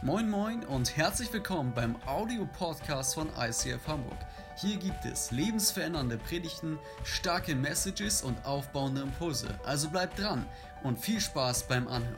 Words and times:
Moin 0.00 0.30
Moin 0.30 0.64
und 0.64 0.96
herzlich 0.96 1.32
willkommen 1.32 1.72
beim 1.74 1.96
Audio-Podcast 2.06 3.16
von 3.16 3.28
ICF 3.36 3.84
Hamburg. 3.88 4.16
Hier 4.56 4.76
gibt 4.76 5.04
es 5.04 5.32
lebensverändernde 5.32 6.18
Predigten, 6.18 6.78
starke 7.02 7.56
Messages 7.56 8.22
und 8.22 8.44
aufbauende 8.44 9.00
Impulse. 9.00 9.48
Also 9.64 9.90
bleibt 9.90 10.20
dran 10.20 10.46
und 10.84 11.00
viel 11.00 11.20
Spaß 11.20 11.66
beim 11.66 11.88
Anhören. 11.88 12.14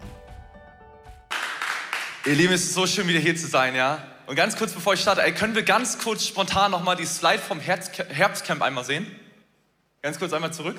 Ihr 2.27 2.35
Lieben, 2.35 2.53
es 2.53 2.65
ist 2.65 2.75
so 2.75 2.87
schön, 2.87 3.09
wieder 3.09 3.19
hier 3.19 3.35
zu 3.35 3.47
sein, 3.47 3.75
ja? 3.75 4.07
Und 4.27 4.37
ganz 4.37 4.57
kurz 4.57 4.73
bevor 4.73 4.93
ich 4.93 5.01
starte, 5.01 5.23
ey, 5.23 5.33
können 5.33 5.55
wir 5.55 5.63
ganz 5.63 5.99
kurz 5.99 6.27
spontan 6.27 6.71
nochmal 6.71 6.97
die 6.97 7.07
Slide 7.07 7.39
vom 7.39 7.61
Herbstcamp 7.61 8.61
einmal 8.61 8.85
sehen? 8.85 9.07
Ganz 10.03 10.19
kurz 10.19 10.35
einmal 10.35 10.53
zurück. 10.53 10.77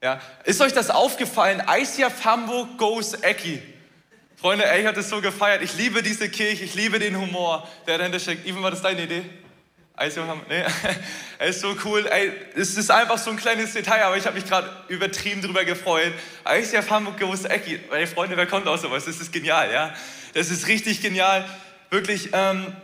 Ja, 0.00 0.20
ist 0.44 0.60
euch 0.60 0.72
das 0.72 0.90
aufgefallen? 0.90 1.60
ICF 1.68 2.24
Hamburg 2.24 2.78
goes 2.78 3.14
Ecki. 3.14 3.60
Freunde, 4.40 4.70
ey, 4.70 4.82
ich 4.82 4.86
habe 4.86 4.96
das 4.96 5.08
so 5.08 5.20
gefeiert. 5.20 5.62
Ich 5.62 5.74
liebe 5.74 6.00
diese 6.00 6.28
Kirche, 6.28 6.62
ich 6.62 6.74
liebe 6.74 7.00
den 7.00 7.20
Humor, 7.20 7.68
der 7.88 7.98
dahinter 7.98 8.20
steckt. 8.20 8.46
Ivan, 8.46 8.62
war 8.62 8.70
das 8.70 8.80
deine 8.80 9.02
Idee? 9.02 9.22
Also, 9.96 10.22
nee, 10.48 10.62
er 11.40 11.46
ist 11.48 11.60
so 11.60 11.74
cool. 11.84 12.06
Ey, 12.06 12.30
es 12.54 12.76
ist 12.76 12.88
einfach 12.88 13.18
so 13.18 13.30
ein 13.30 13.36
kleines 13.36 13.72
Detail, 13.72 14.04
aber 14.04 14.16
ich 14.16 14.26
habe 14.26 14.36
mich 14.36 14.46
gerade 14.46 14.70
übertrieben 14.86 15.42
drüber 15.42 15.64
gefreut. 15.64 16.12
ICF 16.48 16.88
Hamburg 16.88 17.16
gewusst, 17.16 17.50
Ecki. 17.50 17.80
Ey, 17.90 18.06
Freunde, 18.06 18.36
wer 18.36 18.46
kommt 18.46 18.68
aus 18.68 18.82
sowas? 18.82 19.06
Das 19.06 19.16
ist 19.16 19.32
genial, 19.32 19.72
ja. 19.72 19.92
Das 20.34 20.50
ist 20.50 20.68
richtig 20.68 21.02
genial. 21.02 21.44
Wirklich, 21.90 22.28
ähm, 22.32 22.76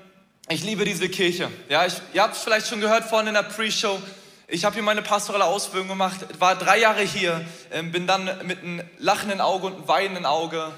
ich 0.48 0.64
liebe 0.64 0.84
diese 0.84 1.08
Kirche. 1.08 1.48
Ja, 1.68 1.86
ich, 1.86 1.94
ihr 2.14 2.22
habt 2.22 2.34
es 2.34 2.42
vielleicht 2.42 2.66
schon 2.66 2.80
gehört 2.80 3.04
vorhin 3.04 3.28
in 3.28 3.34
der 3.34 3.44
Pre-Show. 3.44 4.02
Ich 4.48 4.64
habe 4.64 4.74
hier 4.74 4.82
meine 4.82 5.02
pastorale 5.02 5.44
Ausbildung 5.44 5.86
gemacht, 5.86 6.18
war 6.40 6.56
drei 6.56 6.80
Jahre 6.80 7.02
hier, 7.02 7.44
ähm, 7.70 7.92
bin 7.92 8.08
dann 8.08 8.44
mit 8.44 8.58
einem 8.64 8.82
lachenden 8.98 9.40
Auge 9.40 9.68
und 9.68 9.74
einem 9.74 9.88
weinenden 9.88 10.26
Auge 10.26 10.72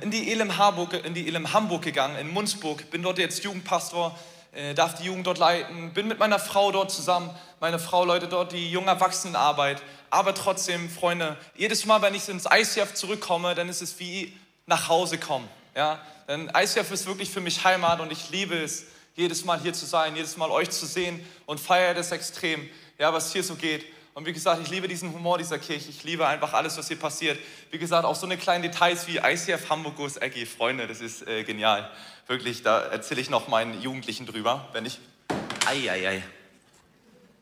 in 0.00 0.10
die 0.10 0.30
Elim 0.30 0.56
Hamburg, 0.56 0.94
in 1.04 1.14
die 1.14 1.26
Elim 1.26 1.52
Hamburg 1.52 1.82
gegangen, 1.82 2.16
in 2.16 2.32
Munzburg, 2.32 2.90
bin 2.90 3.02
dort 3.02 3.18
jetzt 3.18 3.44
Jugendpastor, 3.44 4.18
äh, 4.52 4.74
darf 4.74 4.94
die 4.94 5.04
Jugend 5.04 5.26
dort 5.26 5.38
leiten, 5.38 5.92
bin 5.92 6.08
mit 6.08 6.18
meiner 6.18 6.38
Frau 6.38 6.72
dort 6.72 6.90
zusammen, 6.90 7.30
meine 7.60 7.78
Frau 7.78 8.04
leitet 8.04 8.32
dort 8.32 8.52
die 8.52 8.70
junge 8.70 8.88
Erwachsenenarbeit, 8.88 9.82
aber 10.10 10.34
trotzdem, 10.34 10.90
Freunde, 10.90 11.36
jedes 11.54 11.86
Mal, 11.86 12.02
wenn 12.02 12.14
ich 12.14 12.28
ins 12.28 12.46
ICF 12.46 12.94
zurückkomme, 12.94 13.54
dann 13.54 13.68
ist 13.68 13.80
es 13.80 13.98
wie 14.00 14.36
nach 14.66 14.88
Hause 14.88 15.18
kommen, 15.18 15.48
ja, 15.76 16.00
denn 16.28 16.50
ICF 16.54 16.90
ist 16.90 17.06
wirklich 17.06 17.30
für 17.30 17.40
mich 17.40 17.64
Heimat 17.64 18.00
und 18.00 18.10
ich 18.10 18.30
liebe 18.30 18.56
es, 18.56 18.86
jedes 19.14 19.44
Mal 19.44 19.60
hier 19.60 19.72
zu 19.72 19.86
sein, 19.86 20.16
jedes 20.16 20.36
Mal 20.36 20.50
euch 20.50 20.70
zu 20.70 20.86
sehen 20.86 21.24
und 21.46 21.60
feiere 21.60 21.94
das 21.94 22.12
extrem, 22.12 22.68
ja, 22.98 23.12
was 23.12 23.32
hier 23.32 23.44
so 23.44 23.54
geht. 23.54 23.84
Und 24.14 24.26
wie 24.26 24.32
gesagt, 24.32 24.60
ich 24.62 24.70
liebe 24.70 24.88
diesen 24.88 25.12
Humor 25.12 25.38
dieser 25.38 25.58
Kirche. 25.58 25.88
Ich 25.88 26.02
liebe 26.02 26.26
einfach 26.26 26.52
alles, 26.52 26.76
was 26.76 26.88
hier 26.88 26.98
passiert. 26.98 27.38
Wie 27.70 27.78
gesagt, 27.78 28.04
auch 28.04 28.16
so 28.16 28.26
eine 28.26 28.36
kleinen 28.36 28.62
Details 28.62 29.06
wie 29.06 29.18
ICF 29.18 29.70
Hamburg 29.70 29.96
Goes 29.96 30.16
Eggy. 30.16 30.46
Freunde, 30.46 30.86
das 30.86 31.00
ist 31.00 31.26
äh, 31.28 31.44
genial. 31.44 31.90
Wirklich, 32.26 32.62
da 32.62 32.80
erzähle 32.80 33.20
ich 33.20 33.30
noch 33.30 33.48
meinen 33.48 33.80
Jugendlichen 33.80 34.26
drüber, 34.26 34.68
wenn 34.72 34.84
ich. 34.84 34.98
Eieiei. 35.66 36.08
Ei, 36.08 36.08
ei. 36.08 36.22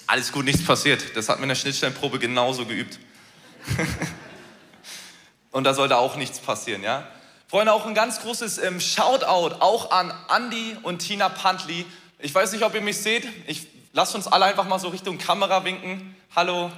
Alles 0.06 0.32
gut, 0.32 0.44
nichts 0.44 0.64
passiert. 0.64 1.16
Das 1.16 1.28
hat 1.28 1.38
mir 1.38 1.44
in 1.44 1.50
der 1.50 1.56
Schnittstellenprobe 1.56 2.18
genauso 2.18 2.64
geübt. 2.64 2.98
Und 5.50 5.64
da 5.64 5.74
sollte 5.74 5.96
auch 5.96 6.16
nichts 6.16 6.38
passieren, 6.38 6.82
ja? 6.82 7.06
Freunde, 7.46 7.72
auch 7.72 7.86
ein 7.86 7.94
ganz 7.94 8.20
großes 8.20 8.58
ähm, 8.58 8.80
Shoutout 8.80 9.56
auch 9.60 9.90
an 9.90 10.12
Andy 10.34 10.76
und 10.82 10.98
Tina 10.98 11.30
Pantli. 11.30 11.86
Ich 12.18 12.34
weiß 12.34 12.52
nicht, 12.52 12.62
ob 12.62 12.74
ihr 12.74 12.82
mich 12.82 12.98
seht. 12.98 13.26
Ich 13.46 13.66
Lasst 13.92 14.14
uns 14.14 14.26
alle 14.26 14.44
einfach 14.44 14.66
mal 14.66 14.78
so 14.78 14.88
Richtung 14.88 15.16
Kamera 15.16 15.64
winken. 15.64 16.14
Hallo. 16.36 16.70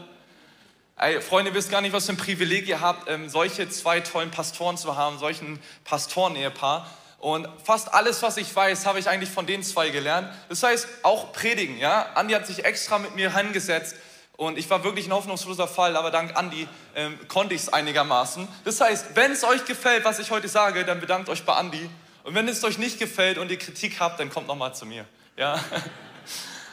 Ey, 0.97 1.21
Freunde, 1.21 1.51
ihr 1.51 1.55
wisst 1.57 1.71
gar 1.71 1.81
nicht, 1.81 1.93
was 1.93 2.07
für 2.07 2.13
ein 2.13 2.17
Privileg 2.17 2.69
ihr 2.69 2.81
habt, 2.81 3.11
ähm, 3.11 3.29
solche 3.29 3.69
zwei 3.69 3.99
tollen 4.01 4.31
Pastoren 4.31 4.77
zu 4.77 4.97
haben, 4.97 5.19
solchen 5.19 5.61
Pastoren-Ehepaar. 5.85 6.89
Und 7.19 7.49
fast 7.65 7.93
alles, 7.93 8.23
was 8.23 8.37
ich 8.37 8.55
weiß, 8.55 8.87
habe 8.87 9.01
ich 9.01 9.09
eigentlich 9.09 9.31
von 9.31 9.45
den 9.45 9.65
zwei 9.65 9.91
gelernt. 9.91 10.33
Das 10.49 10.63
heißt, 10.63 10.87
auch 11.03 11.33
predigen, 11.33 11.79
ja. 11.79 12.13
Andi 12.15 12.35
hat 12.35 12.47
sich 12.47 12.65
extra 12.65 12.99
mit 12.99 13.17
mir 13.17 13.37
hingesetzt 13.37 13.97
und 14.37 14.57
ich 14.57 14.71
war 14.71 14.85
wirklich 14.85 15.07
ein 15.07 15.13
hoffnungsloser 15.13 15.67
Fall, 15.67 15.97
aber 15.97 16.13
dank 16.13 16.37
Andi 16.37 16.69
ähm, 16.95 17.19
konnte 17.27 17.57
ich 17.57 17.63
es 17.63 17.73
einigermaßen. 17.73 18.47
Das 18.65 18.81
heißt, 18.81 19.17
wenn 19.17 19.33
es 19.33 19.43
euch 19.43 19.65
gefällt, 19.65 20.05
was 20.05 20.21
ich 20.21 20.31
heute 20.31 20.49
sage, 20.49 20.85
dann 20.85 21.01
bedankt 21.01 21.29
euch 21.29 21.45
bei 21.45 21.55
Andi. 21.55 21.91
Und 22.23 22.37
wenn 22.37 22.47
es 22.47 22.63
euch 22.63 22.79
nicht 22.79 23.01
gefällt 23.01 23.37
und 23.37 23.51
ihr 23.51 23.59
Kritik 23.59 23.99
habt, 23.99 24.21
dann 24.21 24.31
kommt 24.31 24.47
nochmal 24.47 24.77
zu 24.77 24.87
mir, 24.87 25.07
ja. 25.37 25.59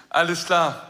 Alles 0.09 0.45
klar. 0.45 0.90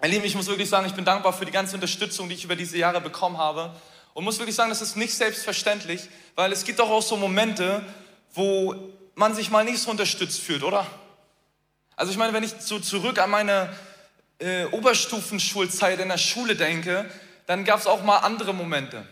Mein 0.00 0.10
Lieben, 0.12 0.24
ich 0.24 0.34
muss 0.34 0.46
wirklich 0.46 0.68
sagen, 0.68 0.86
ich 0.86 0.94
bin 0.94 1.04
dankbar 1.04 1.32
für 1.32 1.44
die 1.44 1.50
ganze 1.50 1.74
Unterstützung, 1.74 2.28
die 2.28 2.36
ich 2.36 2.44
über 2.44 2.54
diese 2.54 2.78
Jahre 2.78 3.00
bekommen 3.00 3.36
habe. 3.36 3.74
Und 4.12 4.22
muss 4.22 4.38
wirklich 4.38 4.54
sagen, 4.54 4.70
das 4.70 4.80
ist 4.80 4.96
nicht 4.96 5.12
selbstverständlich, 5.12 6.08
weil 6.36 6.52
es 6.52 6.64
gibt 6.64 6.80
auch, 6.80 6.90
auch 6.90 7.02
so 7.02 7.16
Momente, 7.16 7.84
wo 8.32 8.74
man 9.16 9.34
sich 9.34 9.50
mal 9.50 9.64
nicht 9.64 9.78
so 9.78 9.90
unterstützt 9.90 10.40
fühlt, 10.40 10.62
oder? 10.62 10.86
Also 11.96 12.12
ich 12.12 12.18
meine, 12.18 12.32
wenn 12.32 12.44
ich 12.44 12.54
so 12.60 12.78
zurück 12.78 13.18
an 13.18 13.30
meine 13.30 13.72
äh, 14.38 14.66
Oberstufenschulzeit 14.66 15.98
in 15.98 16.08
der 16.08 16.18
Schule 16.18 16.54
denke, 16.54 17.10
dann 17.46 17.64
gab 17.64 17.80
es 17.80 17.86
auch 17.86 18.04
mal 18.04 18.18
andere 18.18 18.54
Momente. 18.54 19.06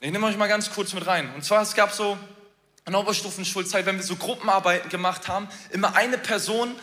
Ich 0.00 0.12
nehme 0.12 0.26
euch 0.26 0.36
mal 0.36 0.48
ganz 0.48 0.70
kurz 0.70 0.92
mit 0.92 1.06
rein. 1.06 1.32
Und 1.34 1.44
zwar, 1.44 1.62
es 1.62 1.74
gab 1.74 1.92
so 1.92 2.16
in 2.86 2.92
der 2.92 3.00
Oberstufenschulzeit, 3.00 3.86
wenn 3.86 3.96
wir 3.96 4.04
so 4.04 4.16
Gruppenarbeiten 4.16 4.88
gemacht 4.88 5.26
haben, 5.26 5.48
immer 5.70 5.96
eine 5.96 6.18
Person, 6.18 6.76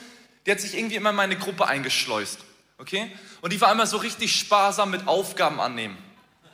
die 0.45 0.51
hat 0.51 0.59
sich 0.59 0.77
irgendwie 0.77 0.95
immer 0.95 1.11
in 1.11 1.15
meine 1.15 1.37
Gruppe 1.37 1.67
eingeschleust. 1.67 2.39
Okay? 2.77 3.11
Und 3.41 3.53
die 3.53 3.61
war 3.61 3.71
immer 3.71 3.85
so 3.85 3.97
richtig 3.97 4.35
sparsam 4.35 4.91
mit 4.91 5.07
Aufgaben 5.07 5.59
annehmen. 5.59 5.97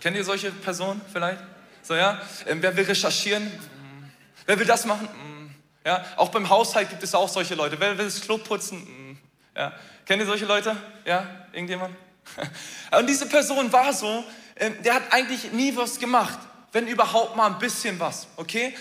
Kennt 0.01 0.17
ihr 0.17 0.23
solche 0.23 0.51
Personen 0.51 1.01
vielleicht? 1.11 1.41
So, 1.81 1.95
ja? 1.95 2.21
Ähm, 2.45 2.61
wer 2.61 2.75
will 2.75 2.83
recherchieren? 2.83 3.45
Mm. 3.45 4.11
Wer 4.45 4.59
will 4.59 4.65
das 4.65 4.85
machen? 4.85 5.07
Mm. 5.07 5.55
Ja? 5.85 6.05
Auch 6.17 6.29
beim 6.29 6.49
Haushalt 6.49 6.89
gibt 6.89 7.01
es 7.01 7.15
auch 7.15 7.29
solche 7.29 7.55
Leute. 7.55 7.79
Wer 7.79 7.97
will 7.97 8.05
das 8.05 8.19
Klo 8.21 8.37
putzen? 8.37 8.79
Mm. 8.79 9.17
Ja? 9.55 9.73
Kennt 10.05 10.21
ihr 10.21 10.25
solche 10.25 10.45
Leute? 10.45 10.75
Ja? 11.05 11.45
Irgendjemand? 11.53 11.95
Und 12.97 13.07
diese 13.07 13.25
Person 13.27 13.71
war 13.71 13.93
so, 13.93 14.23
ähm, 14.57 14.75
der 14.83 14.95
hat 14.95 15.03
eigentlich 15.11 15.51
nie 15.53 15.75
was 15.75 15.97
gemacht, 15.97 16.39
wenn 16.73 16.87
überhaupt 16.87 17.35
mal 17.35 17.47
ein 17.47 17.59
bisschen 17.59 17.99
was, 17.99 18.27
okay? 18.35 18.75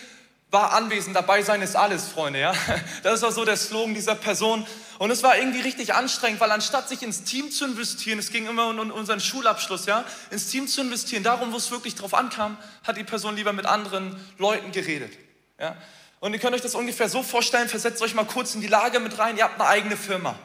War 0.51 0.73
anwesend, 0.73 1.17
dabei 1.17 1.43
sein 1.43 1.61
ist 1.61 1.75
alles, 1.75 2.07
Freunde, 2.07 2.41
ja? 2.41 2.55
Das 3.03 3.23
war 3.23 3.33
so 3.33 3.45
der 3.45 3.57
Slogan 3.57 3.95
dieser 3.95 4.15
Person. 4.15 4.65
Und 4.99 5.11
es 5.11 5.23
war 5.23 5.37
irgendwie 5.37 5.61
richtig 5.61 5.95
anstrengend, 5.95 6.41
weil 6.41 6.53
anstatt 6.53 6.89
sich 6.89 7.03
ins 7.03 7.25
Team 7.25 7.51
zu 7.51 7.65
investieren, 7.65 8.19
es 8.19 8.31
ging 8.31 8.47
immer 8.47 8.69
um 8.69 8.91
unseren 8.91 9.21
Schulabschluss, 9.21 9.87
ja, 9.87 10.05
ins 10.31 10.49
Team 10.49 10.69
zu 10.69 10.81
investieren, 10.81 11.25
darum, 11.25 11.53
wo 11.53 11.57
es 11.57 11.71
wirklich 11.71 11.97
drauf 11.97 12.15
ankam, 12.15 12.57
hat 12.85 12.97
die 12.97 13.05
Person 13.05 13.37
lieber 13.37 13.53
mit 13.53 13.67
anderen 13.67 14.19
Leuten 14.39 14.73
geredet, 14.73 15.13
ja. 15.59 15.77
Und 16.21 16.33
ihr 16.33 16.39
könnt 16.39 16.55
euch 16.55 16.63
das 16.63 16.75
ungefähr 16.75 17.09
so 17.11 17.23
vorstellen, 17.23 17.69
versetzt 17.69 18.01
euch 18.01 18.15
mal 18.15 18.25
kurz 18.25 18.55
in 18.55 18.61
die 18.61 18.69
Lage 18.69 19.01
mit 19.01 19.19
rein, 19.19 19.37
ihr 19.37 19.45
habt 19.45 19.61
eine 19.61 19.69
eigene 19.69 19.97
Firma. 19.97 20.39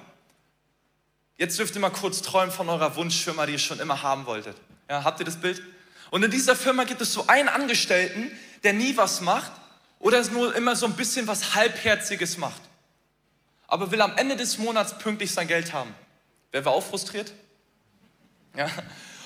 Jetzt 1.37 1.57
dürft 1.57 1.75
ihr 1.75 1.81
mal 1.81 1.91
kurz 1.91 2.21
träumen 2.21 2.51
von 2.51 2.67
eurer 2.67 2.95
Wunschfirma, 2.97 3.45
die 3.45 3.53
ihr 3.53 3.59
schon 3.59 3.79
immer 3.79 4.03
haben 4.03 4.25
wolltet. 4.25 4.57
Ja, 4.89 5.03
habt 5.03 5.19
ihr 5.21 5.25
das 5.25 5.37
Bild? 5.37 5.61
Und 6.09 6.23
in 6.23 6.29
dieser 6.29 6.57
Firma 6.57 6.83
gibt 6.83 7.01
es 7.01 7.13
so 7.13 7.27
einen 7.27 7.47
Angestellten, 7.47 8.31
der 8.63 8.73
nie 8.73 8.97
was 8.97 9.21
macht 9.21 9.51
oder 10.01 10.23
nur 10.31 10.53
immer 10.55 10.75
so 10.75 10.85
ein 10.85 10.93
bisschen 10.93 11.27
was 11.27 11.55
Halbherziges 11.55 12.37
macht 12.37 12.61
aber 13.71 13.89
will 13.89 14.01
am 14.01 14.17
Ende 14.17 14.35
des 14.35 14.57
Monats 14.57 14.97
pünktlich 14.97 15.31
sein 15.31 15.47
Geld 15.47 15.71
haben. 15.71 15.95
Wer 16.51 16.65
war 16.65 16.73
auch 16.73 16.83
frustriert? 16.83 17.31
Ja. 18.55 18.69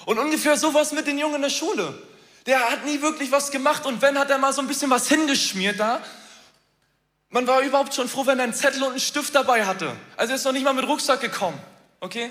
Und 0.05 0.19
ungefähr 0.19 0.55
sowas 0.55 0.91
mit 0.91 1.07
den 1.07 1.17
Jungen 1.17 1.37
in 1.37 1.41
der 1.41 1.49
Schule. 1.49 1.99
Der 2.45 2.59
hat 2.69 2.85
nie 2.85 3.01
wirklich 3.01 3.31
was 3.31 3.49
gemacht 3.49 3.87
und 3.87 4.03
wenn, 4.03 4.19
hat 4.19 4.29
er 4.29 4.37
mal 4.37 4.53
so 4.53 4.61
ein 4.61 4.67
bisschen 4.67 4.91
was 4.91 5.09
hingeschmiert 5.09 5.79
da. 5.79 5.99
Man 7.29 7.47
war 7.47 7.61
überhaupt 7.61 7.95
schon 7.95 8.07
froh, 8.07 8.27
wenn 8.27 8.37
er 8.37 8.43
einen 8.43 8.53
Zettel 8.53 8.83
und 8.83 8.91
einen 8.91 8.99
Stift 8.99 9.33
dabei 9.33 9.65
hatte. 9.65 9.95
Also 10.15 10.33
er 10.33 10.35
ist 10.35 10.45
noch 10.45 10.51
nicht 10.51 10.63
mal 10.63 10.75
mit 10.75 10.87
Rucksack 10.87 11.21
gekommen. 11.21 11.59
Okay? 11.99 12.29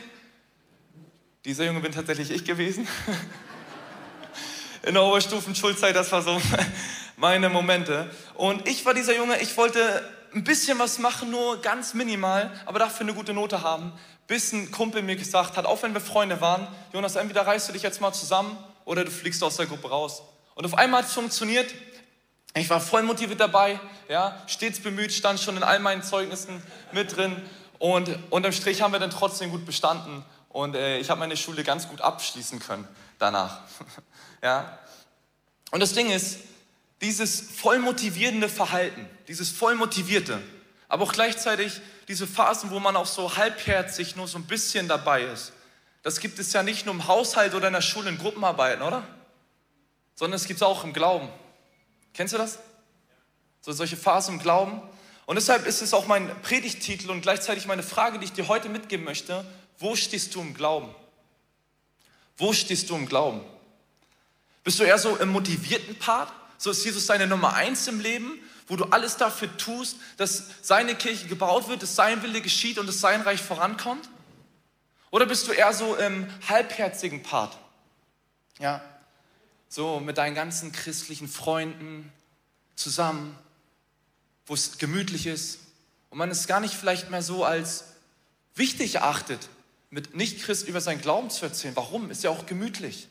Dieser 1.45 1.65
Junge 1.65 1.81
bin 1.81 1.91
tatsächlich 1.91 2.31
ich 2.31 2.45
gewesen. 2.45 2.87
In 4.87 4.93
der 4.93 5.03
Oberstufenschulzeit, 5.03 5.97
das 5.97 6.13
war 6.13 6.21
so 6.21 6.39
meine 7.17 7.49
Momente. 7.49 8.11
Und 8.35 8.69
ich 8.69 8.85
war 8.85 8.93
dieser 8.93 9.17
Junge, 9.17 9.41
ich 9.41 9.57
wollte 9.57 9.81
ein 10.35 10.45
bisschen 10.45 10.79
was 10.79 10.99
machen, 10.99 11.31
nur 11.31 11.63
ganz 11.63 11.95
minimal, 11.95 12.51
aber 12.67 12.81
dafür 12.81 13.07
eine 13.07 13.15
gute 13.15 13.33
Note 13.33 13.63
haben, 13.63 13.95
bis 14.27 14.53
ein 14.53 14.71
Kumpel 14.71 15.01
mir 15.01 15.17
gesagt 15.17 15.57
hat, 15.57 15.65
auch 15.65 15.83
wenn 15.83 15.95
wir 15.95 16.03
Freunde 16.03 16.39
waren, 16.43 16.69
Jonas, 16.93 17.17
entweder 17.17 17.47
reißt 17.47 17.69
du 17.69 17.73
dich 17.73 17.83
jetzt 17.83 18.03
mal 18.03 18.13
zusammen 18.13 18.59
oder 18.85 19.07
du 19.07 19.11
fliegst 19.11 19.43
aus 19.43 19.57
der 19.57 19.65
Gruppe 19.65 19.89
raus. 19.89 20.23
Und 20.55 20.67
auf 20.67 20.77
einmal 20.77 21.01
hat 21.01 21.09
es 21.09 21.15
funktioniert. 21.15 21.73
Ich 22.55 22.69
war 22.69 22.81
voll 22.81 23.05
motiviert 23.05 23.41
dabei, 23.41 23.81
ja, 24.11 24.37
stets 24.47 24.81
bemüht, 24.81 25.13
stand 25.13 25.41
schon 25.41 25.57
in 25.57 25.63
all 25.63 25.79
meinen 25.79 26.03
Zeugnissen 26.03 26.63
mit 26.93 27.17
drin. 27.17 27.41
Und 27.79 28.19
unterm 28.29 28.53
Strich 28.53 28.83
haben 28.83 28.93
wir 28.93 29.01
dann 29.01 29.11
trotzdem 29.11 29.51
gut 29.51 29.65
bestanden. 29.65 30.27
Und 30.51 30.77
äh, 30.77 30.99
ich 30.99 31.09
habe 31.09 31.21
meine 31.21 31.39
Schule 31.39 31.65
ganz 31.65 31.89
gut 31.89 32.03
abschließen 32.03 32.59
können 32.59 32.87
danach. 33.19 33.61
ja. 34.45 34.79
Und 35.73 35.81
das 35.81 35.95
Ding 35.95 36.11
ist, 36.11 36.39
dieses 37.01 37.41
voll 37.41 37.81
motivierende 37.81 38.49
Verhalten, 38.49 39.09
dieses 39.27 39.51
voll 39.51 39.75
motivierte, 39.75 40.41
aber 40.89 41.05
auch 41.05 41.13
gleichzeitig 41.13 41.81
diese 42.07 42.27
Phasen, 42.27 42.71
wo 42.71 42.79
man 42.79 42.95
auch 42.95 43.07
so 43.07 43.37
halbherzig 43.37 44.15
nur 44.15 44.29
so 44.29 44.39
ein 44.39 44.45
bisschen 44.45 44.87
dabei 44.87 45.23
ist. 45.23 45.53
Das 46.03 46.21
gibt 46.21 46.39
es 46.39 46.53
ja 46.53 46.63
nicht 46.63 46.85
nur 46.85 46.95
im 46.95 47.09
Haushalt 47.09 47.55
oder 47.55 47.69
in 47.69 47.73
der 47.73 47.81
Schule 47.81 48.11
in 48.11 48.19
Gruppenarbeiten, 48.19 48.83
oder? 48.83 49.03
Sondern 50.15 50.37
es 50.37 50.47
gibt 50.47 50.59
es 50.59 50.63
auch 50.63 50.85
im 50.85 50.93
Glauben. 50.93 51.29
Kennst 52.13 52.35
du 52.35 52.39
das? 52.39 52.59
So 53.63 53.73
solche 53.73 53.97
Phasen 53.97 54.35
im 54.35 54.41
Glauben. 54.41 54.83
Und 55.27 55.37
deshalb 55.37 55.67
ist 55.67 55.81
es 55.81 55.95
auch 55.95 56.07
mein 56.07 56.31
Predigtitel 56.43 57.11
und 57.11 57.23
gleichzeitig 57.23 57.67
meine 57.67 57.83
Frage, 57.83 58.19
die 58.19 58.27
ich 58.27 58.33
dir 58.33 58.47
heute 58.49 58.69
mitgeben 58.69 59.07
möchte. 59.07 59.45
Wo 59.79 59.97
stehst 59.97 60.35
du 60.35 60.43
im 60.43 60.53
Glauben? 60.53 60.95
Wo 62.37 62.53
stehst 62.53 62.91
du 62.91 62.97
im 62.97 63.07
Glauben? 63.07 63.41
Bist 64.65 64.81
du 64.81 64.85
eher 64.85 64.99
so 64.99 65.17
im 65.17 65.29
motivierten 65.29 65.97
Part? 65.99 66.33
So 66.59 66.71
ist 66.71 66.85
Jesus 66.85 67.07
deine 67.07 67.27
Nummer 67.27 67.55
eins 67.55 67.87
im 67.87 68.01
Leben, 68.01 68.39
wo 68.67 68.77
du 68.77 68.85
alles 68.85 69.19
dafür 69.19 69.55
tust, 69.59 69.97
dass 70.17 70.45
seine 70.63 70.95
Kirche 70.95 71.29
gebaut 71.29 71.69
wird, 71.69 71.83
dass 71.83 71.95
sein 71.95 72.23
Wille 72.23 72.41
geschieht 72.41 72.79
und 72.79 72.87
dass 72.87 73.01
sein 73.01 73.21
Reich 73.21 73.43
vorankommt? 73.43 74.09
Oder 75.11 75.27
bist 75.27 75.47
du 75.47 75.53
eher 75.53 75.73
so 75.73 75.95
im 75.95 76.27
halbherzigen 76.49 77.23
Part? 77.23 77.57
Ja, 78.59 78.83
so 79.69 80.01
mit 80.01 80.19
deinen 80.19 80.35
ganzen 80.35 80.73
christlichen 80.73 81.29
Freunden 81.29 82.11
zusammen, 82.75 83.37
wo 84.47 84.55
es 84.55 84.79
gemütlich 84.79 85.27
ist 85.27 85.59
und 86.11 86.19
man 86.19 86.31
es 86.31 86.47
gar 86.47 86.61
nicht 86.61 86.75
vielleicht 86.75 87.11
mehr 87.11 87.23
so 87.23 87.45
als 87.45 87.85
wichtig 88.55 88.97
erachtet, 88.97 89.49
mit 89.91 90.15
Nicht-Christ 90.15 90.67
über 90.67 90.81
seinen 90.81 91.01
Glauben 91.01 91.29
zu 91.31 91.45
erzählen. 91.45 91.77
Warum? 91.77 92.11
Ist 92.11 92.25
ja 92.25 92.31
auch 92.31 92.47
gemütlich. 92.47 93.09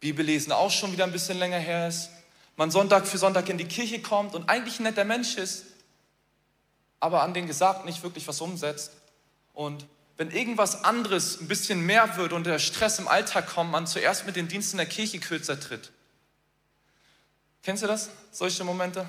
Bibellesen 0.00 0.52
auch 0.52 0.70
schon 0.70 0.92
wieder 0.92 1.04
ein 1.04 1.12
bisschen 1.12 1.38
länger 1.38 1.58
her 1.58 1.88
ist. 1.88 2.10
Man 2.56 2.70
Sonntag 2.70 3.06
für 3.06 3.18
Sonntag 3.18 3.48
in 3.48 3.58
die 3.58 3.66
Kirche 3.66 4.02
kommt 4.02 4.34
und 4.34 4.48
eigentlich 4.48 4.80
ein 4.80 4.84
netter 4.84 5.04
Mensch 5.04 5.36
ist, 5.36 5.64
aber 6.98 7.22
an 7.22 7.32
den 7.32 7.46
Gesagten 7.46 7.86
nicht 7.86 8.02
wirklich 8.02 8.26
was 8.26 8.40
umsetzt. 8.40 8.92
Und 9.54 9.86
wenn 10.16 10.30
irgendwas 10.30 10.84
anderes 10.84 11.40
ein 11.40 11.48
bisschen 11.48 11.80
mehr 11.84 12.16
wird 12.16 12.32
und 12.32 12.44
der 12.44 12.58
Stress 12.58 12.98
im 12.98 13.08
Alltag 13.08 13.46
kommt, 13.46 13.70
man 13.70 13.86
zuerst 13.86 14.26
mit 14.26 14.36
den 14.36 14.48
Diensten 14.48 14.76
der 14.76 14.86
Kirche 14.86 15.18
kürzer 15.18 15.58
tritt. 15.58 15.90
Kennst 17.62 17.82
du 17.82 17.86
das? 17.86 18.10
Solche 18.30 18.64
Momente? 18.64 19.06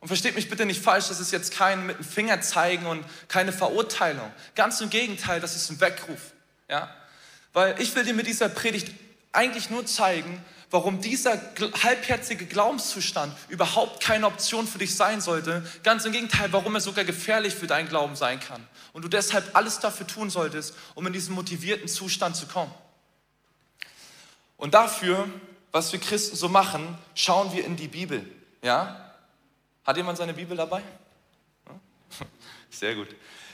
Und 0.00 0.06
versteht 0.06 0.36
mich 0.36 0.48
bitte 0.48 0.64
nicht 0.66 0.80
falsch, 0.80 1.08
das 1.08 1.18
ist 1.18 1.32
jetzt 1.32 1.52
kein 1.52 1.86
mit 1.86 1.98
dem 1.98 2.04
Finger 2.04 2.40
zeigen 2.40 2.86
und 2.86 3.04
keine 3.26 3.52
Verurteilung. 3.52 4.30
Ganz 4.54 4.80
im 4.80 4.90
Gegenteil, 4.90 5.40
das 5.40 5.56
ist 5.56 5.70
ein 5.70 5.80
Weckruf. 5.80 6.32
Ja? 6.68 6.94
Weil 7.52 7.80
ich 7.80 7.94
will 7.96 8.04
dir 8.04 8.14
mit 8.14 8.28
dieser 8.28 8.48
Predigt 8.48 8.94
eigentlich 9.32 9.70
nur 9.70 9.86
zeigen, 9.86 10.44
warum 10.70 11.00
dieser 11.00 11.40
halbherzige 11.82 12.46
Glaubenszustand 12.46 13.34
überhaupt 13.48 14.02
keine 14.02 14.26
Option 14.26 14.66
für 14.66 14.78
dich 14.78 14.94
sein 14.94 15.20
sollte. 15.20 15.66
Ganz 15.82 16.04
im 16.04 16.12
Gegenteil, 16.12 16.52
warum 16.52 16.74
er 16.74 16.80
sogar 16.80 17.04
gefährlich 17.04 17.54
für 17.54 17.66
deinen 17.66 17.88
Glauben 17.88 18.16
sein 18.16 18.40
kann. 18.40 18.66
Und 18.92 19.02
du 19.02 19.08
deshalb 19.08 19.56
alles 19.56 19.80
dafür 19.80 20.06
tun 20.06 20.30
solltest, 20.30 20.74
um 20.94 21.06
in 21.06 21.12
diesen 21.12 21.34
motivierten 21.34 21.88
Zustand 21.88 22.36
zu 22.36 22.46
kommen. 22.46 22.72
Und 24.56 24.74
dafür, 24.74 25.28
was 25.72 25.92
wir 25.92 26.00
Christen 26.00 26.36
so 26.36 26.48
machen, 26.48 26.98
schauen 27.14 27.52
wir 27.52 27.64
in 27.64 27.76
die 27.76 27.88
Bibel. 27.88 28.28
Ja? 28.62 29.14
Hat 29.84 29.96
jemand 29.96 30.18
seine 30.18 30.34
Bibel 30.34 30.56
dabei? 30.56 30.82
Sehr 32.70 32.94
gut. 32.94 33.08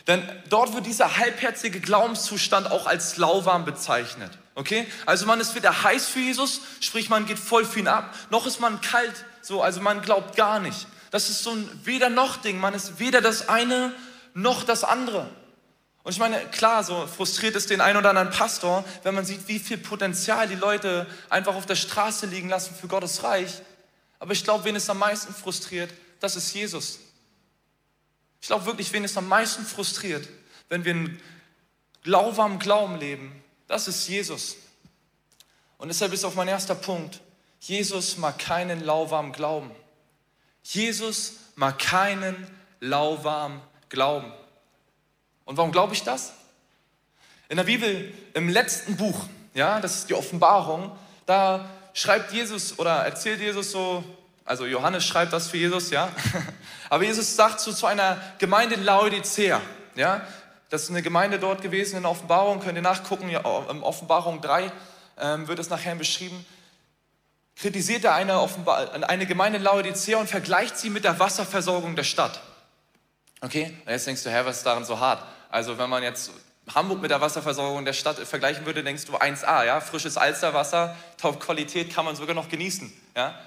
Denn 0.07 0.23
dort 0.49 0.75
wird 0.75 0.87
dieser 0.87 1.17
halbherzige 1.17 1.81
Glaubenszustand 1.81 2.71
auch 2.71 2.87
als 2.87 3.17
lauwarm 3.17 3.65
bezeichnet. 3.65 4.37
Okay? 4.55 4.87
Also 5.07 5.27
man 5.27 5.41
ist 5.41 5.55
weder 5.55 5.83
heiß 5.83 6.07
für 6.07 6.21
Jesus, 6.21 6.61
sprich 6.81 7.09
man 7.09 7.27
geht 7.27 7.39
voll 7.39 7.65
für 7.65 7.81
ihn 7.81 7.89
ab, 7.89 8.15
noch 8.31 8.47
ist 8.47 8.61
man 8.61 8.81
kalt, 8.81 9.25
so, 9.43 9.63
also 9.63 9.81
man 9.81 10.01
glaubt 10.03 10.37
gar 10.37 10.61
nicht. 10.61 10.87
Das 11.11 11.29
ist 11.29 11.43
so 11.43 11.51
ein 11.53 11.69
weder 11.85 12.11
noch 12.11 12.37
Ding, 12.37 12.59
man 12.59 12.75
ist 12.75 12.99
weder 12.99 13.21
das 13.21 13.49
eine 13.49 13.93
noch 14.35 14.65
das 14.65 14.85
andere. 14.85 15.29
Und 16.03 16.13
ich 16.13 16.19
meine, 16.19 16.39
klar, 16.51 16.85
so 16.85 17.07
frustriert 17.07 17.57
ist 17.57 17.71
den 17.71 17.81
einen 17.81 17.97
oder 17.97 18.11
anderen 18.11 18.31
Pastor, 18.31 18.85
wenn 19.05 19.15
man 19.15 19.25
sieht, 19.25 19.49
wie 19.49 19.59
viel 19.59 19.79
Potenzial 19.79 20.47
die 20.47 20.55
Leute 20.55 21.07
einfach 21.31 21.55
auf 21.55 21.67
der 21.67 21.77
Straße 21.77 22.27
liegen 22.27 22.51
lassen 22.51 22.75
für 22.75 22.89
Gottes 22.89 23.23
Reich. 23.23 23.63
Aber 24.19 24.33
ich 24.33 24.45
glaube, 24.45 24.65
wen 24.65 24.77
es 24.77 24.91
am 24.91 24.99
meisten 24.99 25.33
frustriert, 25.33 25.91
das 26.21 26.37
ist 26.37 26.53
Jesus. 26.53 26.99
Ich 28.41 28.49
glaube 28.49 28.67
wirklich, 28.67 28.93
wen 28.93 29.05
es 29.05 29.17
am 29.17 29.29
meisten 29.29 29.65
frustriert, 29.65 30.29
wenn 30.69 30.85
wir 30.85 30.93
in 30.93 31.21
lauwarmem 32.05 32.59
Glauben 32.59 32.99
leben, 32.99 33.44
das 33.67 33.89
ist 33.89 34.09
Jesus. 34.09 34.57
Und 35.79 35.89
deshalb 35.89 36.13
ist 36.13 36.25
auch 36.25 36.35
mein 36.35 36.49
erster 36.49 36.75
Punkt, 36.75 37.21
Jesus 37.61 38.17
mag 38.19 38.39
keinen 38.39 38.85
lauwarmen 38.85 39.33
Glauben. 39.33 39.71
Jesus 40.63 41.35
mag 41.57 41.79
keinen 41.79 42.47
lauwarmen 42.81 43.61
Glauben. 43.89 44.33
Und 45.45 45.57
warum 45.57 45.73
glaube 45.73 45.95
ich 45.95 46.03
das? 46.03 46.33
In 47.49 47.57
der 47.57 47.65
Bibel, 47.65 48.13
im 48.35 48.49
letzten 48.49 48.97
Buch, 48.97 49.27
ja, 49.55 49.81
das 49.81 49.97
ist 49.97 50.11
die 50.11 50.15
Offenbarung, 50.15 50.91
da 51.27 51.69
schreibt 51.93 52.33
Jesus 52.33 52.79
oder 52.79 53.05
erzählt 53.05 53.41
Jesus 53.41 53.71
so, 53.71 54.03
also 54.45 54.67
Johannes 54.67 55.05
schreibt 55.05 55.33
das 55.33 55.49
für 55.49 55.57
Jesus, 55.57 55.91
ja. 55.91 56.11
Aber 56.91 57.05
Jesus 57.05 57.35
sagt 57.37 57.61
so 57.61 57.73
zu 57.73 57.87
einer 57.87 58.21
Gemeinde 58.39 58.75
in 58.75 58.85
Laodicea, 58.85 59.61
ja, 59.95 60.27
das 60.75 60.83
ist 60.83 60.91
eine 60.91 61.03
Gemeinde 61.03 61.39
dort 61.39 61.63
gewesen 61.63 61.99
in 61.99 62.05
Offenbarung, 62.05 62.59
könnt 62.59 62.75
ihr 62.75 62.83
nachgucken, 62.83 63.31
ja, 63.31 63.39
in 63.71 63.81
Offenbarung 63.85 64.41
3 64.41 64.73
ähm, 65.21 65.47
wird 65.47 65.61
es 65.61 65.71
nachher 65.71 65.95
beschrieben. 65.95 66.45
Kritisiert 67.55 68.03
er 68.03 68.15
eine, 68.15 68.45
eine 69.07 69.27
Gemeinde 69.27 69.59
in 69.59 69.63
Laodicea 69.63 70.19
und 70.19 70.29
vergleicht 70.29 70.77
sie 70.77 70.91
mit 70.91 71.05
der 71.05 71.21
Wasserversorgung 71.21 71.95
der 71.95 72.03
Stadt. 72.03 72.41
Okay, 73.41 73.73
und 73.87 73.93
jetzt 73.93 74.09
denkst 74.09 74.25
du, 74.25 74.31
hä, 74.31 74.41
was 74.43 74.57
ist 74.57 74.67
daran 74.67 74.85
so 74.85 74.99
hart? 74.99 75.23
Also 75.49 75.79
wenn 75.79 75.89
man 75.89 76.03
jetzt 76.03 76.33
Hamburg 76.75 77.01
mit 77.01 77.13
der 77.13 77.21
Wasserversorgung 77.21 77.85
der 77.85 77.93
Stadt 77.93 78.19
vergleichen 78.19 78.67
würde, 78.67 78.83
denkst 78.83 79.05
du 79.05 79.17
1A, 79.17 79.65
ja, 79.65 79.81
frisches 79.81 80.17
Alsterwasser, 80.17 80.97
Top-Qualität 81.19 81.95
kann 81.95 82.05
man 82.05 82.17
sogar 82.17 82.35
noch 82.35 82.49
genießen, 82.49 82.93
ja. 83.17 83.39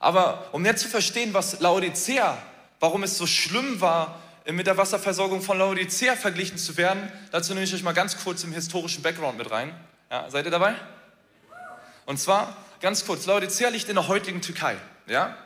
Aber 0.00 0.48
um 0.50 0.66
jetzt 0.66 0.82
zu 0.82 0.88
verstehen, 0.88 1.34
was 1.34 1.60
Laodicea, 1.60 2.36
warum 2.80 3.04
es 3.04 3.16
so 3.16 3.28
schlimm 3.28 3.80
war, 3.80 4.18
mit 4.52 4.66
der 4.66 4.76
Wasserversorgung 4.76 5.40
von 5.40 5.58
Laodicea 5.58 6.16
verglichen 6.16 6.58
zu 6.58 6.76
werden, 6.76 7.10
dazu 7.30 7.54
nehme 7.54 7.64
ich 7.64 7.74
euch 7.74 7.82
mal 7.82 7.92
ganz 7.92 8.18
kurz 8.22 8.44
im 8.44 8.52
historischen 8.52 9.02
Background 9.02 9.38
mit 9.38 9.50
rein. 9.50 9.74
Ja, 10.10 10.30
seid 10.30 10.44
ihr 10.44 10.50
dabei? 10.50 10.74
Und 12.04 12.18
zwar, 12.18 12.56
ganz 12.80 13.06
kurz, 13.06 13.24
Laodicea 13.24 13.70
liegt 13.70 13.88
in 13.88 13.94
der 13.94 14.08
heutigen 14.08 14.42
Türkei. 14.42 14.76
Ja? 15.06 15.36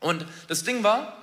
Und 0.00 0.26
das 0.48 0.62
Ding 0.62 0.82
war, 0.82 1.16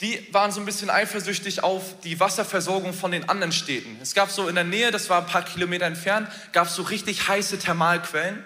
die 0.00 0.32
waren 0.32 0.52
so 0.52 0.60
ein 0.60 0.66
bisschen 0.66 0.90
eifersüchtig 0.90 1.64
auf 1.64 2.00
die 2.02 2.20
Wasserversorgung 2.20 2.92
von 2.92 3.10
den 3.10 3.28
anderen 3.28 3.50
Städten. 3.50 3.98
Es 4.00 4.14
gab 4.14 4.30
so 4.30 4.46
in 4.48 4.54
der 4.54 4.62
Nähe, 4.62 4.92
das 4.92 5.10
war 5.10 5.22
ein 5.22 5.26
paar 5.26 5.44
Kilometer 5.44 5.86
entfernt, 5.86 6.28
gab 6.52 6.68
es 6.68 6.76
so 6.76 6.82
richtig 6.82 7.26
heiße 7.26 7.58
Thermalquellen, 7.58 8.44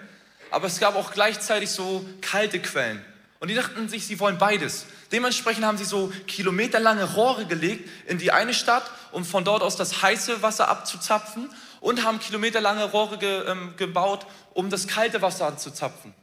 aber 0.49 0.65
es 0.65 0.79
gab 0.79 0.95
auch 0.95 1.11
gleichzeitig 1.11 1.69
so 1.69 2.03
kalte 2.21 2.59
Quellen. 2.59 3.05
Und 3.43 3.49
die 3.49 3.55
dachten 3.55 3.89
sich, 3.89 4.07
sie 4.07 4.21
wollen 4.21 4.37
beides. 4.37 4.85
Dementsprechend 5.11 5.65
haben 5.65 5.77
sie 5.77 5.83
so 5.83 6.13
kilometerlange 6.27 7.03
Rohre 7.03 7.45
gelegt 7.45 7.89
in 8.07 8.17
die 8.17 8.31
eine 8.31 8.53
Stadt, 8.53 8.89
um 9.11 9.25
von 9.25 9.43
dort 9.43 9.61
aus 9.61 9.75
das 9.75 10.01
heiße 10.01 10.41
Wasser 10.41 10.69
abzuzapfen 10.69 11.49
und 11.81 12.05
haben 12.05 12.21
kilometerlange 12.21 12.85
Rohre 12.85 13.17
ge, 13.17 13.43
ähm, 13.45 13.73
gebaut, 13.75 14.25
um 14.53 14.69
das 14.69 14.87
kalte 14.87 15.21
Wasser 15.21 15.45
anzuzapfen. 15.45 16.13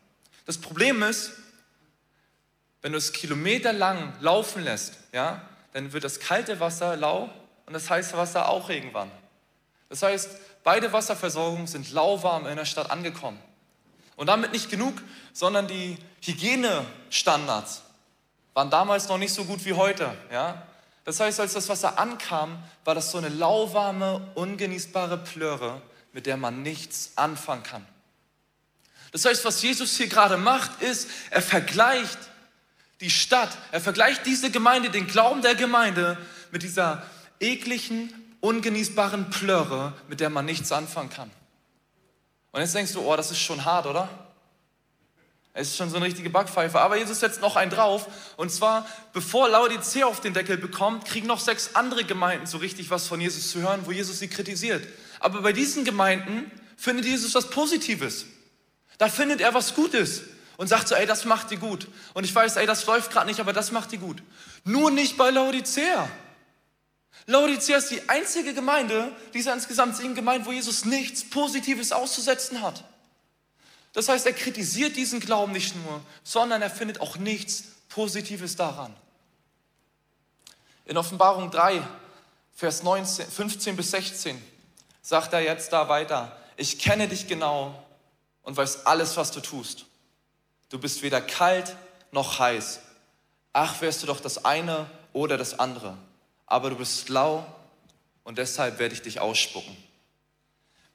Das 0.46 0.56
Problem 0.56 1.02
ist, 1.02 1.32
wenn 2.80 2.92
du 2.92 2.96
es 2.96 3.12
kilometerlang 3.12 4.14
laufen 4.20 4.64
lässt, 4.64 4.94
ja, 5.12 5.42
dann 5.74 5.92
wird 5.92 6.04
das 6.04 6.20
kalte 6.20 6.58
Wasser 6.58 6.96
lau 6.96 7.28
und 7.66 7.74
das 7.74 7.90
heiße 7.90 8.16
Wasser 8.16 8.48
auch 8.48 8.70
irgendwann. 8.70 9.10
Das 9.90 10.02
heißt, 10.02 10.38
beide 10.64 10.90
Wasserversorgungen 10.94 11.66
sind 11.66 11.92
lauwarm 11.92 12.46
in 12.46 12.56
der 12.56 12.64
Stadt 12.64 12.90
angekommen. 12.90 13.38
Und 14.20 14.26
damit 14.26 14.52
nicht 14.52 14.68
genug, 14.68 15.00
sondern 15.32 15.66
die 15.66 15.96
Hygienestandards 16.22 17.80
waren 18.52 18.68
damals 18.68 19.08
noch 19.08 19.16
nicht 19.16 19.32
so 19.32 19.46
gut 19.46 19.64
wie 19.64 19.72
heute. 19.72 20.14
Ja? 20.30 20.60
Das 21.06 21.20
heißt, 21.20 21.40
als 21.40 21.54
das 21.54 21.70
Wasser 21.70 21.98
ankam, 21.98 22.62
war 22.84 22.94
das 22.94 23.12
so 23.12 23.16
eine 23.16 23.30
lauwarme, 23.30 24.20
ungenießbare 24.34 25.16
Plöre, 25.16 25.80
mit 26.12 26.26
der 26.26 26.36
man 26.36 26.62
nichts 26.62 27.12
anfangen 27.16 27.62
kann. 27.62 27.86
Das 29.12 29.24
heißt, 29.24 29.42
was 29.46 29.62
Jesus 29.62 29.96
hier 29.96 30.08
gerade 30.08 30.36
macht, 30.36 30.82
ist, 30.82 31.08
er 31.30 31.40
vergleicht 31.40 32.18
die 33.00 33.08
Stadt, 33.08 33.56
er 33.72 33.80
vergleicht 33.80 34.26
diese 34.26 34.50
Gemeinde, 34.50 34.90
den 34.90 35.06
Glauben 35.06 35.40
der 35.40 35.54
Gemeinde 35.54 36.18
mit 36.50 36.62
dieser 36.62 37.06
ekligen, 37.40 38.12
ungenießbaren 38.40 39.30
Plöre, 39.30 39.94
mit 40.08 40.20
der 40.20 40.28
man 40.28 40.44
nichts 40.44 40.72
anfangen 40.72 41.08
kann. 41.08 41.30
Und 42.52 42.60
jetzt 42.60 42.74
denkst 42.74 42.92
du, 42.92 43.00
oh, 43.00 43.16
das 43.16 43.30
ist 43.30 43.40
schon 43.40 43.64
hart, 43.64 43.86
oder? 43.86 44.08
Es 45.52 45.68
ist 45.68 45.76
schon 45.76 45.90
so 45.90 45.96
eine 45.96 46.06
richtige 46.06 46.30
Backpfeife. 46.30 46.80
Aber 46.80 46.96
Jesus 46.96 47.20
setzt 47.20 47.40
noch 47.40 47.56
einen 47.56 47.70
drauf. 47.70 48.06
Und 48.36 48.50
zwar, 48.50 48.86
bevor 49.12 49.48
Laodicea 49.48 50.06
auf 50.06 50.20
den 50.20 50.32
Deckel 50.32 50.56
bekommt, 50.56 51.04
kriegen 51.04 51.26
noch 51.26 51.40
sechs 51.40 51.74
andere 51.74 52.04
Gemeinden 52.04 52.46
so 52.46 52.58
richtig 52.58 52.90
was 52.90 53.06
von 53.06 53.20
Jesus 53.20 53.50
zu 53.50 53.60
hören, 53.60 53.80
wo 53.84 53.92
Jesus 53.92 54.20
sie 54.20 54.28
kritisiert. 54.28 54.86
Aber 55.18 55.42
bei 55.42 55.52
diesen 55.52 55.84
Gemeinden 55.84 56.50
findet 56.76 57.04
Jesus 57.04 57.34
was 57.34 57.50
Positives. 57.50 58.26
Da 58.98 59.08
findet 59.08 59.40
er 59.40 59.52
was 59.54 59.74
Gutes 59.74 60.22
und 60.56 60.68
sagt 60.68 60.88
so, 60.88 60.94
ey, 60.94 61.06
das 61.06 61.24
macht 61.24 61.50
die 61.50 61.56
gut. 61.56 61.88
Und 62.14 62.24
ich 62.24 62.34
weiß, 62.34 62.56
ey, 62.56 62.66
das 62.66 62.86
läuft 62.86 63.10
gerade 63.10 63.26
nicht, 63.26 63.40
aber 63.40 63.52
das 63.52 63.72
macht 63.72 63.92
die 63.92 63.98
gut. 63.98 64.22
Nur 64.64 64.90
nicht 64.90 65.16
bei 65.16 65.30
Laodicea. 65.30 66.08
Laodicea 67.26 67.76
ist 67.76 67.90
die 67.90 68.08
einzige 68.08 68.54
Gemeinde 68.54 69.14
dieser 69.34 69.52
insgesamt 69.52 69.96
sieben 69.96 70.14
Gemeinden, 70.14 70.46
wo 70.46 70.52
Jesus 70.52 70.84
nichts 70.84 71.28
Positives 71.28 71.92
auszusetzen 71.92 72.62
hat. 72.62 72.84
Das 73.92 74.08
heißt, 74.08 74.26
er 74.26 74.32
kritisiert 74.32 74.96
diesen 74.96 75.20
Glauben 75.20 75.52
nicht 75.52 75.74
nur, 75.76 76.00
sondern 76.22 76.62
er 76.62 76.70
findet 76.70 77.00
auch 77.00 77.16
nichts 77.16 77.64
Positives 77.88 78.56
daran? 78.56 78.94
In 80.86 80.96
Offenbarung 80.96 81.50
3, 81.50 81.82
Vers 82.54 82.82
19, 82.82 83.26
15 83.26 83.76
bis 83.76 83.90
16 83.90 84.42
sagt 85.02 85.32
er 85.32 85.40
jetzt 85.40 85.72
da 85.72 85.88
weiter, 85.88 86.36
ich 86.56 86.78
kenne 86.78 87.08
dich 87.08 87.26
genau 87.26 87.82
und 88.42 88.56
weiß 88.56 88.86
alles, 88.86 89.16
was 89.16 89.30
du 89.30 89.40
tust. 89.40 89.86
Du 90.68 90.78
bist 90.78 91.02
weder 91.02 91.20
kalt 91.20 91.76
noch 92.12 92.38
heiß. 92.38 92.80
Ach, 93.52 93.80
wärst 93.80 94.02
du 94.02 94.06
doch 94.06 94.20
das 94.20 94.44
eine 94.44 94.88
oder 95.12 95.36
das 95.36 95.58
andere. 95.58 95.96
Aber 96.50 96.68
du 96.68 96.76
bist 96.76 97.08
lau 97.08 97.46
und 98.24 98.36
deshalb 98.36 98.78
werde 98.78 98.94
ich 98.94 99.00
dich 99.00 99.20
ausspucken. 99.20 99.74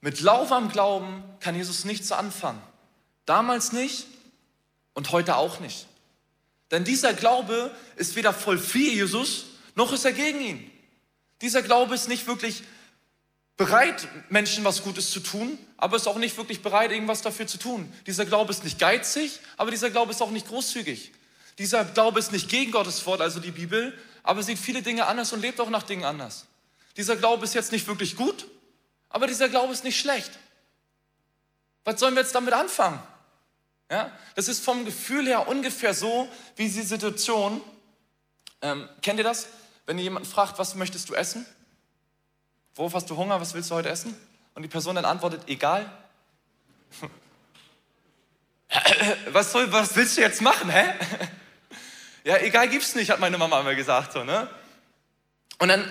Mit 0.02 0.20
lauwarm 0.20 0.70
Glauben 0.70 1.24
kann 1.40 1.56
Jesus 1.56 1.86
nichts 1.86 2.12
anfangen. 2.12 2.62
Damals 3.26 3.72
nicht 3.72 4.06
und 4.94 5.12
heute 5.12 5.38
auch 5.38 5.60
nicht. 5.60 5.88
Denn 6.72 6.84
dieser 6.84 7.14
Glaube 7.14 7.72
ist 7.96 8.16
weder 8.16 8.34
voll 8.34 8.60
für 8.60 8.78
Jesus, 8.78 9.46
noch 9.76 9.94
ist 9.94 10.06
er 10.06 10.12
gegen 10.12 10.42
ihn. 10.42 10.72
Dieser 11.42 11.62
Glaube 11.62 11.96
ist 11.96 12.10
nicht 12.10 12.28
wirklich 12.28 12.64
bereit, 13.58 14.08
Menschen 14.30 14.64
was 14.66 14.84
Gutes 14.84 15.10
zu 15.10 15.22
tun, 15.22 15.58
aber 15.78 15.96
ist 15.96 16.08
auch 16.08 16.18
nicht 16.18 16.38
wirklich 16.38 16.62
bereit, 16.62 16.92
irgendwas 16.92 17.22
dafür 17.22 17.48
zu 17.48 17.58
tun. 17.58 17.92
Dieser 18.08 18.26
Glaube 18.26 18.52
ist 18.52 18.66
nicht 18.66 18.78
geizig, 18.78 19.40
aber 19.56 19.72
dieser 19.72 19.90
Glaube 19.90 20.12
ist 20.12 20.22
auch 20.22 20.32
nicht 20.32 20.48
großzügig. 20.48 21.14
Dieser 21.58 21.86
Glaube 21.86 22.20
ist 22.20 22.34
nicht 22.34 22.50
gegen 22.50 22.72
Gottes 22.72 23.06
Wort, 23.06 23.22
also 23.22 23.40
die 23.40 23.52
Bibel, 23.52 23.98
aber 24.26 24.42
sieht 24.42 24.58
viele 24.58 24.82
Dinge 24.82 25.06
anders 25.06 25.32
und 25.34 25.40
lebt 25.40 25.62
auch 25.62 25.70
nach 25.70 25.84
Dingen 25.84 26.04
anders. 26.04 26.46
Dieser 26.98 27.16
Glaube 27.16 27.46
ist 27.46 27.54
jetzt 27.54 27.72
nicht 27.72 27.88
wirklich 27.88 28.16
gut, 28.16 28.48
aber 29.10 29.28
dieser 29.28 29.50
Glaube 29.50 29.72
ist 29.72 29.84
nicht 29.84 30.00
schlecht. 30.00 30.32
Was 31.84 32.00
sollen 32.00 32.16
wir 32.16 32.24
jetzt 32.24 32.34
damit 32.34 32.54
anfangen? 32.54 33.00
Ja, 33.90 34.12
das 34.34 34.48
ist 34.48 34.66
vom 34.66 34.84
Gefühl 34.84 35.28
her 35.28 35.48
ungefähr 35.48 35.94
so 35.94 36.28
wie 36.56 36.68
die 36.68 36.82
Situation. 36.82 37.62
Ähm, 38.64 38.90
kennt 39.04 39.20
ihr 39.20 39.24
das? 39.24 39.48
Wenn 39.86 40.00
ihr 40.00 40.06
jemanden 40.06 40.28
fragt, 40.28 40.58
was 40.58 40.74
möchtest 40.74 41.08
du 41.10 41.14
essen? 41.14 41.46
Worauf 42.74 42.96
hast 42.96 43.08
du 43.10 43.16
Hunger? 43.16 43.40
Was 43.40 43.54
willst 43.54 43.70
du 43.70 43.76
heute 43.76 43.90
essen? 43.90 44.18
Und 44.56 44.64
die 44.64 44.68
Person 44.68 44.96
dann 44.96 45.06
antwortet, 45.06 45.44
egal. 45.46 45.88
was, 49.32 49.52
soll, 49.52 49.72
was 49.72 49.96
willst 49.96 50.18
du 50.18 50.22
jetzt 50.22 50.42
machen, 50.42 50.72
hä? 50.72 50.94
ja, 52.26 52.38
egal 52.40 52.68
gibt's 52.68 52.96
nicht, 52.96 53.12
hat 53.12 53.20
meine 53.20 53.38
Mama 53.38 53.62
immer 53.62 53.76
gesagt. 53.76 54.14
So, 54.14 54.24
ne? 54.24 54.50
Und 55.60 55.70
dann 55.70 55.90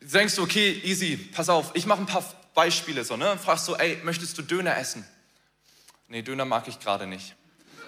denkst 0.00 0.34
du, 0.34 0.42
okay, 0.42 0.82
easy, 0.84 1.16
pass 1.16 1.48
auf, 1.48 1.70
ich 1.74 1.86
mache 1.86 2.00
ein 2.00 2.06
paar 2.06 2.24
Beispiele 2.54 3.04
so, 3.04 3.16
ne? 3.16 3.30
Und 3.30 3.40
fragst 3.40 3.66
so, 3.66 3.76
ey, 3.76 3.98
möchtest 4.02 4.36
du 4.36 4.42
Döner 4.42 4.76
essen? 4.76 5.06
Nee, 6.08 6.22
Döner 6.22 6.44
mag 6.44 6.66
ich 6.66 6.80
gerade 6.80 7.06
nicht. 7.06 7.36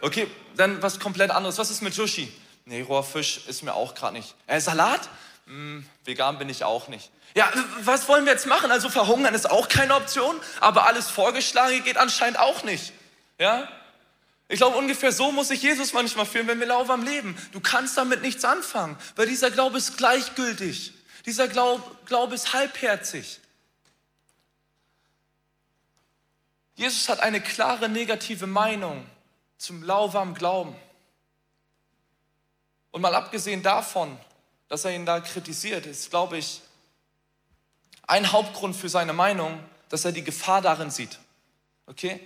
Okay, 0.01 0.29
dann 0.57 0.81
was 0.81 1.01
komplett 1.01 1.33
anderes. 1.33 1.59
Was 1.59 1.71
ist 1.71 1.83
mit 1.83 1.93
Sushi? 1.93 2.33
Nee, 2.65 2.83
roher 2.83 3.03
Fisch 3.03 3.47
ist 3.49 3.62
mir 3.62 3.75
auch 3.75 3.95
gerade 3.95 4.15
nicht. 4.15 4.37
Äh, 4.47 4.61
Salat? 4.61 5.09
Hm, 5.47 5.85
vegan 6.05 6.39
bin 6.39 6.49
ich 6.49 6.62
auch 6.62 6.87
nicht. 6.87 7.11
Ja, 7.35 7.51
was 7.81 8.07
wollen 8.07 8.25
wir 8.25 8.33
jetzt 8.33 8.47
machen? 8.47 8.71
Also 8.71 8.91
verhungern 8.91 9.35
ist 9.35 9.51
auch 9.51 9.69
keine 9.69 9.97
Option, 9.97 10.37
aber 10.61 10.87
alles 10.87 11.11
Vorgeschlagene 11.11 11.81
geht 11.81 11.97
anscheinend 11.97 12.39
auch 12.39 12.62
nicht. 12.62 12.93
Ja? 13.39 13.69
Ich 14.52 14.59
glaube, 14.59 14.76
ungefähr 14.76 15.12
so 15.12 15.32
muss 15.32 15.49
sich 15.49 15.62
Jesus 15.62 15.94
manchmal 15.94 16.26
fühlen, 16.26 16.47
wenn 16.47 16.61
wir 16.61 16.66
lauwarm 16.66 17.02
leben. 17.02 17.35
Du 17.52 17.61
kannst 17.61 17.97
damit 17.97 18.21
nichts 18.21 18.44
anfangen, 18.44 18.99
weil 19.16 19.26
dieser 19.26 19.50
Glaube 19.50 19.78
ist 19.78 19.97
gleichgültig. 19.97 20.92
Dieser 21.25 21.49
Glaube, 21.49 21.82
Glaube 22.04 22.35
ist 22.35 22.52
halbherzig. 22.52 23.40
Jesus 26.75 27.09
hat 27.09 27.21
eine 27.21 27.40
klare 27.40 27.88
negative 27.88 28.47
Meinung 28.47 29.06
zum 29.56 29.82
lauwarmen 29.82 30.35
Glauben. 30.35 30.76
Und 32.90 33.00
mal 33.00 33.14
abgesehen 33.14 33.62
davon, 33.62 34.21
dass 34.68 34.85
er 34.85 34.94
ihn 34.94 35.06
da 35.06 35.21
kritisiert, 35.21 35.87
ist, 35.87 36.11
glaube 36.11 36.37
ich, 36.37 36.61
ein 38.06 38.30
Hauptgrund 38.30 38.76
für 38.76 38.90
seine 38.90 39.14
Meinung, 39.14 39.64
dass 39.88 40.04
er 40.04 40.12
die 40.12 40.25
Gefahr 40.25 40.61
darin 40.61 40.90
sieht. 40.90 41.18
Okay? 41.87 42.21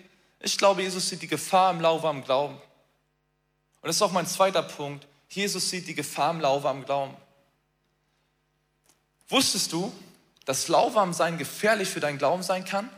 Ich 0.47 0.59
glaube, 0.59 0.81
Jesus 0.81 1.09
sieht 1.09 1.23
die 1.23 1.27
Gefahr 1.27 1.73
im 1.73 1.81
lauwarmen 1.81 2.23
Glauben. 2.23 2.55
Und 2.55 3.89
das 3.89 3.97
ist 3.97 4.03
auch 4.03 4.13
mein 4.13 4.29
zweiter 4.29 4.63
Punkt. 4.63 5.05
Jesus 5.29 5.71
sieht 5.71 5.89
die 5.89 5.95
Gefahr 5.97 6.31
im 6.31 6.41
lauwarmen 6.41 6.85
Glauben. 6.85 7.17
Wusstest 9.29 9.73
du, 9.73 9.93
dass 10.45 10.69
lauwarm 10.69 11.13
sein 11.13 11.37
gefährlich 11.37 11.89
für 11.89 11.99
deinen 11.99 12.19
Glauben 12.19 12.45
sein 12.45 12.65
kann? 12.65 12.89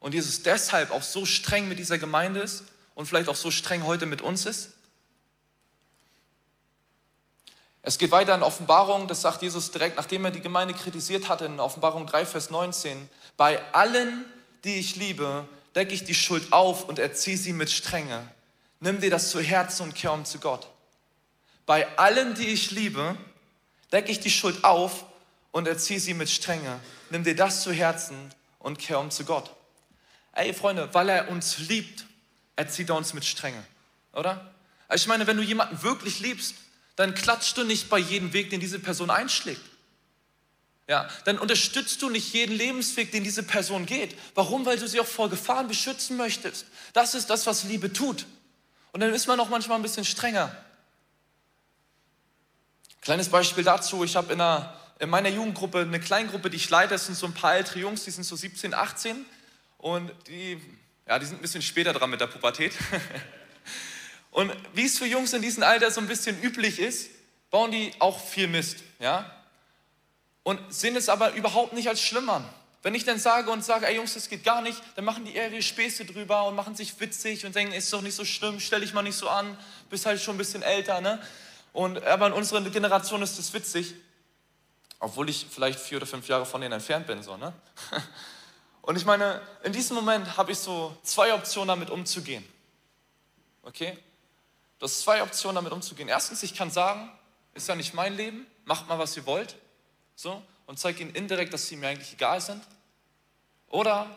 Und 0.00 0.12
Jesus 0.12 0.42
deshalb 0.42 0.90
auch 0.90 1.04
so 1.04 1.24
streng 1.24 1.68
mit 1.68 1.78
dieser 1.78 1.98
Gemeinde 1.98 2.40
ist 2.40 2.64
und 2.96 3.06
vielleicht 3.06 3.28
auch 3.28 3.36
so 3.36 3.52
streng 3.52 3.84
heute 3.84 4.06
mit 4.06 4.22
uns 4.22 4.46
ist? 4.46 4.70
Es 7.82 7.96
geht 7.98 8.10
weiter 8.10 8.34
in 8.34 8.42
Offenbarung, 8.42 9.06
das 9.06 9.20
sagt 9.20 9.42
Jesus 9.42 9.70
direkt, 9.70 9.98
nachdem 9.98 10.24
er 10.24 10.32
die 10.32 10.40
Gemeinde 10.40 10.74
kritisiert 10.74 11.28
hatte, 11.28 11.44
in 11.44 11.60
Offenbarung 11.60 12.08
3, 12.08 12.26
Vers 12.26 12.50
19. 12.50 13.08
Bei 13.36 13.62
allen, 13.72 14.24
die 14.64 14.76
ich 14.76 14.96
liebe, 14.96 15.46
decke 15.74 15.94
ich 15.94 16.04
die 16.04 16.14
Schuld 16.14 16.52
auf 16.52 16.88
und 16.88 16.98
erziehe 16.98 17.36
sie 17.36 17.52
mit 17.52 17.70
Strenge. 17.70 18.28
Nimm 18.80 19.00
dir 19.00 19.10
das 19.10 19.30
zu 19.30 19.40
Herzen 19.40 19.84
und 19.84 19.94
kehr 19.94 20.12
um 20.12 20.24
zu 20.24 20.38
Gott. 20.38 20.68
Bei 21.66 21.96
allen, 21.98 22.34
die 22.34 22.48
ich 22.48 22.70
liebe, 22.70 23.16
decke 23.92 24.10
ich 24.10 24.20
die 24.20 24.30
Schuld 24.30 24.64
auf 24.64 25.04
und 25.52 25.66
erziehe 25.66 26.00
sie 26.00 26.14
mit 26.14 26.28
Strenge. 26.28 26.80
Nimm 27.10 27.24
dir 27.24 27.36
das 27.36 27.62
zu 27.62 27.72
Herzen 27.72 28.16
und 28.58 28.78
kehr 28.78 28.98
um 28.98 29.10
zu 29.10 29.24
Gott. 29.24 29.50
Ey, 30.32 30.52
Freunde, 30.52 30.92
weil 30.92 31.08
er 31.08 31.28
uns 31.28 31.58
liebt, 31.58 32.04
erzieht 32.56 32.88
er 32.88 32.96
uns 32.96 33.14
mit 33.14 33.24
Strenge, 33.24 33.62
oder? 34.12 34.52
Ich 34.92 35.06
meine, 35.06 35.26
wenn 35.26 35.36
du 35.36 35.42
jemanden 35.42 35.82
wirklich 35.82 36.20
liebst, 36.20 36.54
dann 36.96 37.14
klatschst 37.14 37.56
du 37.56 37.64
nicht 37.64 37.88
bei 37.88 37.98
jedem 37.98 38.32
Weg, 38.32 38.50
den 38.50 38.60
diese 38.60 38.78
Person 38.78 39.10
einschlägt. 39.10 39.62
Ja, 40.86 41.08
dann 41.24 41.38
unterstützt 41.38 42.02
du 42.02 42.10
nicht 42.10 42.34
jeden 42.34 42.54
Lebensweg, 42.54 43.10
den 43.10 43.24
diese 43.24 43.42
Person 43.42 43.86
geht. 43.86 44.16
Warum? 44.34 44.66
Weil 44.66 44.78
du 44.78 44.86
sie 44.86 45.00
auch 45.00 45.06
vor 45.06 45.30
Gefahren 45.30 45.66
beschützen 45.66 46.16
möchtest. 46.16 46.66
Das 46.92 47.14
ist 47.14 47.30
das, 47.30 47.46
was 47.46 47.64
Liebe 47.64 47.92
tut. 47.92 48.26
Und 48.92 49.00
dann 49.00 49.14
ist 49.14 49.26
man 49.26 49.40
auch 49.40 49.48
manchmal 49.48 49.78
ein 49.78 49.82
bisschen 49.82 50.04
strenger. 50.04 50.54
Kleines 53.00 53.28
Beispiel 53.28 53.64
dazu, 53.64 54.04
ich 54.04 54.14
habe 54.14 54.32
in, 54.32 54.42
in 54.98 55.10
meiner 55.10 55.30
Jugendgruppe 55.30 55.80
eine 55.80 56.00
Kleingruppe, 56.00 56.50
die 56.50 56.56
ich 56.56 56.68
leite, 56.68 56.94
das 56.94 57.06
sind 57.06 57.16
so 57.16 57.26
ein 57.26 57.34
paar 57.34 57.56
ältere 57.56 57.78
Jungs, 57.80 58.04
die 58.04 58.10
sind 58.10 58.24
so 58.24 58.36
17, 58.36 58.74
18 58.74 59.24
und 59.78 60.12
die, 60.28 60.60
ja, 61.06 61.18
die 61.18 61.26
sind 61.26 61.38
ein 61.38 61.42
bisschen 61.42 61.62
später 61.62 61.92
dran 61.92 62.10
mit 62.10 62.20
der 62.20 62.26
Pubertät. 62.26 62.72
Und 64.30 64.52
wie 64.72 64.84
es 64.84 64.98
für 64.98 65.06
Jungs 65.06 65.32
in 65.32 65.42
diesem 65.42 65.62
Alter 65.62 65.92
so 65.92 66.00
ein 66.00 66.08
bisschen 66.08 66.42
üblich 66.42 66.80
ist, 66.80 67.08
bauen 67.50 67.70
die 67.70 67.92
auch 68.00 68.18
viel 68.18 68.48
Mist, 68.48 68.78
ja? 68.98 69.30
Und 70.44 70.60
sehen 70.72 70.94
es 70.94 71.08
aber 71.08 71.32
überhaupt 71.32 71.72
nicht 71.72 71.88
als 71.88 72.00
schlimm 72.00 72.30
an. 72.30 72.48
Wenn 72.82 72.94
ich 72.94 73.04
dann 73.04 73.18
sage 73.18 73.50
und 73.50 73.64
sage, 73.64 73.86
ey 73.86 73.96
Jungs, 73.96 74.12
das 74.12 74.28
geht 74.28 74.44
gar 74.44 74.60
nicht, 74.60 74.80
dann 74.94 75.06
machen 75.06 75.24
die 75.24 75.34
eher 75.34 75.50
ihre 75.50 75.62
Späße 75.62 76.04
drüber 76.04 76.44
und 76.44 76.54
machen 76.54 76.76
sich 76.76 77.00
witzig 77.00 77.46
und 77.46 77.54
denken, 77.56 77.72
ist 77.72 77.90
doch 77.92 78.02
nicht 78.02 78.14
so 78.14 78.26
schlimm, 78.26 78.60
stell 78.60 78.82
dich 78.82 78.92
mal 78.92 79.02
nicht 79.02 79.16
so 79.16 79.28
an, 79.28 79.56
bist 79.88 80.04
halt 80.04 80.20
schon 80.20 80.34
ein 80.34 80.38
bisschen 80.38 80.62
älter, 80.62 81.00
ne? 81.00 81.20
Und, 81.72 82.04
aber 82.04 82.26
in 82.26 82.34
unserer 82.34 82.60
Generation 82.60 83.22
ist 83.22 83.38
das 83.38 83.52
witzig, 83.54 83.94
obwohl 84.98 85.30
ich 85.30 85.46
vielleicht 85.50 85.80
vier 85.80 85.96
oder 85.96 86.06
fünf 86.06 86.28
Jahre 86.28 86.44
von 86.44 86.60
denen 86.60 86.74
entfernt 86.74 87.06
bin, 87.06 87.22
so, 87.22 87.36
ne? 87.38 87.54
Und 88.82 88.96
ich 88.96 89.06
meine, 89.06 89.40
in 89.62 89.72
diesem 89.72 89.96
Moment 89.96 90.36
habe 90.36 90.52
ich 90.52 90.58
so 90.58 90.94
zwei 91.02 91.32
Optionen, 91.32 91.68
damit 91.68 91.88
umzugehen. 91.88 92.46
Okay? 93.62 93.96
Du 94.78 94.84
hast 94.84 95.00
zwei 95.00 95.22
Optionen, 95.22 95.54
damit 95.54 95.72
umzugehen. 95.72 96.06
Erstens, 96.10 96.42
ich 96.42 96.54
kann 96.54 96.70
sagen, 96.70 97.10
ist 97.54 97.66
ja 97.66 97.76
nicht 97.76 97.94
mein 97.94 98.14
Leben, 98.14 98.46
macht 98.66 98.86
mal, 98.86 98.98
was 98.98 99.16
ihr 99.16 99.24
wollt. 99.24 99.56
So, 100.16 100.42
und 100.66 100.78
zeige 100.78 101.02
ihnen 101.02 101.14
indirekt, 101.14 101.52
dass 101.52 101.66
sie 101.66 101.76
mir 101.76 101.88
eigentlich 101.88 102.12
egal 102.12 102.40
sind. 102.40 102.62
Oder 103.68 104.08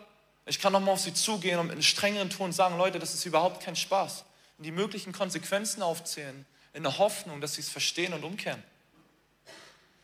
ich 0.46 0.60
kann 0.60 0.72
nochmal 0.72 0.94
auf 0.94 1.02
sie 1.02 1.14
zugehen 1.14 1.60
und 1.60 1.72
einem 1.72 1.82
strengeren 1.82 2.30
Ton 2.30 2.54
sagen, 2.54 2.78
Leute, 2.78 3.00
das 3.00 3.14
ist 3.14 3.26
überhaupt 3.26 3.62
kein 3.62 3.76
Spaß. 3.76 4.24
Und 4.58 4.64
die 4.64 4.72
möglichen 4.72 5.12
Konsequenzen 5.12 5.82
aufzählen, 5.82 6.46
in 6.74 6.84
der 6.84 6.98
Hoffnung, 6.98 7.42
dass 7.42 7.56
sie 7.56 7.62
es 7.62 7.70
verstehen 7.70 8.14
und 8.14 8.24
umkehren. 8.24 8.64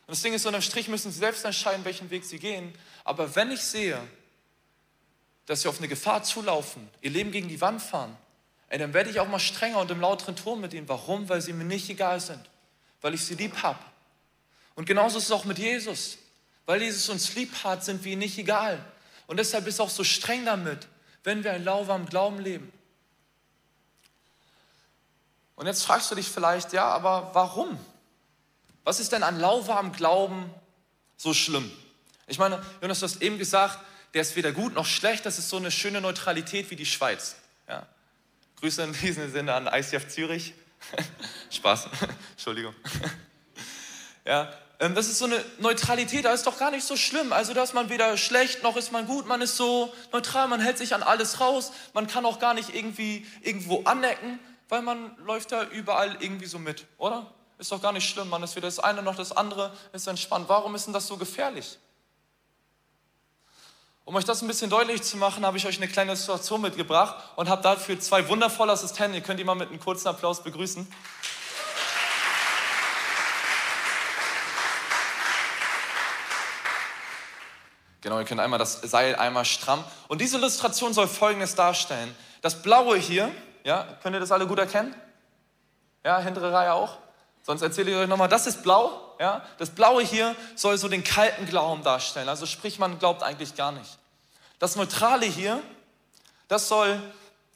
Und 0.06 0.12
das 0.12 0.22
Ding 0.22 0.34
ist, 0.34 0.46
unterm 0.46 0.62
Strich 0.62 0.88
müssen 0.90 1.12
sie 1.12 1.20
selbst 1.20 1.46
entscheiden, 1.46 1.86
welchen 1.86 2.10
Weg 2.10 2.26
sie 2.26 2.40
gehen. 2.40 2.74
Aber 3.04 3.36
wenn 3.36 3.52
ich 3.52 3.62
sehe, 3.62 4.00
dass 5.46 5.62
sie 5.62 5.70
auf 5.70 5.78
eine 5.78 5.88
Gefahr 5.88 6.24
zulaufen, 6.24 6.90
ihr 7.02 7.12
Leben 7.12 7.32
gegen 7.32 7.48
die 7.48 7.62
Wand 7.62 7.82
fahren, 7.82 8.16
ey, 8.68 8.80
dann 8.80 8.94
werde 8.94 9.10
ich 9.10 9.20
auch 9.20 9.28
mal 9.28 9.40
strenger 9.40 9.80
und 9.80 9.92
im 9.92 10.02
lauteren 10.02 10.36
Ton 10.36 10.60
mit 10.60 10.74
ihnen. 10.74 10.90
Warum? 10.90 11.30
Weil 11.30 11.42
sie 11.42 11.54
mir 11.54 11.64
nicht 11.64 11.90
egal 11.90 12.20
sind, 12.20 12.50
weil 13.02 13.14
ich 13.14 13.24
sie 13.24 13.36
lieb 13.36 13.64
habe. 13.64 13.80
Und 14.75 14.86
genauso 14.86 15.18
ist 15.18 15.25
es 15.25 15.32
auch 15.32 15.46
mit 15.46 15.60
Jesus. 15.60 16.18
Weil 16.65 16.82
Jesus 16.82 17.10
uns 17.10 17.36
lieb 17.36 17.51
hat, 17.63 17.84
sind 17.84 18.03
wir 18.03 18.13
ihm 18.13 18.20
nicht 18.20 18.38
egal. 18.38 18.84
Und 19.27 19.38
deshalb 19.38 19.68
ist 19.68 19.80
er 19.80 19.86
auch 19.86 19.89
so 19.89 20.03
streng 20.03 20.46
damit, 20.46 20.88
wenn 21.24 21.44
wir 21.44 21.53
ein 21.53 21.63
lauwarm 21.63 22.06
Glauben 22.06 22.39
leben. 22.39 22.72
Und 25.56 25.68
jetzt 25.68 25.84
fragst 25.84 26.10
du 26.12 26.15
dich 26.15 26.27
vielleicht, 26.27 26.74
ja, 26.74 26.86
aber 26.86 27.32
warum? 27.34 27.77
Was 28.84 29.00
ist 29.00 29.12
denn 29.12 29.24
an 29.24 29.39
lauwarmem 29.39 29.94
Glauben 29.94 30.53
so 31.15 31.34
schlimm? 31.34 31.72
Ich 32.27 32.39
meine, 32.39 32.63
Jonas, 32.82 33.00
du 33.00 33.06
hast 33.06 33.22
eben 33.22 33.38
gesagt, 33.38 33.80
der 34.13 34.22
ist 34.22 34.36
weder 34.36 34.51
gut 34.51 34.74
noch 34.74 34.86
schlecht, 34.86 35.25
das 35.25 35.39
ist 35.39 35.50
so 35.50 35.58
eine 35.58 35.72
schöne 35.72 36.01
Neutralität 36.01 36.70
wie 36.70 36.75
die 36.75 36.86
Schweiz. 36.86 37.36
Ja. 37.68 37.88
Grüße 38.60 38.84
in 38.84 38.94
diesem 38.94 39.32
Sinne 39.32 39.53
an 39.53 39.68
ICF 39.68 40.08
Zürich. 40.08 40.53
Spaß. 41.50 41.88
Entschuldigung. 42.32 42.75
ja, 44.25 44.53
das 44.90 45.08
ist 45.08 45.20
so 45.20 45.25
eine 45.25 45.44
Neutralität, 45.60 46.25
da 46.25 46.34
ist 46.34 46.46
doch 46.46 46.58
gar 46.58 46.72
nicht 46.72 46.86
so 46.86 46.98
schlimm. 46.98 47.32
Also, 47.32 47.54
dass 47.54 47.74
man 47.74 47.90
weder 47.90 48.18
schlecht 48.18 48.63
noch 48.63 48.75
ist 48.75 48.92
man 48.92 49.06
gut, 49.06 49.28
man 49.28 49.42
ist 49.42 49.56
so 49.56 49.94
neutral, 50.12 50.48
man 50.48 50.60
hält 50.60 50.78
sich 50.78 50.94
an 50.94 51.04
alles 51.04 51.40
raus, 51.40 51.72
man 51.94 52.08
kann 52.08 52.25
auch 52.25 52.40
gar 52.40 52.54
nicht 52.54 52.75
irgendwie 52.75 53.25
irgendwo 53.42 53.84
anecken, 53.84 54.40
weil 54.70 54.82
man 54.82 55.16
läuft 55.25 55.52
da 55.52 55.63
überall 55.63 56.18
irgendwie 56.20 56.48
so 56.48 56.60
mit, 56.60 56.86
oder? 56.98 57.32
Ist 57.60 57.72
doch 57.72 57.82
gar 57.82 57.94
nicht 57.94 58.10
schlimm, 58.10 58.30
man 58.30 58.44
ist 58.44 58.56
weder 58.56 58.68
das 58.68 58.80
eine 58.80 59.02
noch 59.02 59.16
das 59.16 59.32
andere, 59.32 59.72
ist 59.94 60.08
entspannt. 60.08 60.50
Warum 60.50 60.75
ist 60.75 60.86
denn 60.86 60.94
das 60.94 61.08
so 61.08 61.18
gefährlich? 61.18 61.78
Um 64.06 64.16
euch 64.16 64.25
das 64.25 64.42
ein 64.42 64.48
bisschen 64.48 64.70
deutlich 64.70 65.02
zu 65.02 65.16
machen, 65.16 65.46
habe 65.46 65.58
ich 65.58 65.66
euch 65.66 65.78
eine 65.78 65.88
kleine 65.88 66.16
Situation 66.18 66.60
mitgebracht 66.60 67.16
und 67.38 67.48
habe 67.48 67.62
dafür 67.62 67.98
zwei 68.02 68.28
wundervolle 68.28 68.74
Assistenten. 68.74 69.16
Ihr 69.16 69.22
könnt 69.22 69.40
die 69.40 69.46
mal 69.46 69.56
mit 69.56 69.70
einem 69.70 69.80
kurzen 69.80 70.10
Applaus 70.10 70.44
begrüßen. 70.44 70.86
Genau, 78.04 78.20
ihr 78.20 78.26
könnt 78.26 78.42
einmal 78.42 78.60
das 78.60 78.82
Seil 78.82 79.16
einmal 79.16 79.46
stramm. 79.46 79.82
Und 80.10 80.20
diese 80.20 80.38
Illustration 80.38 80.94
soll 80.94 81.08
Folgendes 81.08 81.56
darstellen. 81.56 82.14
Das 82.42 82.62
Blaue 82.62 82.98
hier, 82.98 83.32
ja, 83.64 83.88
könnt 84.04 84.14
ihr 84.14 84.20
das 84.20 84.34
alle 84.34 84.46
gut 84.46 84.60
erkennen? 84.60 84.94
Ja, 86.04 86.20
hintere 86.20 86.52
Reihe 86.52 86.74
auch? 86.74 86.98
Sonst 87.44 87.62
erzähle 87.62 87.92
ich 87.92 87.98
euch 87.98 88.10
nochmal, 88.10 88.28
das 88.28 88.46
ist 88.46 88.62
blau. 88.62 89.16
Ja? 89.22 89.42
Das 89.58 89.70
Blaue 89.70 90.04
hier 90.04 90.36
soll 90.56 90.78
so 90.78 90.90
den 90.90 91.06
kalten 91.06 91.46
Glauben 91.46 91.82
darstellen. 91.82 92.28
Also 92.28 92.46
sprich, 92.46 92.78
man 92.78 93.00
glaubt 93.00 93.24
eigentlich 93.24 93.56
gar 93.56 93.72
nicht. 93.72 93.98
Das 94.60 94.76
Neutrale 94.76 95.26
hier, 95.26 95.62
das 96.50 96.68
soll 96.68 97.02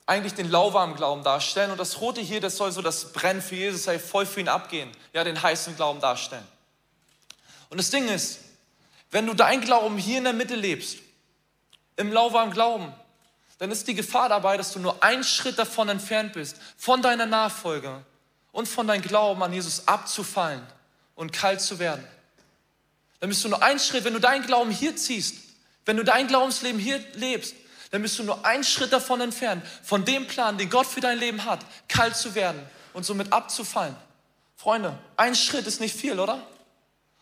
eigentlich 0.06 0.34
den 0.34 0.50
lauwarmen 0.50 0.96
Glauben 0.96 1.24
darstellen. 1.24 1.72
Und 1.72 1.78
das 1.78 2.00
Rote 2.00 2.22
hier, 2.22 2.40
das 2.40 2.56
soll 2.56 2.72
so 2.72 2.82
das 2.82 3.12
Brennen 3.12 3.42
für 3.42 3.56
Jesus, 3.56 3.86
hey, 3.86 4.00
voll 4.00 4.26
für 4.26 4.40
ihn 4.40 4.48
abgehen. 4.48 4.90
Ja, 5.12 5.26
den 5.26 5.42
heißen 5.42 5.76
Glauben 5.76 6.00
darstellen. 6.00 6.48
Und 7.70 7.78
das 7.78 7.90
Ding 7.90 8.08
ist, 8.08 8.40
wenn 9.12 9.26
du 9.26 9.34
dein 9.34 9.62
Glauben 9.62 9.98
hier 9.98 10.18
in 10.18 10.26
der 10.26 10.34
Mitte 10.34 10.56
lebst, 10.56 10.98
im 11.96 12.12
lauwarmen 12.12 12.54
Glauben, 12.54 12.94
dann 13.58 13.72
ist 13.72 13.88
die 13.88 13.96
Gefahr 13.96 14.30
dabei, 14.30 14.58
dass 14.58 14.74
du 14.74 14.80
nur 14.80 15.04
einen 15.04 15.24
Schritt 15.24 15.58
davon 15.58 15.90
entfernt 15.90 16.34
bist, 16.34 16.58
von 16.78 17.02
deiner 17.02 17.26
Nachfolge 17.26 18.04
und 18.52 18.68
von 18.68 18.88
deinem 18.88 19.02
Glauben 19.02 19.42
an 19.42 19.54
Jesus 19.54 19.88
abzufallen 19.88 20.62
und 21.16 21.34
kalt 21.34 21.62
zu 21.62 21.80
werden. 21.80 22.06
Dann 23.20 23.30
bist 23.30 23.44
du 23.44 23.50
nur 23.50 23.64
einen 23.64 23.80
Schritt, 23.80 24.04
wenn 24.04 24.14
du 24.14 24.20
deinen 24.20 24.46
Glauben 24.46 24.70
hier 24.70 24.96
ziehst, 24.96 25.36
wenn 25.86 25.98
du 25.98 26.04
dein 26.04 26.28
Glaubensleben 26.28 26.80
hier 26.80 27.04
lebst, 27.14 27.56
dann 27.92 28.02
bist 28.02 28.20
du 28.20 28.24
nur 28.24 28.46
einen 28.46 28.64
Schritt 28.64 28.92
davon 28.92 29.22
entfernt, 29.22 29.66
von 29.82 30.06
dem 30.06 30.28
Plan, 30.28 30.58
den 30.58 30.70
Gott 30.70 30.86
für 30.86 31.00
dein 31.00 31.18
Leben 31.18 31.46
hat, 31.46 31.66
kalt 31.88 32.16
zu 32.16 32.36
werden 32.36 32.62
und 32.94 33.06
somit 33.06 33.32
abzufallen. 33.32 33.96
Freunde, 34.56 34.98
ein 35.16 35.34
Schritt 35.34 35.66
ist 35.66 35.80
nicht 35.80 35.96
viel, 35.96 36.20
oder? 36.20 36.46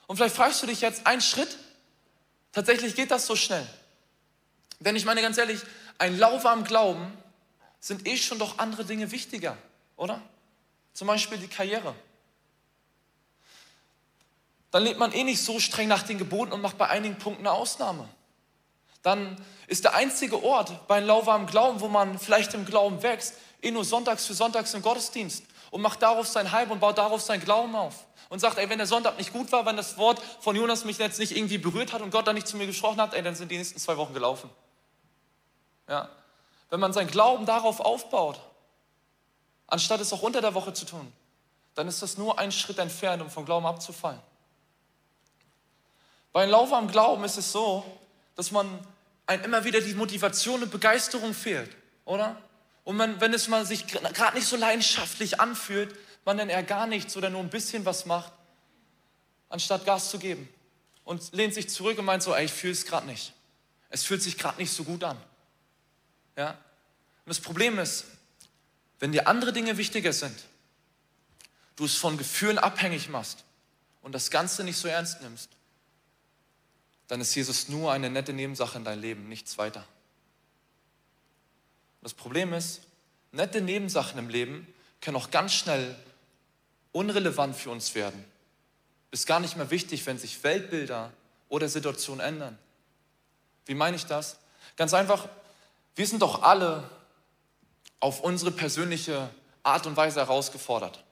Und 0.07 0.17
vielleicht 0.17 0.35
fragst 0.35 0.63
du 0.63 0.67
dich 0.67 0.81
jetzt, 0.81 1.05
ein 1.05 1.21
Schritt? 1.21 1.57
Tatsächlich 2.55 2.95
geht 2.95 3.11
das 3.11 3.25
so 3.25 3.35
schnell. 3.35 3.67
Denn 4.79 4.95
ich 4.95 5.03
meine 5.03 5.21
ganz 5.21 5.37
ehrlich, 5.37 5.59
ein 5.97 6.17
lauwarm 6.17 6.63
Glauben 6.63 7.11
sind 7.81 8.07
eh 8.07 8.15
schon 8.15 8.39
doch 8.39 8.59
andere 8.59 8.85
Dinge 8.85 9.11
wichtiger, 9.11 9.57
oder? 9.97 10.21
Zum 10.93 11.07
Beispiel 11.07 11.37
die 11.37 11.49
Karriere. 11.49 11.93
Dann 14.71 14.83
lebt 14.83 14.97
man 14.97 15.11
eh 15.11 15.25
nicht 15.25 15.43
so 15.43 15.59
streng 15.59 15.89
nach 15.89 16.03
den 16.03 16.17
Geboten 16.17 16.53
und 16.53 16.61
macht 16.61 16.77
bei 16.77 16.87
einigen 16.87 17.17
Punkten 17.17 17.45
eine 17.45 17.51
Ausnahme. 17.51 18.07
Dann 19.03 19.35
ist 19.67 19.83
der 19.83 19.93
einzige 19.93 20.41
Ort 20.41 20.87
bei 20.87 20.95
einem 20.95 21.07
lauwarmen 21.07 21.47
Glauben, 21.47 21.81
wo 21.81 21.89
man 21.89 22.17
vielleicht 22.17 22.53
im 22.53 22.65
Glauben 22.65 23.03
wächst, 23.03 23.33
eh 23.61 23.71
nur 23.71 23.83
sonntags 23.83 24.25
für 24.25 24.33
sonntags 24.33 24.73
im 24.73 24.81
Gottesdienst 24.81 25.43
und 25.71 25.81
macht 25.81 26.01
darauf 26.01 26.25
sein 26.25 26.53
Heim 26.53 26.71
und 26.71 26.79
baut 26.79 26.97
darauf 26.97 27.21
sein 27.21 27.41
Glauben 27.41 27.75
auf. 27.75 28.05
Und 28.35 28.39
sagt, 28.39 28.57
ey, 28.57 28.69
wenn 28.69 28.79
der 28.79 28.85
Sonntag 28.85 29.17
nicht 29.17 29.31
gut 29.31 29.49
war, 29.53 29.65
wenn 29.65 29.77
das 29.77 29.95
Wort 29.95 30.21
von 30.41 30.57
Jonas 30.57 30.83
mich 30.83 30.97
jetzt 30.97 31.19
nicht 31.19 31.37
irgendwie 31.37 31.57
berührt 31.57 31.93
hat 31.93 32.01
und 32.01 32.11
Gott 32.11 32.27
dann 32.27 32.35
nicht 32.35 32.49
zu 32.49 32.57
mir 32.57 32.67
gesprochen 32.67 32.99
hat, 32.99 33.13
ey, 33.13 33.23
dann 33.23 33.33
sind 33.33 33.49
die 33.49 33.57
nächsten 33.57 33.79
zwei 33.79 33.95
Wochen 33.95 34.13
gelaufen. 34.13 34.49
Ja. 35.87 36.09
Wenn 36.69 36.81
man 36.81 36.91
seinen 36.91 37.09
Glauben 37.09 37.45
darauf 37.45 37.79
aufbaut, 37.79 38.41
anstatt 39.67 40.01
es 40.01 40.11
auch 40.11 40.21
unter 40.21 40.41
der 40.41 40.53
Woche 40.53 40.73
zu 40.73 40.83
tun, 40.83 41.13
dann 41.75 41.87
ist 41.87 42.01
das 42.01 42.17
nur 42.17 42.37
ein 42.37 42.51
Schritt 42.51 42.77
entfernt, 42.77 43.21
um 43.21 43.29
vom 43.29 43.45
Glauben 43.45 43.65
abzufallen. 43.65 44.19
Bei 46.33 46.43
einem 46.43 46.51
Lauf 46.51 46.73
am 46.73 46.89
Glauben 46.89 47.23
ist 47.23 47.37
es 47.37 47.53
so, 47.53 47.85
dass 48.35 48.51
man 48.51 48.67
einem 49.27 49.45
immer 49.45 49.63
wieder 49.63 49.79
die 49.79 49.93
Motivation 49.93 50.61
und 50.61 50.71
Begeisterung 50.71 51.33
fehlt, 51.33 51.73
oder? 52.03 52.35
Und 52.83 52.97
man, 52.97 53.21
wenn 53.21 53.33
es 53.33 53.47
mal 53.47 53.65
sich 53.65 53.87
gerade 53.87 54.35
nicht 54.35 54.45
so 54.45 54.57
leidenschaftlich 54.57 55.39
anfühlt, 55.39 55.95
man 56.25 56.37
dann 56.37 56.49
eher 56.49 56.63
gar 56.63 56.87
nichts 56.87 57.15
oder 57.15 57.29
nur 57.29 57.41
ein 57.41 57.49
bisschen 57.49 57.85
was 57.85 58.05
macht, 58.05 58.31
anstatt 59.49 59.85
Gas 59.85 60.09
zu 60.09 60.19
geben. 60.19 60.49
Und 61.03 61.33
lehnt 61.33 61.53
sich 61.53 61.69
zurück 61.69 61.99
und 61.99 62.05
meint 62.05 62.23
so, 62.23 62.33
ey, 62.33 62.45
ich 62.45 62.51
fühle 62.51 62.73
es 62.73 62.85
gerade 62.85 63.05
nicht. 63.05 63.33
Es 63.89 64.03
fühlt 64.03 64.21
sich 64.21 64.37
gerade 64.37 64.59
nicht 64.59 64.71
so 64.71 64.83
gut 64.83 65.03
an. 65.03 65.17
Ja? 66.35 66.51
Und 66.51 67.27
das 67.29 67.39
Problem 67.39 67.77
ist, 67.79 68.05
wenn 68.99 69.11
dir 69.11 69.27
andere 69.27 69.53
Dinge 69.53 69.77
wichtiger 69.77 70.13
sind, 70.13 70.35
du 71.75 71.85
es 71.85 71.95
von 71.95 72.17
Gefühlen 72.17 72.57
abhängig 72.57 73.09
machst 73.09 73.43
und 74.01 74.13
das 74.13 74.31
Ganze 74.31 74.63
nicht 74.63 74.77
so 74.77 74.87
ernst 74.87 75.21
nimmst, 75.21 75.49
dann 77.07 77.21
ist 77.21 77.35
Jesus 77.35 77.69
nur 77.69 77.91
eine 77.91 78.09
nette 78.09 78.33
Nebensache 78.33 78.77
in 78.77 78.83
deinem 78.83 79.01
Leben, 79.01 79.29
nichts 79.29 79.57
weiter. 79.57 79.85
Das 82.01 82.13
Problem 82.13 82.53
ist, 82.53 82.81
nette 83.31 83.61
Nebensachen 83.61 84.17
im 84.17 84.29
Leben 84.29 84.67
können 85.01 85.17
auch 85.17 85.31
ganz 85.31 85.53
schnell 85.53 85.95
unrelevant 86.95 87.57
für 87.57 87.71
uns 87.71 87.93
werden. 87.93 88.23
Ist 89.11 89.27
gar 89.27 89.41
nicht 89.41 89.57
mehr 89.57 89.69
wichtig, 89.69 90.05
wenn 90.05 90.17
sich 90.17 90.41
Weltbilder 90.43 91.11
oder 91.49 91.67
Situationen 91.67 92.25
ändern. 92.25 92.57
Wie 93.65 93.75
meine 93.75 93.97
ich 93.97 94.05
das? 94.05 94.37
Ganz 94.77 94.93
einfach, 94.93 95.27
wir 95.95 96.07
sind 96.07 96.21
doch 96.21 96.41
alle 96.41 96.89
auf 97.99 98.21
unsere 98.21 98.51
persönliche 98.51 99.29
Art 99.61 99.85
und 99.85 99.97
Weise 99.97 100.21
herausgefordert. 100.21 101.03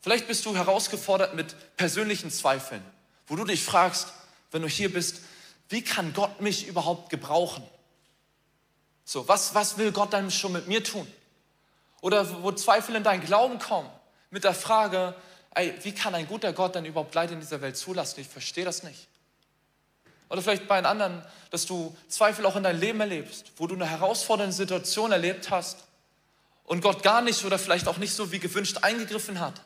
Vielleicht 0.00 0.28
bist 0.28 0.46
du 0.46 0.54
herausgefordert 0.54 1.34
mit 1.34 1.56
persönlichen 1.76 2.30
Zweifeln, 2.30 2.82
wo 3.26 3.34
du 3.34 3.44
dich 3.44 3.64
fragst, 3.64 4.12
wenn 4.52 4.62
du 4.62 4.68
hier 4.68 4.92
bist, 4.92 5.22
wie 5.68 5.82
kann 5.82 6.12
Gott 6.12 6.40
mich 6.40 6.68
überhaupt 6.68 7.10
gebrauchen? 7.10 7.64
So, 9.04 9.26
was, 9.26 9.52
was 9.54 9.78
will 9.78 9.90
Gott 9.90 10.12
dann 10.12 10.30
schon 10.30 10.52
mit 10.52 10.68
mir 10.68 10.84
tun? 10.84 11.06
Oder 12.02 12.42
wo 12.42 12.52
Zweifel 12.52 12.94
in 12.94 13.02
deinen 13.02 13.24
Glauben 13.24 13.58
kommen, 13.58 13.90
mit 14.30 14.44
der 14.44 14.54
Frage, 14.54 15.14
ey, 15.54 15.74
wie 15.82 15.92
kann 15.92 16.14
ein 16.14 16.26
guter 16.26 16.52
Gott 16.52 16.74
denn 16.74 16.84
überhaupt 16.84 17.14
Leid 17.14 17.30
in 17.30 17.40
dieser 17.40 17.60
Welt 17.60 17.76
zulassen? 17.76 18.20
Ich 18.20 18.28
verstehe 18.28 18.64
das 18.64 18.82
nicht. 18.82 19.08
Oder 20.28 20.42
vielleicht 20.42 20.68
bei 20.68 20.76
einem 20.76 20.86
anderen, 20.86 21.22
dass 21.50 21.66
du 21.66 21.96
Zweifel 22.08 22.44
auch 22.44 22.56
in 22.56 22.62
deinem 22.62 22.80
Leben 22.80 23.00
erlebst, 23.00 23.52
wo 23.56 23.66
du 23.66 23.74
eine 23.74 23.86
herausfordernde 23.86 24.52
Situation 24.52 25.12
erlebt 25.12 25.50
hast 25.50 25.84
und 26.64 26.82
Gott 26.82 27.02
gar 27.02 27.22
nicht 27.22 27.44
oder 27.44 27.58
vielleicht 27.58 27.88
auch 27.88 27.96
nicht 27.96 28.12
so 28.12 28.30
wie 28.30 28.38
gewünscht 28.38 28.78
eingegriffen 28.82 29.40
hat. 29.40 29.62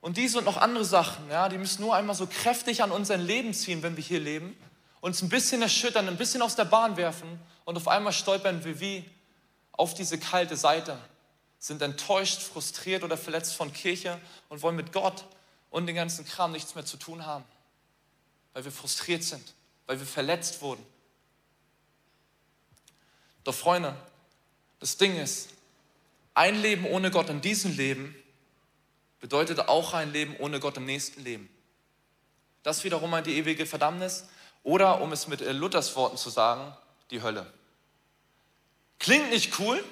Und 0.00 0.16
diese 0.16 0.38
und 0.38 0.44
noch 0.44 0.56
andere 0.56 0.86
Sachen, 0.86 1.28
ja, 1.28 1.50
die 1.50 1.58
müssen 1.58 1.82
nur 1.82 1.94
einmal 1.94 2.16
so 2.16 2.26
kräftig 2.26 2.82
an 2.82 2.90
unser 2.90 3.18
Leben 3.18 3.52
ziehen, 3.52 3.82
wenn 3.82 3.96
wir 3.96 4.04
hier 4.04 4.20
leben, 4.20 4.56
uns 5.02 5.20
ein 5.20 5.28
bisschen 5.28 5.60
erschüttern, 5.60 6.08
ein 6.08 6.16
bisschen 6.16 6.40
aus 6.40 6.56
der 6.56 6.64
Bahn 6.64 6.96
werfen 6.96 7.38
und 7.66 7.76
auf 7.76 7.88
einmal 7.88 8.14
stolpern 8.14 8.64
wir 8.64 8.80
wie 8.80 9.04
auf 9.72 9.92
diese 9.92 10.18
kalte 10.18 10.56
Seite, 10.56 10.96
sind 11.60 11.82
enttäuscht, 11.82 12.40
frustriert 12.40 13.04
oder 13.04 13.16
verletzt 13.16 13.54
von 13.54 13.72
Kirche 13.72 14.18
und 14.48 14.62
wollen 14.62 14.76
mit 14.76 14.92
Gott 14.92 15.26
und 15.70 15.86
den 15.86 15.94
ganzen 15.94 16.24
Kram 16.24 16.52
nichts 16.52 16.74
mehr 16.74 16.86
zu 16.86 16.96
tun 16.96 17.26
haben, 17.26 17.44
weil 18.54 18.64
wir 18.64 18.72
frustriert 18.72 19.22
sind, 19.22 19.54
weil 19.86 20.00
wir 20.00 20.06
verletzt 20.06 20.62
wurden. 20.62 20.84
Doch 23.44 23.54
Freunde, 23.54 23.94
das 24.80 24.96
Ding 24.96 25.16
ist, 25.20 25.50
ein 26.32 26.60
Leben 26.60 26.86
ohne 26.86 27.10
Gott 27.10 27.28
in 27.28 27.42
diesem 27.42 27.76
Leben 27.76 28.14
bedeutet 29.20 29.60
auch 29.60 29.92
ein 29.92 30.12
Leben 30.12 30.36
ohne 30.38 30.60
Gott 30.60 30.78
im 30.78 30.86
nächsten 30.86 31.22
Leben. 31.22 31.50
Das 32.62 32.84
wiederum 32.84 33.10
meint 33.10 33.26
die 33.26 33.36
ewige 33.36 33.66
Verdammnis 33.66 34.24
oder, 34.62 35.02
um 35.02 35.12
es 35.12 35.26
mit 35.26 35.40
Luthers 35.40 35.94
Worten 35.94 36.16
zu 36.16 36.30
sagen, 36.30 36.74
die 37.10 37.22
Hölle. 37.22 37.52
Klingt 38.98 39.28
nicht 39.30 39.58
cool, 39.58 39.84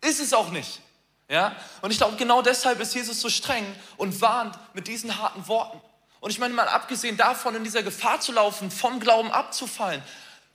ist 0.00 0.20
es 0.20 0.32
auch 0.32 0.50
nicht. 0.50 0.80
Ja? 1.28 1.56
Und 1.82 1.90
ich 1.90 1.98
glaube, 1.98 2.16
genau 2.16 2.42
deshalb 2.42 2.80
ist 2.80 2.94
Jesus 2.94 3.20
so 3.20 3.28
streng 3.28 3.64
und 3.96 4.20
warnt 4.20 4.58
mit 4.74 4.88
diesen 4.88 5.18
harten 5.18 5.46
Worten. 5.48 5.80
Und 6.20 6.30
ich 6.30 6.38
meine 6.38 6.54
mal, 6.54 6.68
abgesehen 6.68 7.16
davon, 7.16 7.54
in 7.54 7.64
dieser 7.64 7.82
Gefahr 7.82 8.20
zu 8.20 8.32
laufen, 8.32 8.70
vom 8.70 9.00
Glauben 9.00 9.30
abzufallen, 9.30 10.02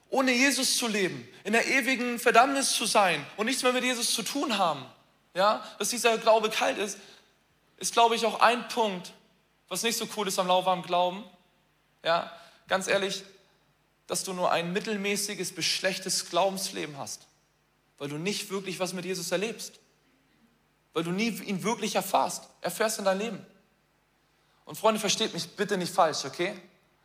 ohne 0.10 0.32
Jesus 0.32 0.78
zu 0.78 0.88
leben, 0.88 1.28
in 1.44 1.54
der 1.54 1.68
ewigen 1.68 2.20
Verdammnis 2.20 2.74
zu 2.74 2.86
sein 2.86 3.26
und 3.38 3.46
nichts 3.46 3.64
mehr 3.64 3.72
mit 3.72 3.84
Jesus 3.84 4.14
zu 4.14 4.24
tun 4.24 4.58
haben, 4.58 4.86
ja, 5.34 5.64
dass 5.80 5.90
dieser 5.90 6.18
Glaube 6.18 6.50
kalt 6.50 6.78
ist, 6.78 6.98
ist, 7.78 7.94
glaube 7.94 8.16
ich, 8.16 8.26
auch 8.26 8.42
ein 8.42 8.68
Punkt, 8.68 9.14
was 9.70 9.84
nicht 9.84 9.98
so 9.98 10.08
cool 10.18 10.28
ist 10.28 10.38
am 10.38 10.48
lauwarmen 10.48 10.84
Glauben. 10.84 11.24
Ja, 12.04 12.32
ganz 12.68 12.88
ehrlich, 12.88 13.24
dass 14.08 14.24
du 14.24 14.34
nur 14.34 14.52
ein 14.52 14.74
mittelmäßiges 14.74 15.56
bis 15.56 15.66
schlechtes 15.66 16.30
Glaubensleben 16.30 16.98
hast, 16.98 17.28
weil 18.02 18.10
du 18.10 18.18
nicht 18.18 18.50
wirklich 18.50 18.80
was 18.80 18.94
mit 18.94 19.06
Jesus 19.06 19.32
erlebst. 19.32 19.80
weil 20.94 21.04
du 21.04 21.12
nie 21.12 21.30
ihn 21.30 21.62
wirklich 21.62 21.96
erfährst, 21.96 22.50
erfährst 22.60 22.98
in 22.98 23.06
dein 23.06 23.20
Leben. 23.20 23.46
Und 24.66 24.76
Freunde, 24.76 25.00
versteht 25.00 25.36
mich 25.36 25.52
bitte 25.52 25.78
nicht 25.78 25.94
falsch, 25.94 26.26
okay? 26.26 26.60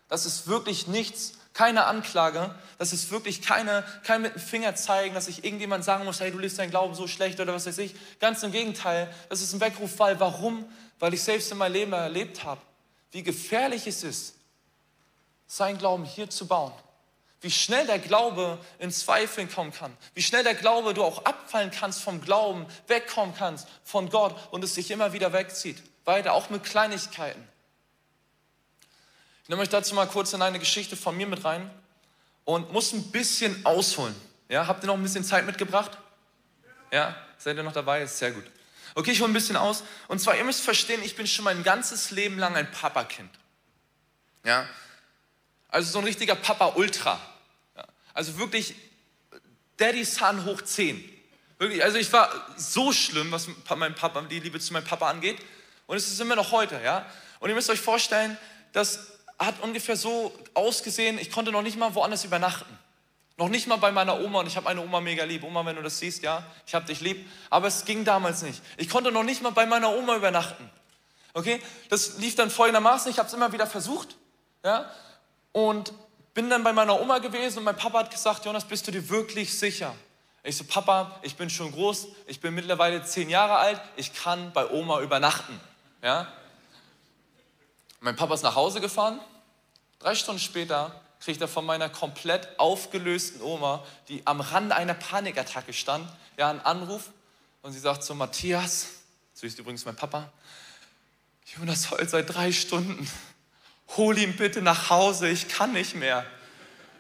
Das 0.09 0.24
ist 0.24 0.46
wirklich 0.46 0.87
nichts, 0.87 1.35
keine 1.52 1.85
Anklage, 1.85 2.52
das 2.78 2.94
ist 2.94 3.11
wirklich 3.11 3.42
keine, 3.42 3.85
kein 4.04 4.22
mit 4.22 4.35
dem 4.35 4.40
Finger 4.40 4.74
zeigen, 4.74 5.14
dass 5.14 5.28
ich 5.28 5.44
irgendjemand 5.44 5.85
sagen 5.85 6.06
muss, 6.06 6.18
hey, 6.18 6.32
du 6.32 6.38
lebst 6.38 6.59
deinen 6.59 6.70
Glauben 6.70 6.94
so 6.94 7.06
schlecht 7.06 7.38
oder 7.38 7.52
was 7.52 7.66
weiß 7.66 7.78
ich. 7.78 7.94
Ganz 8.18 8.42
im 8.42 8.50
Gegenteil, 8.50 9.12
das 9.28 9.42
ist 9.42 9.52
ein 9.52 9.61
Weckruf, 9.61 9.98
weil 9.98 10.18
warum? 10.18 10.64
Weil 10.98 11.12
ich 11.12 11.22
selbst 11.22 11.52
in 11.52 11.59
meinem 11.59 11.74
Leben 11.74 11.92
erlebt 11.92 12.42
habe, 12.42 12.62
wie 13.12 13.22
gefährlich 13.22 13.87
es 13.87 14.02
ist, 14.02 14.35
seinen 15.46 15.76
Glauben 15.76 16.06
hier 16.06 16.30
zu 16.30 16.46
bauen. 16.46 16.72
Wie 17.40 17.51
schnell 17.51 17.87
der 17.87 17.99
Glaube 17.99 18.59
in 18.79 18.90
Zweifeln 18.90 19.51
kommen 19.51 19.72
kann. 19.72 19.96
Wie 20.14 20.22
schnell 20.22 20.42
der 20.42 20.55
Glaube, 20.55 20.94
du 20.94 21.05
auch 21.05 21.25
abfallen 21.25 21.70
kannst 21.70 22.03
vom 22.03 22.20
Glauben, 22.20 22.66
wegkommen 22.87 23.35
kannst 23.37 23.68
von 23.85 24.09
Gott 24.09 24.35
und 24.53 24.64
es 24.64 24.75
sich 24.75 24.90
immer 24.90 25.12
wieder 25.12 25.33
wegzieht. 25.33 25.83
Weiter, 26.05 26.33
auch 26.33 26.51
mit 26.51 26.64
Kleinigkeiten. 26.64 27.46
Ich 29.42 29.49
nehme 29.49 29.62
euch 29.62 29.68
dazu 29.68 29.94
mal 29.94 30.09
kurz 30.09 30.33
in 30.33 30.42
eine 30.42 30.59
Geschichte 30.59 30.96
von 30.96 31.16
mir 31.16 31.27
mit 31.27 31.44
rein 31.44 31.70
und 32.44 32.72
muss 32.72 32.92
ein 32.92 33.12
bisschen 33.12 33.64
ausholen. 33.64 34.14
Ja, 34.49 34.66
habt 34.66 34.83
ihr 34.83 34.87
noch 34.87 34.94
ein 34.94 35.03
bisschen 35.03 35.25
Zeit 35.25 35.44
mitgebracht? 35.44 35.99
Ja, 36.90 37.14
seid 37.38 37.57
ihr 37.57 37.62
noch 37.62 37.72
dabei? 37.72 38.03
Ist 38.03 38.18
sehr 38.18 38.33
gut. 38.33 38.44
Okay, 38.94 39.11
ich 39.11 39.20
hole 39.20 39.31
ein 39.31 39.35
bisschen 39.35 39.57
aus. 39.57 39.83
Und 40.09 40.20
zwar, 40.20 40.37
ihr 40.37 40.44
müsst 40.44 40.62
verstehen, 40.62 41.03
ich 41.03 41.16
bin 41.16 41.27
schon 41.27 41.44
mein 41.44 41.62
ganzes 41.62 42.11
Leben 42.11 42.38
lang 42.38 42.57
ein 42.57 42.70
Papakind. 42.70 43.31
Ja, 44.44 44.66
also 45.77 45.93
so 45.93 45.99
ein 45.99 46.07
richtiger 46.07 46.35
Papa-Ultra. 46.35 47.21
Ja. 47.77 47.85
Also 48.15 48.39
wirklich 48.39 48.75
Daddy-Son 49.77 50.47
hoch 50.47 50.62
10. 50.62 51.05
Wirklich, 51.59 51.85
also 51.85 51.99
ich 51.99 52.11
war 52.15 52.31
so 52.57 52.95
schlimm, 52.95 53.31
was 53.31 53.47
mein 53.77 53.95
Papa, 53.95 54.23
die 54.23 54.41
Liebe 54.41 54.59
zu 54.59 54.73
meinem 54.73 54.87
Papa 54.87 55.11
angeht. 55.11 55.37
Und 55.87 55.99
es 55.99 56.09
ist 56.09 56.19
immer 56.19 56.35
noch 56.35 56.51
heute, 56.51 56.81
ja. 56.83 57.05
Und 57.41 57.51
ihr 57.51 57.55
müsst 57.55 57.69
euch 57.69 57.81
vorstellen, 57.81 58.39
das 58.73 59.19
hat 59.39 59.61
ungefähr 59.61 59.97
so 59.97 60.35
ausgesehen, 60.55 61.19
ich 61.19 61.31
konnte 61.31 61.53
noch 61.53 61.61
nicht 61.61 61.77
mal 61.77 61.95
woanders 61.95 62.25
übernachten. 62.25 62.79
Noch 63.37 63.51
nicht 63.51 63.67
mal 63.67 63.77
bei 63.77 63.93
meiner 63.93 64.19
Oma 64.19 64.41
und 64.41 64.47
ich 64.47 64.57
habe 64.57 64.65
meine 64.65 64.81
Oma 64.81 65.03
mega 65.03 65.25
lieb. 65.25 65.43
Oma, 65.43 65.67
wenn 65.67 65.77
du 65.77 65.83
das 65.83 65.99
siehst, 65.99 66.23
ja, 66.23 66.43
ich 66.67 66.75
habe 66.75 66.87
dich 66.87 67.03
lieb. 67.03 67.29
Aber 67.51 67.67
es 67.67 67.85
ging 67.85 68.03
damals 68.07 68.41
nicht. 68.41 68.62
Ich 68.79 68.89
konnte 68.89 69.12
noch 69.12 69.25
nicht 69.25 69.43
mal 69.43 69.51
bei 69.51 69.67
meiner 69.67 69.95
Oma 69.95 70.17
übernachten. 70.17 70.71
Okay, 71.35 71.61
das 71.91 72.17
lief 72.17 72.35
dann 72.35 72.51
folgendermaßen. 72.51 73.11
Ich 73.11 73.19
habe 73.19 73.29
es 73.29 73.35
immer 73.35 73.53
wieder 73.53 73.67
versucht, 73.67 74.17
ja, 74.65 74.91
und 75.57 75.95
bin 76.35 76.51
dann 76.51 76.62
bei 76.62 76.75
meiner 76.75 77.01
Oma 77.01 77.16
gewesen 77.16 77.57
und 77.61 77.64
mein 77.64 77.79
Papa 77.79 78.01
hat 78.01 78.11
gesagt, 78.11 78.45
Jonas, 78.45 78.66
bist 78.66 78.87
du 78.87 78.90
dir 78.90 79.09
wirklich 79.09 79.59
sicher? 79.59 79.95
Ich 80.42 80.55
so, 80.55 80.64
Papa, 80.64 81.19
ich 81.23 81.35
bin 81.35 81.49
schon 81.49 81.73
groß, 81.73 82.09
ich 82.27 82.40
bin 82.40 82.55
mittlerweile 82.55 83.03
zehn 83.03 83.31
Jahre 83.31 83.57
alt, 83.57 83.81
ich 83.97 84.12
kann 84.12 84.53
bei 84.53 84.69
Oma 84.69 85.01
übernachten. 85.01 85.59
Ja? 86.03 86.31
Mein 88.01 88.16
Papa 88.16 88.35
ist 88.35 88.42
nach 88.42 88.55
Hause 88.55 88.83
gefahren. 88.83 89.19
Drei 89.99 90.14
Stunden 90.14 90.42
später 90.42 91.01
kriegt 91.21 91.40
er 91.40 91.49
von 91.49 91.64
meiner 91.64 91.88
komplett 91.88 92.61
aufgelösten 92.61 93.40
Oma, 93.40 93.83
die 94.09 94.27
am 94.27 94.42
Rand 94.42 94.73
einer 94.73 94.92
Panikattacke 94.92 95.73
stand, 95.73 96.07
ja, 96.37 96.51
einen 96.51 96.61
Anruf. 96.61 97.12
Und 97.62 97.73
sie 97.73 97.81
sagt 97.81 98.05
zu 98.05 98.14
Matthias, 98.14 98.88
so 99.33 99.47
ist 99.47 99.59
übrigens 99.59 99.87
mein 99.87 99.97
Papa, 99.97 100.31
Jonas 101.47 101.90
heult 101.90 102.11
seit 102.11 102.35
drei 102.35 102.53
Stunden 102.53 103.09
hol 103.96 104.18
ihn 104.18 104.37
bitte 104.37 104.62
nach 104.62 104.90
Hause, 104.90 105.29
ich 105.29 105.49
kann 105.49 105.72
nicht 105.72 105.94
mehr. 105.94 106.27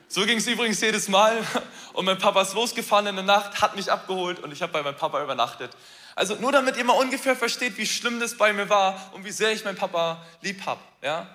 So 0.08 0.24
ging 0.24 0.38
es 0.38 0.46
übrigens 0.46 0.80
jedes 0.80 1.08
Mal. 1.08 1.44
Und 1.92 2.04
mein 2.04 2.18
Papa 2.18 2.42
ist 2.42 2.54
losgefahren 2.54 3.06
in 3.06 3.16
der 3.16 3.24
Nacht, 3.24 3.60
hat 3.60 3.74
mich 3.74 3.90
abgeholt 3.90 4.38
und 4.40 4.52
ich 4.52 4.62
habe 4.62 4.72
bei 4.72 4.82
meinem 4.82 4.96
Papa 4.96 5.22
übernachtet. 5.22 5.70
Also 6.14 6.34
nur 6.36 6.52
damit 6.52 6.76
ihr 6.76 6.84
mal 6.84 6.94
ungefähr 6.94 7.36
versteht, 7.36 7.76
wie 7.76 7.86
schlimm 7.86 8.20
das 8.20 8.36
bei 8.36 8.52
mir 8.52 8.68
war 8.68 9.12
und 9.14 9.24
wie 9.24 9.30
sehr 9.30 9.52
ich 9.52 9.64
meinen 9.64 9.76
Papa 9.76 10.24
lieb 10.42 10.64
habe. 10.64 10.80
Ja? 11.02 11.28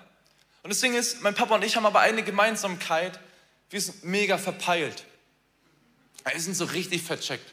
Und 0.62 0.70
das 0.70 0.80
Ding 0.80 0.94
ist, 0.94 1.22
mein 1.22 1.34
Papa 1.34 1.54
und 1.54 1.64
ich 1.64 1.76
haben 1.76 1.86
aber 1.86 2.00
eine 2.00 2.22
Gemeinsamkeit. 2.22 3.18
Wir 3.70 3.80
sind 3.80 4.04
mega 4.04 4.38
verpeilt. 4.38 5.04
Wir 6.30 6.40
sind 6.40 6.54
so 6.54 6.64
richtig 6.64 7.02
vercheckt. 7.02 7.52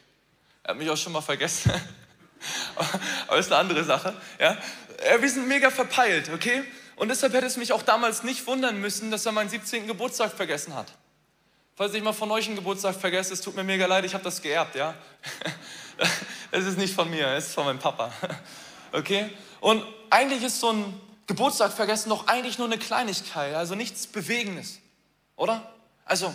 Er 0.62 0.70
hat 0.70 0.78
mich 0.78 0.88
auch 0.90 0.96
schon 0.96 1.12
mal 1.12 1.20
vergessen. 1.20 1.72
aber 3.26 3.38
ist 3.38 3.50
eine 3.50 3.60
andere 3.60 3.84
Sache. 3.84 4.14
Ja? 4.38 4.56
Wir 5.18 5.30
sind 5.30 5.48
mega 5.48 5.70
verpeilt, 5.70 6.30
okay? 6.32 6.64
Und 7.00 7.08
deshalb 7.08 7.32
hätte 7.32 7.46
es 7.46 7.56
mich 7.56 7.72
auch 7.72 7.80
damals 7.80 8.24
nicht 8.24 8.46
wundern 8.46 8.78
müssen, 8.78 9.10
dass 9.10 9.24
er 9.24 9.32
meinen 9.32 9.48
17. 9.48 9.86
Geburtstag 9.86 10.32
vergessen 10.32 10.74
hat. 10.74 10.92
Falls 11.74 11.94
ich 11.94 12.02
mal 12.02 12.12
von 12.12 12.30
euch 12.30 12.46
einen 12.46 12.56
Geburtstag 12.56 12.94
vergesse, 12.94 13.32
es 13.32 13.40
tut 13.40 13.56
mir 13.56 13.64
mega 13.64 13.86
leid, 13.86 14.04
ich 14.04 14.12
habe 14.12 14.22
das 14.22 14.42
geerbt, 14.42 14.74
ja. 14.74 14.94
Es 16.50 16.66
ist 16.66 16.76
nicht 16.76 16.94
von 16.94 17.08
mir, 17.08 17.28
es 17.28 17.46
ist 17.46 17.54
von 17.54 17.64
meinem 17.64 17.78
Papa. 17.78 18.12
Okay? 18.92 19.30
Und 19.60 19.82
eigentlich 20.10 20.42
ist 20.42 20.60
so 20.60 20.72
ein 20.72 21.00
Geburtstag 21.26 21.72
vergessen 21.72 22.10
doch 22.10 22.26
eigentlich 22.26 22.58
nur 22.58 22.66
eine 22.66 22.76
Kleinigkeit, 22.76 23.54
also 23.54 23.74
nichts 23.74 24.06
Bewegendes, 24.06 24.80
oder? 25.36 25.72
Also, 26.04 26.34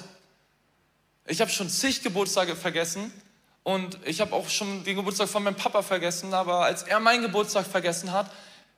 ich 1.28 1.41
habe 1.41 1.51
schon 1.51 1.69
zig 1.69 2.01
Geburtstage 2.01 2.56
vergessen 2.56 3.13
und 3.62 3.99
ich 4.04 4.19
habe 4.19 4.34
auch 4.34 4.49
schon 4.49 4.84
den 4.84 4.95
Geburtstag 4.95 5.30
von 5.30 5.43
meinem 5.43 5.58
Papa 5.58 5.84
vergessen, 5.84 6.34
aber 6.34 6.65
als 6.65 6.82
er 6.82 6.99
meinen 6.99 7.21
Geburtstag 7.21 7.67
vergessen 7.67 8.12
hat, 8.12 8.32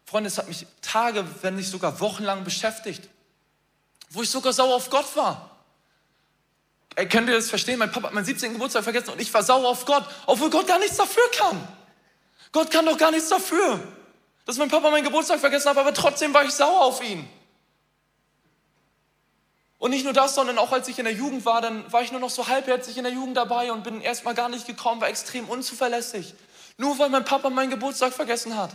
Freunde, 0.08 0.30
es 0.30 0.38
hat 0.38 0.48
mich 0.48 0.65
Tage, 0.82 1.26
wenn 1.41 1.58
nicht 1.58 1.70
sogar 1.70 2.00
wochenlang 2.00 2.46
beschäftigt, 2.46 3.10
wo 4.10 4.22
ich 4.22 4.30
sogar 4.30 4.54
sauer 4.54 4.74
auf 4.74 4.89
Gott 4.89 5.13
war. 5.17 5.58
Ey, 6.96 7.10
könnt 7.10 7.28
ihr 7.28 7.36
das 7.36 7.50
verstehen? 7.50 7.78
Mein 7.78 7.91
Papa 7.91 8.08
hat 8.08 8.13
meinen 8.13 8.26
17. 8.26 8.54
Geburtstag 8.54 8.86
vergessen 8.86 9.10
und 9.10 9.22
ich 9.22 9.34
war 9.34 9.43
sauer 9.43 9.67
auf 9.67 9.86
Gott, 9.86 10.06
obwohl 10.26 10.50
Gott 10.50 10.65
gar 10.65 10.80
nichts 10.80 10.96
dafür 10.96 11.30
kann. 11.38 11.67
Gott 12.54 12.72
kann 12.72 12.86
doch 12.86 12.98
gar 12.98 13.12
nichts 13.12 13.28
dafür, 13.28 13.82
dass 14.46 14.58
mein 14.58 14.70
Papa 14.70 14.89
meinen 14.89 15.04
Geburtstag 15.04 15.41
vergessen 15.41 15.70
hat, 15.70 15.78
aber 15.78 15.93
trotzdem 15.93 16.34
war 16.34 16.46
ich 16.46 16.52
sauer 16.52 16.86
auf 16.86 17.04
ihn. 17.04 17.30
Und 19.80 19.91
nicht 19.91 20.06
nur 20.06 20.13
das, 20.13 20.36
sondern 20.36 20.58
auch 20.58 20.72
als 20.72 20.88
ich 20.88 20.98
in 20.98 21.06
der 21.06 21.13
Jugend 21.13 21.43
war, 21.43 21.60
dann 21.60 21.91
war 21.91 22.02
ich 22.02 22.12
nur 22.13 22.22
noch 22.22 22.30
so 22.30 22.48
halbherzig 22.48 22.98
in 22.98 23.04
der 23.04 23.12
Jugend 23.12 23.36
dabei 23.36 23.74
und 23.74 23.84
bin 23.84 24.00
erstmal 24.00 24.34
gar 24.36 24.48
nicht 24.48 24.65
gekommen, 24.65 25.02
war 25.02 25.10
extrem 25.10 25.50
unzuverlässig. 25.50 26.34
Nur 26.78 26.98
weil 26.98 27.10
mein 27.10 27.26
Papa 27.26 27.50
meinen 27.50 27.70
Geburtstag 27.70 28.13
vergessen 28.13 28.58
hat. 28.58 28.72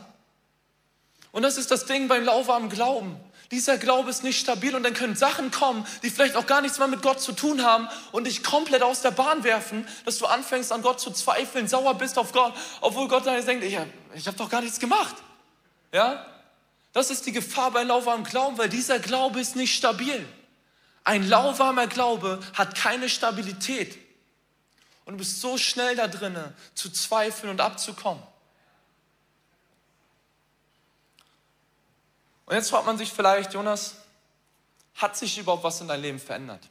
Und 1.33 1.42
das 1.42 1.57
ist 1.57 1.71
das 1.71 1.87
Ding 1.87 2.09
beim 2.09 2.25
lauwarmen 2.25 2.68
Glauben. 2.68 3.18
Dieser 3.51 3.77
Glaube 3.77 4.09
ist 4.09 4.25
nicht 4.25 4.40
stabil 4.40 4.75
und 4.75 4.83
dann 4.83 4.95
können 4.95 5.16
Sachen 5.16 5.51
kommen, 5.51 5.87
die 6.03 6.09
vielleicht 6.09 6.37
auch 6.37 6.47
gar 6.47 6.62
nichts 6.62 6.79
mehr 6.79 6.88
mit 6.88 7.03
Gott 7.03 7.21
zu 7.21 7.33
tun 7.33 7.62
haben 7.62 7.88
und 8.11 8.25
dich 8.25 8.42
komplett 8.42 8.83
aus 8.83 9.03
der 9.03 9.11
Bahn 9.11 9.45
werfen, 9.45 9.87
dass 10.07 10.18
du 10.18 10.27
anfängst 10.27 10.73
an 10.73 10.81
Gott 10.81 11.01
zu 11.01 11.11
zweifeln, 11.11 11.68
sauer 11.68 11.95
bist 11.95 12.18
auf 12.18 12.33
Gott, 12.33 12.55
obwohl 12.81 13.09
Gott 13.09 13.27
dann 13.27 13.45
denkt, 13.45 13.64
ich, 13.64 13.77
ich 14.14 14.27
habe 14.27 14.37
doch 14.38 14.49
gar 14.49 14.62
nichts 14.62 14.79
gemacht. 14.79 15.16
Ja? 15.92 16.27
Das 16.95 17.11
ist 17.11 17.27
die 17.27 17.33
Gefahr 17.33 17.71
beim 17.71 17.88
lauwarmen 17.88 18.25
Glauben, 18.25 18.57
weil 18.57 18.71
dieser 18.71 18.99
Glaube 18.99 19.40
ist 19.40 19.57
nicht 19.57 19.75
stabil. 19.75 20.27
Ein 21.05 21.29
lauwarmer 21.29 21.88
Glaube 21.88 22.40
hat 22.55 22.75
keine 22.75 23.09
Stabilität. 23.09 23.99
Und 25.05 25.14
du 25.14 25.18
bist 25.18 25.40
so 25.40 25.59
schnell 25.59 25.97
da 25.97 26.09
drinnen, 26.09 26.55
zu 26.75 26.90
zweifeln 26.90 27.51
und 27.51 27.61
abzukommen. 27.61 28.23
Und 32.46 32.57
jetzt 32.57 32.70
fragt 32.70 32.87
man 32.87 32.98
sich 32.98 33.12
vielleicht, 33.12 33.55
Jonas, 33.55 33.96
hat 34.94 35.16
sich 35.16 35.38
überhaupt 35.38 35.64
was 35.64 35.81
in 35.81 35.88
deinem 35.88 36.02
Leben 36.02 36.18
verändert? 36.18 36.68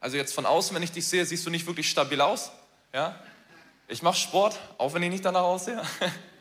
Also 0.00 0.16
jetzt 0.16 0.34
von 0.34 0.46
außen, 0.46 0.74
wenn 0.74 0.82
ich 0.82 0.92
dich 0.92 1.06
sehe, 1.06 1.24
siehst 1.24 1.44
du 1.46 1.50
nicht 1.50 1.66
wirklich 1.66 1.88
stabil 1.88 2.20
aus. 2.20 2.50
Ja? 2.92 3.20
Ich 3.88 4.02
mache 4.02 4.16
Sport, 4.16 4.58
auch 4.78 4.94
wenn 4.94 5.02
ich 5.02 5.10
nicht 5.10 5.24
danach 5.24 5.42
aussehe. 5.42 5.82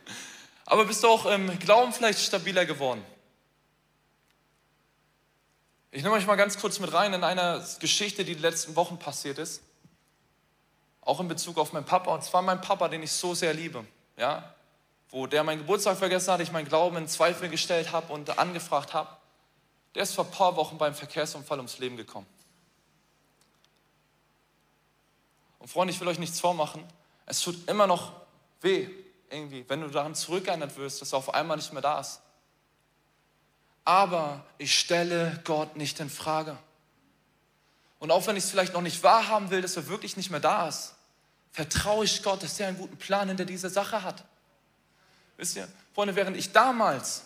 Aber 0.66 0.86
bist 0.86 1.04
du 1.04 1.08
auch 1.08 1.26
im 1.26 1.60
Glauben 1.60 1.94
vielleicht 1.94 2.20
stabiler 2.20 2.66
geworden? 2.66 3.06
Ich 5.92 6.04
nehme 6.04 6.16
euch 6.16 6.26
mal 6.26 6.36
ganz 6.36 6.60
kurz 6.60 6.80
mit 6.80 6.92
rein 6.92 7.14
in 7.14 7.24
eine 7.24 7.66
Geschichte, 7.80 8.26
die 8.26 8.36
die 8.36 8.42
letzten 8.42 8.76
Wochen 8.76 8.98
passiert 8.98 9.38
ist. 9.38 9.62
Auch 11.02 11.20
in 11.20 11.28
Bezug 11.28 11.58
auf 11.58 11.72
meinen 11.72 11.86
Papa. 11.86 12.14
Und 12.14 12.24
zwar 12.24 12.42
mein 12.42 12.62
Papa, 12.62 12.88
den 12.88 13.04
ich 13.04 13.12
so 13.12 13.36
sehr 13.36 13.54
liebe. 13.54 13.86
Ja? 14.18 14.55
Wo 15.16 15.28
der 15.28 15.46
meinen 15.46 15.60
Geburtstag 15.60 15.98
vergessen 15.98 16.34
hat, 16.34 16.42
ich 16.42 16.52
meinen 16.52 16.68
Glauben 16.68 16.98
in 16.98 17.08
Zweifel 17.08 17.48
gestellt 17.48 17.94
habe 17.94 18.12
und 18.12 18.38
angefragt 18.38 18.94
habe, 18.94 19.08
der 19.96 20.04
ist 20.04 20.14
vor 20.14 20.26
ein 20.26 20.32
paar 20.32 20.58
Wochen 20.58 20.78
beim 20.78 20.94
Verkehrsunfall 20.94 21.58
ums 21.58 21.80
Leben 21.80 21.96
gekommen. 21.96 22.28
Und 25.60 25.70
Freunde, 25.70 25.94
ich 25.94 26.02
will 26.02 26.10
euch 26.10 26.20
nichts 26.20 26.42
vormachen, 26.42 26.84
es 27.28 27.40
tut 27.40 27.70
immer 27.70 27.88
noch 27.88 28.12
weh, 28.60 28.90
irgendwie, 29.30 29.64
wenn 29.70 29.80
du 29.80 29.88
daran 29.88 30.16
zurückerinnert 30.16 30.76
wirst, 30.76 31.02
dass 31.02 31.14
er 31.14 31.20
auf 31.20 31.34
einmal 31.34 31.56
nicht 31.56 31.72
mehr 31.72 31.82
da 31.82 32.02
ist. 32.02 32.20
Aber 33.86 34.44
ich 34.58 34.78
stelle 34.78 35.40
Gott 35.46 35.78
nicht 35.78 35.98
in 36.02 36.10
Frage. 36.10 36.58
Und 38.00 38.12
auch 38.12 38.28
wenn 38.28 38.36
ich 38.36 38.44
es 38.44 38.52
vielleicht 38.52 38.74
noch 38.74 38.82
nicht 38.82 39.02
wahrhaben 39.02 39.50
will, 39.50 39.62
dass 39.62 39.78
er 39.78 39.88
wirklich 39.88 40.18
nicht 40.18 40.30
mehr 40.30 40.42
da 40.42 40.68
ist, 40.68 40.94
vertraue 41.54 42.04
ich 42.04 42.22
Gott, 42.22 42.44
dass 42.44 42.60
er 42.60 42.68
einen 42.68 42.78
guten 42.78 42.98
Plan 42.98 43.30
hinter 43.30 43.46
dieser 43.46 43.70
Sache 43.70 44.04
hat. 44.04 44.26
Wisst 45.38 45.56
ihr, 45.56 45.68
Freunde, 45.94 46.16
während 46.16 46.38
ich 46.38 46.52
damals 46.52 47.24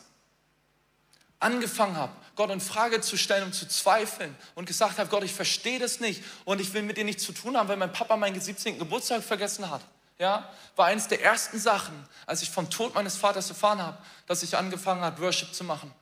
angefangen 1.39 1.95
habe, 1.95 2.13
Gott 2.35 2.49
in 2.51 2.61
Frage 2.61 3.01
zu 3.01 3.17
stellen 3.17 3.43
und 3.43 3.53
zu 3.53 3.67
zweifeln 3.67 4.35
und 4.55 4.65
gesagt 4.65 4.97
habe, 4.97 5.09
Gott, 5.09 5.23
ich 5.23 5.33
verstehe 5.33 5.79
das 5.79 5.99
nicht 5.99 6.23
und 6.45 6.61
ich 6.61 6.73
will 6.73 6.83
mit 6.83 6.97
dir 6.97 7.03
nichts 7.03 7.23
zu 7.23 7.31
tun 7.31 7.57
haben, 7.57 7.67
weil 7.67 7.77
mein 7.77 7.91
Papa 7.91 8.15
meinen 8.17 8.39
17. 8.39 8.79
Geburtstag 8.79 9.23
vergessen 9.23 9.69
hat. 9.69 9.81
ja, 10.17 10.49
war 10.75 10.87
eines 10.87 11.07
der 11.07 11.23
ersten 11.23 11.59
Sachen, 11.59 11.95
als 12.25 12.41
ich 12.41 12.49
vom 12.49 12.69
Tod 12.69 12.93
meines 12.93 13.15
Vaters 13.15 13.49
erfahren 13.49 13.81
habe, 13.81 13.97
dass 14.27 14.43
ich 14.43 14.57
angefangen 14.57 15.01
habe, 15.01 15.21
Worship 15.21 15.53
zu 15.53 15.63
machen. 15.63 15.93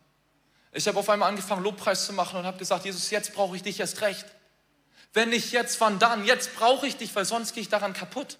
Ich 0.72 0.88
habe 0.88 1.00
auf 1.00 1.10
einmal 1.10 1.30
angefangen, 1.30 1.64
Lobpreis 1.64 2.06
zu 2.06 2.14
machen 2.14 2.38
und 2.38 2.46
habe 2.46 2.58
gesagt, 2.58 2.86
Jesus, 2.86 3.10
jetzt 3.10 3.34
brauche 3.34 3.56
ich 3.56 3.64
dich 3.64 3.80
erst 3.80 4.02
recht. 4.02 4.26
Wenn 5.14 5.30
nicht 5.30 5.52
jetzt, 5.52 5.80
wann 5.82 5.98
dann? 6.00 6.26
Jetzt 6.26 6.56
brauche 6.56 6.86
ich 6.86 6.98
dich, 6.98 7.16
weil 7.16 7.26
sonst 7.26 7.54
gehe 7.54 7.62
ich 7.62 7.70
daran 7.70 7.94
kaputt. 7.94 8.38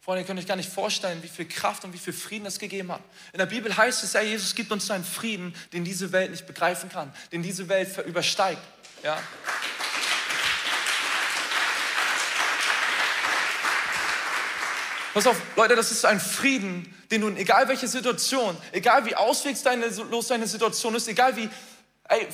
Freunde, 0.00 0.22
ihr 0.22 0.26
könnt 0.26 0.40
euch 0.40 0.46
gar 0.46 0.56
nicht 0.56 0.70
vorstellen, 0.70 1.22
wie 1.22 1.28
viel 1.28 1.46
Kraft 1.46 1.84
und 1.84 1.92
wie 1.92 1.98
viel 1.98 2.12
Frieden 2.12 2.46
es 2.46 2.58
gegeben 2.58 2.92
hat. 2.92 3.02
In 3.32 3.38
der 3.38 3.46
Bibel 3.46 3.76
heißt 3.76 4.04
es, 4.04 4.14
ja, 4.14 4.22
Jesus 4.22 4.54
gibt 4.54 4.72
uns 4.72 4.90
einen 4.90 5.04
Frieden, 5.04 5.54
den 5.72 5.84
diese 5.84 6.12
Welt 6.12 6.30
nicht 6.30 6.46
begreifen 6.46 6.88
kann, 6.88 7.12
den 7.32 7.42
diese 7.42 7.68
Welt 7.68 7.96
übersteigt. 8.06 8.62
Ja? 9.02 9.20
Pass 15.12 15.26
auf, 15.26 15.40
Leute, 15.56 15.74
das 15.74 15.90
ist 15.90 16.04
ein 16.04 16.20
Frieden, 16.20 16.94
den 17.10 17.22
du, 17.22 17.28
egal 17.30 17.68
welche 17.68 17.88
Situation, 17.88 18.56
egal 18.70 19.04
wie 19.04 19.16
auswegslos 19.16 20.28
deine 20.28 20.46
Situation 20.46 20.94
ist, 20.94 21.08
egal 21.08 21.36
wie 21.36 21.50
ey, 22.04 22.28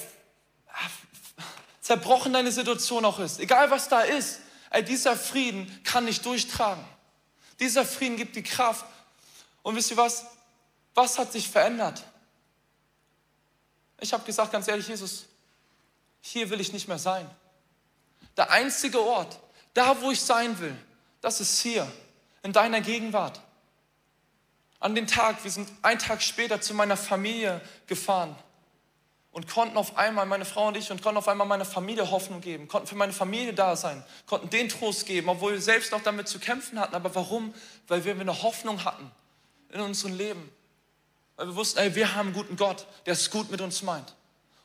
zerbrochen 1.81 2.33
deine 2.33 2.53
Situation 2.53 3.05
auch 3.05 3.19
ist, 3.21 3.41
egal 3.41 3.71
was 3.71 3.89
da 3.89 4.01
ist, 4.01 4.41
ey, 4.71 4.85
dieser 4.85 5.17
Frieden 5.17 5.81
kann 5.85 6.07
dich 6.07 6.21
durchtragen. 6.21 6.85
Dieser 7.61 7.85
Frieden 7.85 8.17
gibt 8.17 8.37
die 8.37 8.43
Kraft. 8.43 8.85
Und 9.63 9.77
wisst 9.77 9.91
ihr 9.91 9.97
was? 9.97 10.27
Was 10.95 11.19
hat 11.19 11.33
sich 11.33 11.49
verändert? 11.49 12.05
Ich 14.01 14.13
habe 14.13 14.25
gesagt, 14.25 14.53
ganz 14.53 14.69
ehrlich, 14.69 14.89
Jesus, 14.89 15.27
hier 16.21 16.51
will 16.51 16.61
ich 16.61 16.73
nicht 16.73 16.89
mehr 16.89 16.99
sein. 16.99 17.29
Der 18.37 18.51
einzige 18.51 19.01
Ort, 19.01 19.39
da 19.73 20.01
wo 20.01 20.11
ich 20.11 20.21
sein 20.21 20.59
will, 20.59 20.77
das 21.21 21.41
ist 21.41 21.61
hier, 21.61 21.91
in 22.43 22.53
deiner 22.53 22.81
Gegenwart. 22.81 23.41
An 24.81 24.95
den 24.95 25.07
Tag, 25.07 25.43
wir 25.45 25.51
sind 25.51 25.71
einen 25.83 25.99
Tag 25.99 26.23
später 26.23 26.61
zu 26.61 26.75
meiner 26.75 26.97
Familie 26.97 27.61
gefahren 27.87 28.37
und 29.35 29.49
konnten 29.49 29.77
auf 29.77 29.99
einmal, 29.99 30.27
meine 30.27 30.45
Frau 30.45 30.69
und 30.69 30.77
ich, 30.77 30.93
und 30.93 31.03
konnten 31.03 31.19
auf 31.19 31.27
einmal 31.27 31.47
meiner 31.47 31.65
Familie 31.65 32.09
Hoffnung 32.09 32.41
geben, 32.41 32.69
konnten 32.69 32.87
für 32.87 32.95
meine 32.95 33.13
Familie 33.13 33.53
da 33.53 33.75
sein, 33.75 34.05
konnten 34.27 34.49
den 34.49 34.69
Trost 34.69 35.07
geben, 35.07 35.29
obwohl 35.29 35.55
wir 35.55 35.61
selbst 35.61 35.91
noch 35.91 36.03
damit 36.03 36.29
zu 36.29 36.39
kämpfen 36.39 36.79
hatten. 36.79 36.95
Aber 36.95 37.13
warum? 37.17 37.53
Weil 37.89 38.05
wir 38.05 38.15
eine 38.15 38.43
Hoffnung 38.43 38.85
hatten 38.85 39.11
in 39.71 39.81
unserem 39.81 40.17
Leben. 40.17 40.49
Weil 41.35 41.49
wir 41.49 41.57
wussten, 41.57 41.81
ey, 41.81 41.97
wir 41.97 42.15
haben 42.15 42.29
einen 42.29 42.37
guten 42.37 42.57
Gott, 42.57 42.87
der 43.07 43.15
es 43.15 43.29
gut 43.29 43.51
mit 43.51 43.61
uns 43.61 43.83
meint. 43.83 44.15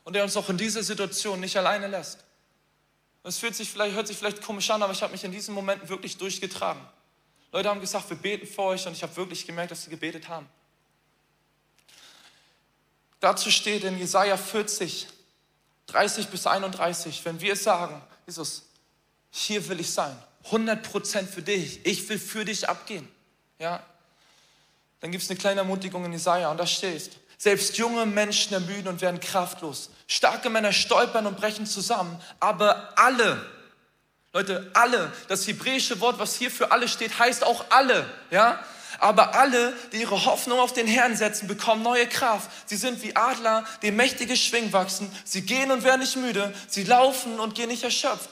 Und 0.04 0.14
der 0.14 0.22
uns 0.22 0.36
auch 0.36 0.48
in 0.48 0.56
dieser 0.56 0.84
Situation 0.84 1.40
nicht 1.40 1.56
alleine 1.56 1.88
lässt. 1.88 2.24
Es 3.24 3.38
fühlt 3.38 3.56
sich 3.56 3.68
vielleicht, 3.68 3.96
hört 3.96 4.06
sich 4.06 4.16
vielleicht 4.16 4.40
komisch 4.40 4.70
an, 4.70 4.84
aber 4.84 4.92
ich 4.92 5.02
habe 5.02 5.10
mich 5.10 5.24
in 5.24 5.32
diesen 5.32 5.52
Momenten 5.52 5.88
wirklich 5.88 6.16
durchgetragen. 6.16 6.80
Leute 7.50 7.68
haben 7.68 7.80
gesagt, 7.80 8.08
wir 8.08 8.16
beten 8.16 8.46
für 8.46 8.62
euch 8.62 8.86
und 8.86 8.92
ich 8.92 9.02
habe 9.02 9.16
wirklich 9.16 9.44
gemerkt, 9.44 9.72
dass 9.72 9.82
sie 9.82 9.90
gebetet 9.90 10.28
haben. 10.28 10.48
Dazu 13.20 13.50
steht 13.50 13.84
in 13.84 13.98
Jesaja 13.98 14.36
40, 14.36 15.06
30 15.86 16.28
bis 16.28 16.46
31, 16.46 17.24
wenn 17.24 17.40
wir 17.40 17.54
sagen, 17.54 18.00
Jesus, 18.26 18.62
hier 19.30 19.68
will 19.68 19.80
ich 19.80 19.90
sein, 19.92 20.16
100% 20.50 21.26
für 21.26 21.42
dich, 21.42 21.84
ich 21.84 22.08
will 22.08 22.18
für 22.18 22.44
dich 22.44 22.68
abgehen, 22.68 23.06
ja, 23.58 23.82
dann 25.00 25.10
gibt 25.10 25.22
es 25.22 25.30
eine 25.30 25.38
kleine 25.38 25.60
Ermutigung 25.60 26.04
in 26.04 26.12
Jesaja 26.12 26.50
und 26.50 26.58
da 26.58 26.66
steht, 26.66 27.10
selbst 27.38 27.78
junge 27.78 28.04
Menschen 28.04 28.52
ermüden 28.52 28.88
und 28.88 29.00
werden 29.00 29.18
kraftlos. 29.18 29.90
Starke 30.06 30.50
Männer 30.50 30.72
stolpern 30.72 31.26
und 31.26 31.38
brechen 31.38 31.64
zusammen, 31.66 32.20
aber 32.38 32.92
alle, 32.98 33.44
Leute, 34.32 34.70
alle, 34.74 35.10
das 35.28 35.46
hebräische 35.46 36.00
Wort, 36.00 36.18
was 36.18 36.36
hier 36.36 36.50
für 36.50 36.70
alle 36.70 36.86
steht, 36.86 37.18
heißt 37.18 37.44
auch 37.44 37.64
alle, 37.70 38.06
ja? 38.30 38.62
Aber 38.98 39.34
alle, 39.34 39.74
die 39.92 40.00
ihre 40.00 40.24
Hoffnung 40.24 40.58
auf 40.58 40.72
den 40.72 40.86
Herrn 40.86 41.16
setzen, 41.16 41.46
bekommen 41.46 41.82
neue 41.82 42.06
Kraft. 42.06 42.50
Sie 42.66 42.76
sind 42.76 43.02
wie 43.02 43.14
Adler, 43.16 43.64
die 43.82 43.90
mächtige 43.90 44.36
Schwing 44.36 44.72
wachsen. 44.72 45.10
Sie 45.24 45.42
gehen 45.42 45.70
und 45.70 45.84
werden 45.84 46.00
nicht 46.00 46.16
müde. 46.16 46.52
Sie 46.68 46.84
laufen 46.84 47.38
und 47.38 47.54
gehen 47.54 47.68
nicht 47.68 47.84
erschöpft. 47.84 48.28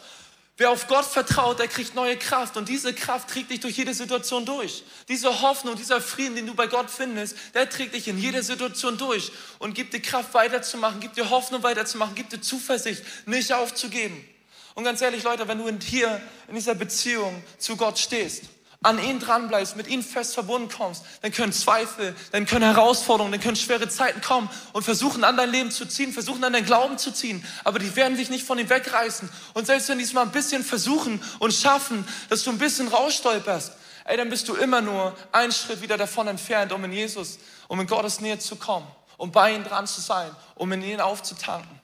Wer 0.58 0.72
auf 0.72 0.88
Gott 0.88 1.04
vertraut, 1.04 1.60
der 1.60 1.68
kriegt 1.68 1.94
neue 1.94 2.16
Kraft 2.16 2.56
und 2.56 2.68
diese 2.68 2.92
Kraft 2.92 3.30
trägt 3.30 3.52
dich 3.52 3.60
durch 3.60 3.76
jede 3.76 3.94
Situation 3.94 4.44
durch. 4.44 4.82
Diese 5.06 5.40
Hoffnung, 5.40 5.76
dieser 5.76 6.00
Frieden, 6.00 6.34
den 6.34 6.48
du 6.48 6.54
bei 6.54 6.66
Gott 6.66 6.90
findest, 6.90 7.36
der 7.54 7.70
trägt 7.70 7.94
dich 7.94 8.08
in 8.08 8.18
jede 8.18 8.42
Situation 8.42 8.98
durch 8.98 9.30
und 9.60 9.74
gibt 9.74 9.94
dir 9.94 10.02
Kraft 10.02 10.34
weiterzumachen, 10.34 10.98
gibt 10.98 11.16
dir 11.16 11.30
Hoffnung 11.30 11.62
weiterzumachen, 11.62 12.16
gibt 12.16 12.32
dir 12.32 12.40
Zuversicht, 12.40 13.04
nicht 13.24 13.52
aufzugeben. 13.52 14.28
Und 14.74 14.82
ganz 14.82 15.00
ehrlich, 15.00 15.22
Leute, 15.22 15.46
wenn 15.46 15.58
du 15.58 15.70
hier 15.84 16.20
in 16.48 16.56
dieser 16.56 16.74
Beziehung 16.74 17.40
zu 17.58 17.76
Gott 17.76 17.96
stehst, 17.96 18.42
an 18.82 19.02
ihn 19.02 19.18
dranbleibst, 19.18 19.76
mit 19.76 19.88
ihm 19.88 20.04
fest 20.04 20.34
verbunden 20.34 20.68
kommst, 20.68 21.04
dann 21.22 21.32
können 21.32 21.52
Zweifel, 21.52 22.14
dann 22.30 22.46
können 22.46 22.64
Herausforderungen, 22.64 23.32
dann 23.32 23.40
können 23.40 23.56
schwere 23.56 23.88
Zeiten 23.88 24.20
kommen 24.20 24.48
und 24.72 24.84
versuchen 24.84 25.24
an 25.24 25.36
dein 25.36 25.50
Leben 25.50 25.72
zu 25.72 25.84
ziehen, 25.86 26.12
versuchen 26.12 26.44
an 26.44 26.52
dein 26.52 26.64
Glauben 26.64 26.96
zu 26.96 27.10
ziehen, 27.10 27.44
aber 27.64 27.80
die 27.80 27.94
werden 27.96 28.16
dich 28.16 28.30
nicht 28.30 28.46
von 28.46 28.56
ihm 28.58 28.70
wegreißen. 28.70 29.28
Und 29.54 29.66
selbst 29.66 29.88
wenn 29.88 29.98
die 29.98 30.04
es 30.04 30.12
mal 30.12 30.22
ein 30.22 30.30
bisschen 30.30 30.62
versuchen 30.62 31.20
und 31.40 31.52
schaffen, 31.52 32.06
dass 32.28 32.44
du 32.44 32.50
ein 32.50 32.58
bisschen 32.58 32.86
rausstolperst, 32.86 33.72
ey, 34.04 34.16
dann 34.16 34.30
bist 34.30 34.48
du 34.48 34.54
immer 34.54 34.80
nur 34.80 35.16
einen 35.32 35.52
Schritt 35.52 35.82
wieder 35.82 35.96
davon 35.96 36.28
entfernt, 36.28 36.72
um 36.72 36.84
in 36.84 36.92
Jesus, 36.92 37.40
um 37.66 37.80
in 37.80 37.86
Gottes 37.88 38.20
Nähe 38.20 38.38
zu 38.38 38.54
kommen, 38.54 38.86
um 39.16 39.32
bei 39.32 39.54
ihm 39.54 39.64
dran 39.64 39.88
zu 39.88 40.00
sein, 40.00 40.30
um 40.54 40.70
in 40.70 40.82
ihn 40.82 41.00
aufzutanken. 41.00 41.80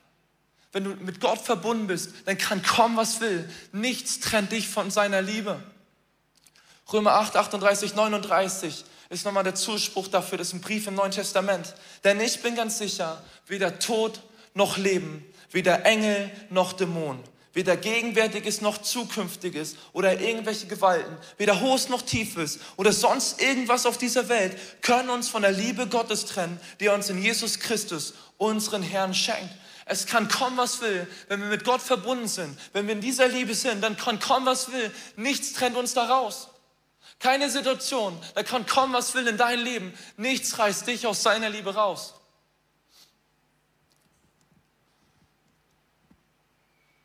Wenn 0.71 0.85
du 0.85 0.91
mit 0.91 1.21
Gott 1.21 1.41
verbunden 1.41 1.89
bist, 1.89 2.11
dann 2.25 2.39
kann 2.39 2.63
kommen, 2.63 2.97
was 2.97 3.21
will. 3.21 3.49
Nichts 3.73 4.21
trennt 4.21 4.53
dich 4.53 4.69
von 4.69 4.93
seiner 4.93 5.23
Liebe. 5.23 5.61
Römer 6.93 7.15
8, 7.15 7.37
38, 7.37 7.95
39 7.95 8.85
ist 9.11 9.25
nochmal 9.25 9.45
der 9.45 9.55
Zuspruch 9.55 10.09
dafür, 10.09 10.39
das 10.39 10.49
ist 10.49 10.55
ein 10.55 10.61
Brief 10.61 10.87
im 10.87 10.95
Neuen 10.95 11.13
Testament. 11.13 11.75
Denn 12.03 12.21
ich 12.21 12.43
bin 12.43 12.57
ganz 12.57 12.79
sicher, 12.79 13.23
weder 13.47 13.79
Tod 13.79 14.21
noch 14.55 14.77
Leben, 14.77 15.25
weder 15.51 15.87
Engel 15.87 16.31
noch 16.51 16.73
Dämonen, 16.73 17.23
weder 17.53 17.77
Gegenwärtiges 17.77 18.61
noch 18.61 18.79
Zukünftiges 18.79 19.77
oder 19.93 20.21
irgendwelche 20.21 20.67
Gewalten, 20.67 21.17
weder 21.39 21.61
Hohes 21.61 21.89
noch 21.89 22.03
Tiefes 22.03 22.59
oder 22.77 22.93
sonst 22.93 23.41
irgendwas 23.41 23.87
auf 23.87 23.97
dieser 23.97 24.29
Welt 24.29 24.57
können 24.83 25.11
uns 25.11 25.29
von 25.29 25.43
der 25.43 25.53
Liebe 25.53 25.87
Gottes 25.87 26.27
trennen, 26.27 26.61
die 26.81 26.87
er 26.87 26.95
uns 26.95 27.09
in 27.09 27.23
Jesus 27.23 27.61
Christus, 27.61 28.15
unseren 28.37 28.83
Herrn, 28.83 29.15
schenkt. 29.15 29.55
Es 29.87 30.07
kann 30.07 30.29
kommen, 30.29 30.57
was 30.57 30.81
will, 30.81 31.07
wenn 31.29 31.41
wir 31.41 31.49
mit 31.49 31.65
Gott 31.65 31.83
verbunden 31.83 32.29
sind, 32.29 32.59
wenn 32.73 32.87
wir 32.87 32.95
in 32.95 33.01
dieser 33.01 33.29
Liebe 33.29 33.55
sind, 33.55 33.83
dann 33.83 33.97
kann 33.97 34.19
kommen, 34.19 34.47
was 34.47 34.73
will. 34.73 34.91
Nichts 35.17 35.53
trennt 35.53 35.77
uns 35.77 35.93
daraus. 35.93 36.49
Keine 37.25 37.49
Situation, 37.49 38.21
da 38.35 38.43
kann 38.43 38.67
kommen, 38.67 38.93
was 38.93 39.15
will 39.15 39.27
in 39.27 39.39
dein 39.39 39.59
Leben. 39.59 39.95
Nichts 40.19 40.59
reißt 40.59 40.87
dich 40.87 41.07
aus 41.07 41.23
seiner 41.23 41.49
Liebe 41.49 41.75
raus. 41.75 42.13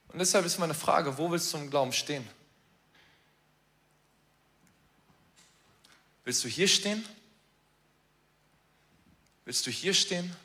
Und 0.10 0.20
deshalb 0.20 0.46
ist 0.46 0.60
meine 0.60 0.74
Frage, 0.74 1.18
wo 1.18 1.32
willst 1.32 1.54
du 1.54 1.58
im 1.58 1.70
Glauben 1.70 1.94
stehen? 1.94 2.28
Willst 6.26 6.44
du 6.44 6.50
hier 6.50 6.68
stehen? 6.68 7.06
Willst 9.46 9.66
du 9.66 9.72
hier 9.72 9.94
stehen? 9.94 10.36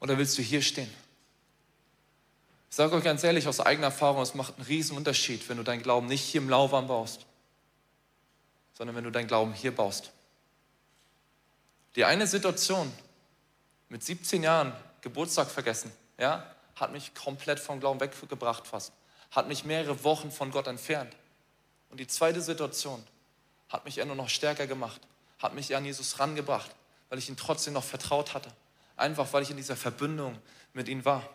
Oder 0.00 0.18
willst 0.18 0.36
du 0.36 0.42
hier 0.42 0.60
stehen? 0.60 0.92
Ich 2.68 2.76
sage 2.76 2.94
euch 2.94 3.04
ganz 3.04 3.24
ehrlich 3.24 3.48
aus 3.48 3.58
eigener 3.58 3.86
Erfahrung, 3.86 4.20
es 4.20 4.34
macht 4.34 4.56
einen 4.56 4.66
riesen 4.66 4.98
Unterschied, 4.98 5.48
wenn 5.48 5.56
du 5.56 5.62
deinen 5.62 5.82
Glauben 5.82 6.08
nicht 6.08 6.24
hier 6.24 6.42
im 6.42 6.50
Lauwarm 6.50 6.88
baust, 6.88 7.24
sondern 8.76 8.94
wenn 8.94 9.04
du 9.04 9.10
deinen 9.10 9.26
Glauben 9.26 9.54
hier 9.54 9.74
baust. 9.74 10.10
Die 11.94 12.04
eine 12.04 12.26
Situation 12.26 12.92
mit 13.88 14.04
17 14.04 14.42
Jahren 14.42 14.72
Geburtstag 15.00 15.50
vergessen, 15.50 15.90
ja, 16.18 16.44
hat 16.74 16.92
mich 16.92 17.14
komplett 17.14 17.58
vom 17.58 17.80
Glauben 17.80 18.00
weggebracht 18.00 18.66
fast, 18.66 18.92
hat 19.30 19.48
mich 19.48 19.64
mehrere 19.64 20.04
Wochen 20.04 20.30
von 20.30 20.50
Gott 20.50 20.66
entfernt. 20.66 21.16
Und 21.88 21.98
die 21.98 22.06
zweite 22.06 22.42
Situation 22.42 23.02
hat 23.70 23.84
mich 23.86 23.98
eher 23.98 24.04
nur 24.04 24.16
noch 24.16 24.28
stärker 24.28 24.66
gemacht, 24.66 25.00
hat 25.38 25.54
mich 25.54 25.74
an 25.74 25.84
Jesus 25.84 26.18
rangebracht, 26.18 26.70
weil 27.08 27.18
ich 27.18 27.28
ihn 27.30 27.36
trotzdem 27.36 27.72
noch 27.72 27.84
vertraut 27.84 28.34
hatte, 28.34 28.50
einfach 28.96 29.32
weil 29.32 29.42
ich 29.42 29.50
in 29.50 29.56
dieser 29.56 29.76
Verbindung 29.76 30.38
mit 30.74 30.88
ihm 30.88 31.04
war. 31.04 31.26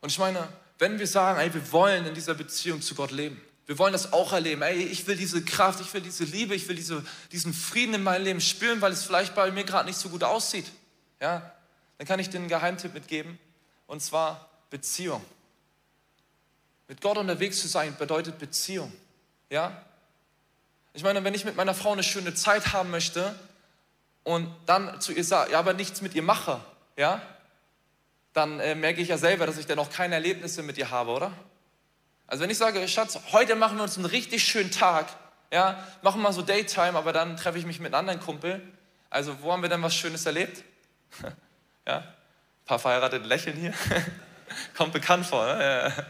Und 0.00 0.10
ich 0.10 0.18
meine, 0.18 0.48
wenn 0.78 1.00
wir 1.00 1.08
sagen, 1.08 1.40
ey, 1.40 1.52
wir 1.52 1.72
wollen 1.72 2.06
in 2.06 2.14
dieser 2.14 2.34
Beziehung 2.34 2.80
zu 2.80 2.94
Gott 2.94 3.10
leben, 3.10 3.40
wir 3.68 3.78
wollen 3.78 3.92
das 3.92 4.14
auch 4.14 4.32
erleben. 4.32 4.62
Ey, 4.62 4.82
ich 4.82 5.06
will 5.06 5.16
diese 5.16 5.44
Kraft, 5.44 5.80
ich 5.80 5.92
will 5.92 6.00
diese 6.00 6.24
Liebe, 6.24 6.54
ich 6.54 6.66
will 6.68 6.76
diese, 6.76 7.04
diesen 7.30 7.52
Frieden 7.52 7.92
in 7.92 8.02
meinem 8.02 8.24
Leben 8.24 8.40
spüren, 8.40 8.80
weil 8.80 8.92
es 8.92 9.04
vielleicht 9.04 9.34
bei 9.34 9.50
mir 9.50 9.64
gerade 9.64 9.86
nicht 9.86 9.98
so 9.98 10.08
gut 10.08 10.24
aussieht. 10.24 10.64
Ja, 11.20 11.52
dann 11.98 12.06
kann 12.06 12.18
ich 12.18 12.30
dir 12.30 12.38
einen 12.38 12.48
Geheimtipp 12.48 12.94
mitgeben. 12.94 13.38
Und 13.86 14.00
zwar 14.00 14.48
Beziehung. 14.70 15.22
Mit 16.88 17.02
Gott 17.02 17.18
unterwegs 17.18 17.60
zu 17.60 17.68
sein 17.68 17.94
bedeutet 17.98 18.38
Beziehung. 18.38 18.90
Ja? 19.50 19.84
Ich 20.94 21.02
meine, 21.02 21.22
wenn 21.22 21.34
ich 21.34 21.44
mit 21.44 21.54
meiner 21.54 21.74
Frau 21.74 21.92
eine 21.92 22.02
schöne 22.02 22.32
Zeit 22.32 22.72
haben 22.72 22.90
möchte 22.90 23.38
und 24.24 24.48
dann 24.64 24.98
zu 25.02 25.12
ihr 25.12 25.24
sage, 25.24 25.52
ja, 25.52 25.58
aber 25.58 25.74
nichts 25.74 26.00
mit 26.00 26.14
ihr 26.14 26.22
mache, 26.22 26.58
ja, 26.96 27.20
dann 28.32 28.60
äh, 28.60 28.74
merke 28.74 29.02
ich 29.02 29.08
ja 29.08 29.18
selber, 29.18 29.44
dass 29.44 29.58
ich 29.58 29.66
dann 29.66 29.78
auch 29.78 29.90
keine 29.90 30.14
Erlebnisse 30.14 30.62
mit 30.62 30.78
ihr 30.78 30.90
habe, 30.90 31.10
oder? 31.10 31.32
Also 32.28 32.42
wenn 32.42 32.50
ich 32.50 32.58
sage, 32.58 32.86
Schatz, 32.86 33.18
heute 33.32 33.56
machen 33.56 33.78
wir 33.78 33.82
uns 33.82 33.96
einen 33.96 34.04
richtig 34.04 34.44
schönen 34.44 34.70
Tag, 34.70 35.06
ja, 35.50 35.82
machen 36.02 36.20
mal 36.20 36.32
so 36.32 36.42
Daytime, 36.42 36.96
aber 36.96 37.14
dann 37.14 37.38
treffe 37.38 37.58
ich 37.58 37.64
mich 37.64 37.80
mit 37.80 37.94
einem 37.94 38.00
anderen 38.00 38.20
Kumpel. 38.20 38.60
Also 39.08 39.42
wo 39.42 39.50
haben 39.50 39.62
wir 39.62 39.70
denn 39.70 39.82
was 39.82 39.94
Schönes 39.94 40.26
erlebt? 40.26 40.62
ja, 41.86 41.96
ein 41.96 42.04
paar 42.66 42.78
verheiratete 42.78 43.26
Lächeln 43.26 43.56
hier. 43.56 43.72
Kommt 44.76 44.92
bekannt 44.92 45.24
vor. 45.24 45.46
Ne? 45.46 45.92
Ja. 45.96 46.04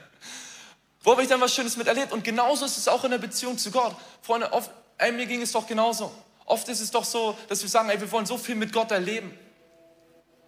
Wo 1.04 1.12
habe 1.12 1.22
ich 1.22 1.28
dann 1.28 1.40
was 1.40 1.54
Schönes 1.54 1.76
mit 1.76 1.86
erlebt? 1.86 2.10
Und 2.10 2.24
genauso 2.24 2.64
ist 2.64 2.76
es 2.76 2.88
auch 2.88 3.04
in 3.04 3.12
der 3.12 3.18
Beziehung 3.18 3.56
zu 3.56 3.70
Gott. 3.70 3.94
Freunde, 4.20 4.52
oft, 4.52 4.72
ey, 4.98 5.12
mir 5.12 5.26
ging 5.26 5.40
es 5.40 5.52
doch 5.52 5.68
genauso. 5.68 6.12
Oft 6.44 6.68
ist 6.68 6.80
es 6.80 6.90
doch 6.90 7.04
so, 7.04 7.38
dass 7.48 7.62
wir 7.62 7.68
sagen, 7.68 7.90
ey, 7.90 8.00
wir 8.00 8.10
wollen 8.10 8.26
so 8.26 8.36
viel 8.36 8.56
mit 8.56 8.72
Gott 8.72 8.90
erleben. 8.90 9.38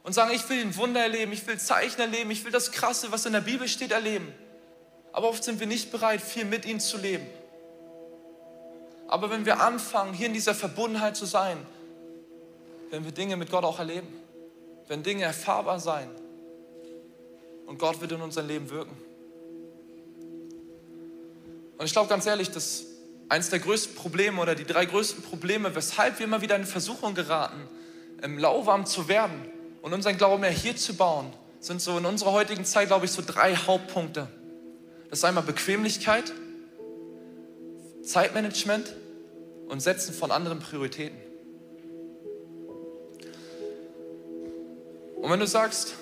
Und 0.02 0.14
sagen, 0.14 0.32
ich 0.34 0.48
will 0.48 0.62
ein 0.62 0.76
Wunder 0.76 1.00
erleben, 1.00 1.30
ich 1.30 1.46
will 1.46 1.58
Zeichen 1.58 2.00
erleben, 2.00 2.30
ich 2.32 2.44
will 2.44 2.50
das 2.50 2.72
Krasse, 2.72 3.12
was 3.12 3.24
in 3.26 3.34
der 3.34 3.42
Bibel 3.42 3.68
steht, 3.68 3.92
erleben. 3.92 4.34
Aber 5.12 5.28
oft 5.28 5.42
sind 5.42 5.60
wir 5.60 5.66
nicht 5.66 5.90
bereit, 5.90 6.20
viel 6.20 6.44
mit 6.44 6.64
ihm 6.66 6.80
zu 6.80 6.98
leben. 6.98 7.26
Aber 9.08 9.30
wenn 9.30 9.44
wir 9.44 9.60
anfangen, 9.60 10.14
hier 10.14 10.28
in 10.28 10.34
dieser 10.34 10.54
Verbundenheit 10.54 11.16
zu 11.16 11.26
sein, 11.26 11.58
werden 12.90 13.04
wir 13.04 13.12
Dinge 13.12 13.36
mit 13.36 13.50
Gott 13.50 13.64
auch 13.64 13.78
erleben. 13.78 14.08
Wenn 14.86 15.02
Dinge 15.02 15.24
erfahrbar 15.24 15.80
sein. 15.80 16.08
Und 17.66 17.78
Gott 17.78 18.00
wird 18.00 18.12
in 18.12 18.20
unser 18.20 18.42
Leben 18.42 18.70
wirken. 18.70 18.96
Und 21.78 21.86
ich 21.86 21.92
glaube 21.92 22.08
ganz 22.08 22.26
ehrlich, 22.26 22.50
dass 22.50 22.84
eines 23.28 23.48
der 23.48 23.60
größten 23.60 23.94
Probleme 23.94 24.40
oder 24.40 24.54
die 24.54 24.64
drei 24.64 24.84
größten 24.84 25.22
Probleme, 25.22 25.74
weshalb 25.74 26.18
wir 26.18 26.26
immer 26.26 26.40
wieder 26.42 26.56
in 26.56 26.64
Versuchung 26.64 27.14
geraten, 27.14 27.68
lauwarm 28.22 28.86
zu 28.86 29.08
werden 29.08 29.46
und 29.82 29.92
unseren 29.92 30.18
Glauben 30.18 30.42
mehr 30.42 30.50
hier 30.50 30.76
zu 30.76 30.94
bauen, 30.94 31.32
sind 31.60 31.80
so 31.80 31.96
in 31.96 32.06
unserer 32.06 32.32
heutigen 32.32 32.64
Zeit, 32.64 32.88
glaube 32.88 33.06
ich, 33.06 33.12
so 33.12 33.22
drei 33.24 33.56
Hauptpunkte. 33.56 34.28
Das 35.10 35.18
ist 35.18 35.24
einmal 35.24 35.42
Bequemlichkeit, 35.42 36.32
Zeitmanagement 38.04 38.94
und 39.68 39.80
Setzen 39.80 40.14
von 40.14 40.30
anderen 40.30 40.60
Prioritäten. 40.60 41.18
Und 45.16 45.28
wenn 45.28 45.40
du 45.40 45.48
sagst, 45.48 45.94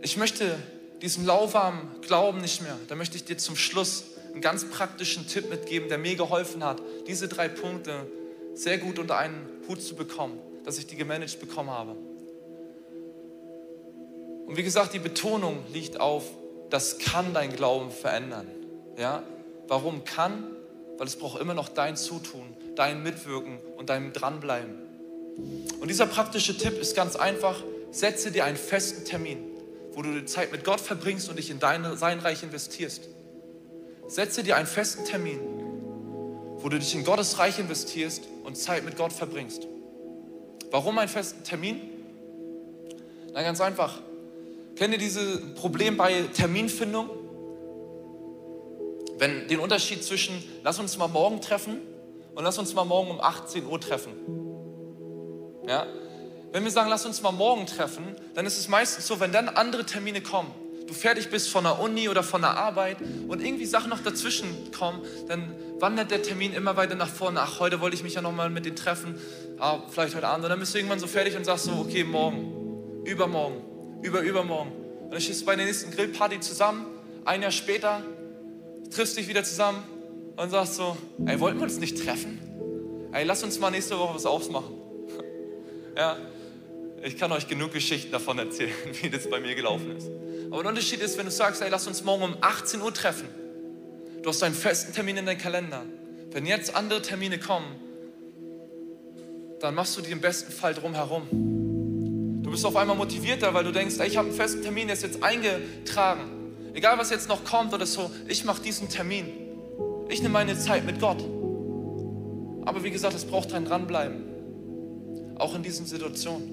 ich 0.00 0.16
möchte 0.16 0.56
diesen 1.02 1.26
lauwarmen 1.26 2.00
Glauben 2.02 2.40
nicht 2.40 2.62
mehr, 2.62 2.76
dann 2.86 2.98
möchte 2.98 3.16
ich 3.16 3.24
dir 3.24 3.36
zum 3.36 3.56
Schluss 3.56 4.04
einen 4.32 4.40
ganz 4.40 4.64
praktischen 4.64 5.26
Tipp 5.26 5.50
mitgeben, 5.50 5.88
der 5.88 5.98
mir 5.98 6.14
geholfen 6.14 6.62
hat, 6.64 6.80
diese 7.08 7.26
drei 7.26 7.48
Punkte 7.48 8.06
sehr 8.54 8.78
gut 8.78 9.00
unter 9.00 9.18
einen 9.18 9.48
Hut 9.66 9.82
zu 9.82 9.96
bekommen, 9.96 10.38
dass 10.64 10.78
ich 10.78 10.86
die 10.86 10.94
gemanagt 10.94 11.40
bekommen 11.40 11.70
habe. 11.70 11.96
Und 14.46 14.56
wie 14.56 14.62
gesagt, 14.62 14.94
die 14.94 15.00
Betonung 15.00 15.64
liegt 15.72 15.98
auf, 15.98 16.24
das 16.70 16.98
kann 16.98 17.34
dein 17.34 17.54
Glauben 17.54 17.90
verändern. 17.90 18.46
Ja? 18.96 19.22
Warum 19.68 20.04
kann? 20.04 20.44
Weil 20.98 21.06
es 21.06 21.16
braucht 21.16 21.40
immer 21.40 21.54
noch 21.54 21.68
dein 21.68 21.96
Zutun, 21.96 22.54
dein 22.76 23.02
Mitwirken 23.02 23.58
und 23.76 23.90
dein 23.90 24.12
Dranbleiben. 24.12 24.74
Und 25.80 25.88
dieser 25.88 26.06
praktische 26.06 26.56
Tipp 26.56 26.78
ist 26.78 26.94
ganz 26.94 27.16
einfach, 27.16 27.62
setze 27.90 28.30
dir 28.30 28.44
einen 28.44 28.56
festen 28.56 29.04
Termin, 29.04 29.38
wo 29.92 30.02
du 30.02 30.12
die 30.12 30.26
Zeit 30.26 30.52
mit 30.52 30.64
Gott 30.64 30.80
verbringst 30.80 31.28
und 31.28 31.36
dich 31.36 31.50
in 31.50 31.58
dein, 31.58 31.96
sein 31.96 32.18
Reich 32.20 32.42
investierst. 32.42 33.08
Setze 34.06 34.42
dir 34.42 34.56
einen 34.56 34.66
festen 34.66 35.04
Termin, 35.04 35.40
wo 36.56 36.68
du 36.68 36.78
dich 36.78 36.94
in 36.94 37.04
Gottes 37.04 37.38
Reich 37.38 37.58
investierst 37.58 38.24
und 38.44 38.56
Zeit 38.56 38.84
mit 38.84 38.96
Gott 38.96 39.12
verbringst. 39.12 39.66
Warum 40.70 40.98
einen 40.98 41.08
festen 41.08 41.42
Termin? 41.44 41.80
Na 43.32 43.42
ganz 43.42 43.60
einfach. 43.60 44.00
Kennt 44.80 44.94
ihr 44.94 44.98
dieses 44.98 45.40
Problem 45.56 45.98
bei 45.98 46.22
Terminfindung? 46.32 47.10
Wenn 49.18 49.46
den 49.46 49.60
Unterschied 49.60 50.02
zwischen 50.02 50.42
lass 50.62 50.78
uns 50.78 50.96
mal 50.96 51.06
morgen 51.06 51.42
treffen 51.42 51.82
und 52.34 52.44
lass 52.44 52.56
uns 52.56 52.72
mal 52.72 52.86
morgen 52.86 53.10
um 53.10 53.20
18 53.20 53.66
Uhr 53.66 53.78
treffen. 53.78 54.12
Ja? 55.68 55.86
Wenn 56.52 56.64
wir 56.64 56.70
sagen, 56.70 56.88
lass 56.88 57.04
uns 57.04 57.20
mal 57.20 57.30
morgen 57.30 57.66
treffen, 57.66 58.16
dann 58.34 58.46
ist 58.46 58.56
es 58.56 58.68
meistens 58.68 59.06
so, 59.06 59.20
wenn 59.20 59.32
dann 59.32 59.50
andere 59.50 59.84
Termine 59.84 60.22
kommen, 60.22 60.50
du 60.86 60.94
fertig 60.94 61.28
bist 61.28 61.50
von 61.50 61.64
der 61.64 61.78
Uni 61.78 62.08
oder 62.08 62.22
von 62.22 62.40
der 62.40 62.56
Arbeit 62.56 62.96
und 63.28 63.44
irgendwie 63.44 63.66
Sachen 63.66 63.90
noch 63.90 64.00
dazwischen 64.00 64.72
kommen, 64.72 65.02
dann 65.28 65.54
wandert 65.78 66.10
der 66.10 66.22
Termin 66.22 66.54
immer 66.54 66.78
weiter 66.78 66.94
nach 66.94 67.10
vorne. 67.10 67.42
Ach, 67.42 67.60
heute 67.60 67.82
wollte 67.82 67.96
ich 67.96 68.02
mich 68.02 68.14
ja 68.14 68.22
nochmal 68.22 68.48
mit 68.48 68.64
denen 68.64 68.76
treffen, 68.76 69.20
ah, 69.58 69.80
vielleicht 69.90 70.14
heute 70.14 70.28
Abend. 70.28 70.46
Und 70.46 70.50
dann 70.50 70.58
bist 70.58 70.72
du 70.72 70.78
irgendwann 70.78 71.00
so 71.00 71.06
fertig 71.06 71.36
und 71.36 71.44
sagst 71.44 71.66
so, 71.66 71.72
okay, 71.72 72.02
morgen, 72.02 73.04
übermorgen, 73.04 73.69
über 74.02 74.20
übermorgen. 74.20 74.72
Und 75.04 75.12
dann 75.12 75.20
stehst 75.20 75.42
du 75.42 75.46
bei 75.46 75.56
der 75.56 75.66
nächsten 75.66 75.90
Grillparty 75.90 76.40
zusammen, 76.40 76.86
ein 77.24 77.42
Jahr 77.42 77.50
später, 77.50 78.02
triffst 78.90 79.16
dich 79.16 79.28
wieder 79.28 79.44
zusammen 79.44 79.82
und 80.36 80.50
sagst 80.50 80.74
so, 80.74 80.96
ey, 81.26 81.38
wollten 81.40 81.58
wir 81.58 81.64
uns 81.64 81.78
nicht 81.78 82.02
treffen? 82.02 82.40
Ey, 83.12 83.24
lass 83.24 83.42
uns 83.42 83.58
mal 83.58 83.70
nächste 83.70 83.98
Woche 83.98 84.14
was 84.14 84.26
ausmachen. 84.26 84.74
ja, 85.96 86.16
ich 87.02 87.16
kann 87.16 87.32
euch 87.32 87.48
genug 87.48 87.72
Geschichten 87.72 88.12
davon 88.12 88.38
erzählen, 88.38 88.72
wie 89.02 89.10
das 89.10 89.28
bei 89.28 89.40
mir 89.40 89.54
gelaufen 89.54 89.96
ist. 89.96 90.08
Aber 90.50 90.62
der 90.62 90.70
Unterschied 90.70 91.00
ist, 91.00 91.18
wenn 91.18 91.26
du 91.26 91.32
sagst, 91.32 91.62
ey, 91.62 91.68
lass 91.70 91.86
uns 91.86 92.04
morgen 92.04 92.22
um 92.22 92.36
18 92.40 92.80
Uhr 92.80 92.92
treffen. 92.92 93.28
Du 94.22 94.28
hast 94.28 94.42
einen 94.42 94.54
festen 94.54 94.92
Termin 94.92 95.16
in 95.16 95.26
deinem 95.26 95.38
Kalender. 95.38 95.84
Wenn 96.30 96.46
jetzt 96.46 96.74
andere 96.74 97.02
Termine 97.02 97.38
kommen, 97.38 97.66
dann 99.60 99.74
machst 99.74 99.96
du 99.96 100.02
die 100.02 100.10
im 100.10 100.20
besten 100.20 100.52
Fall 100.52 100.74
drumherum. 100.74 101.59
Du 102.50 102.54
bist 102.54 102.66
auf 102.66 102.74
einmal 102.74 102.96
motivierter, 102.96 103.54
weil 103.54 103.62
du 103.62 103.70
denkst, 103.70 103.94
ey, 104.00 104.08
ich 104.08 104.16
habe 104.16 104.26
einen 104.26 104.36
festen 104.36 104.60
Termin, 104.60 104.88
der 104.88 104.94
ist 104.94 105.04
jetzt 105.04 105.22
eingetragen. 105.22 106.52
Egal, 106.74 106.98
was 106.98 107.10
jetzt 107.10 107.28
noch 107.28 107.44
kommt 107.44 107.72
oder 107.72 107.86
so, 107.86 108.10
ich 108.26 108.44
mache 108.44 108.60
diesen 108.60 108.88
Termin. 108.88 109.26
Ich 110.08 110.20
nehme 110.20 110.32
meine 110.32 110.58
Zeit 110.58 110.84
mit 110.84 110.98
Gott. 110.98 111.22
Aber 112.64 112.82
wie 112.82 112.90
gesagt, 112.90 113.14
es 113.14 113.24
braucht 113.24 113.52
ein 113.52 113.66
Dranbleiben. 113.66 114.24
Auch 115.38 115.54
in 115.54 115.62
diesen 115.62 115.86
Situationen. 115.86 116.50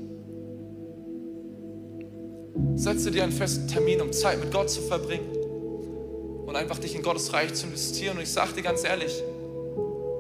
Setze 2.75 3.09
dir 3.09 3.23
einen 3.23 3.31
festen 3.31 3.67
Termin, 3.67 3.99
um 3.99 4.13
Zeit 4.13 4.39
mit 4.39 4.51
Gott 4.51 4.69
zu 4.69 4.81
verbringen 4.81 5.35
und 6.45 6.55
einfach 6.55 6.77
dich 6.77 6.93
in 6.93 7.01
Gottes 7.01 7.33
Reich 7.33 7.55
zu 7.55 7.65
investieren. 7.65 8.17
Und 8.17 8.21
ich 8.21 8.31
sage 8.31 8.53
dir 8.53 8.61
ganz 8.61 8.83
ehrlich, 8.83 9.23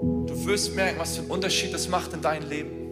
du 0.01 0.45
wirst 0.47 0.73
merken, 0.73 0.97
was 0.97 1.17
für 1.17 1.21
einen 1.21 1.29
Unterschied 1.29 1.71
das 1.71 1.87
macht 1.87 2.13
in 2.13 2.21
deinem 2.23 2.49
Leben. 2.49 2.86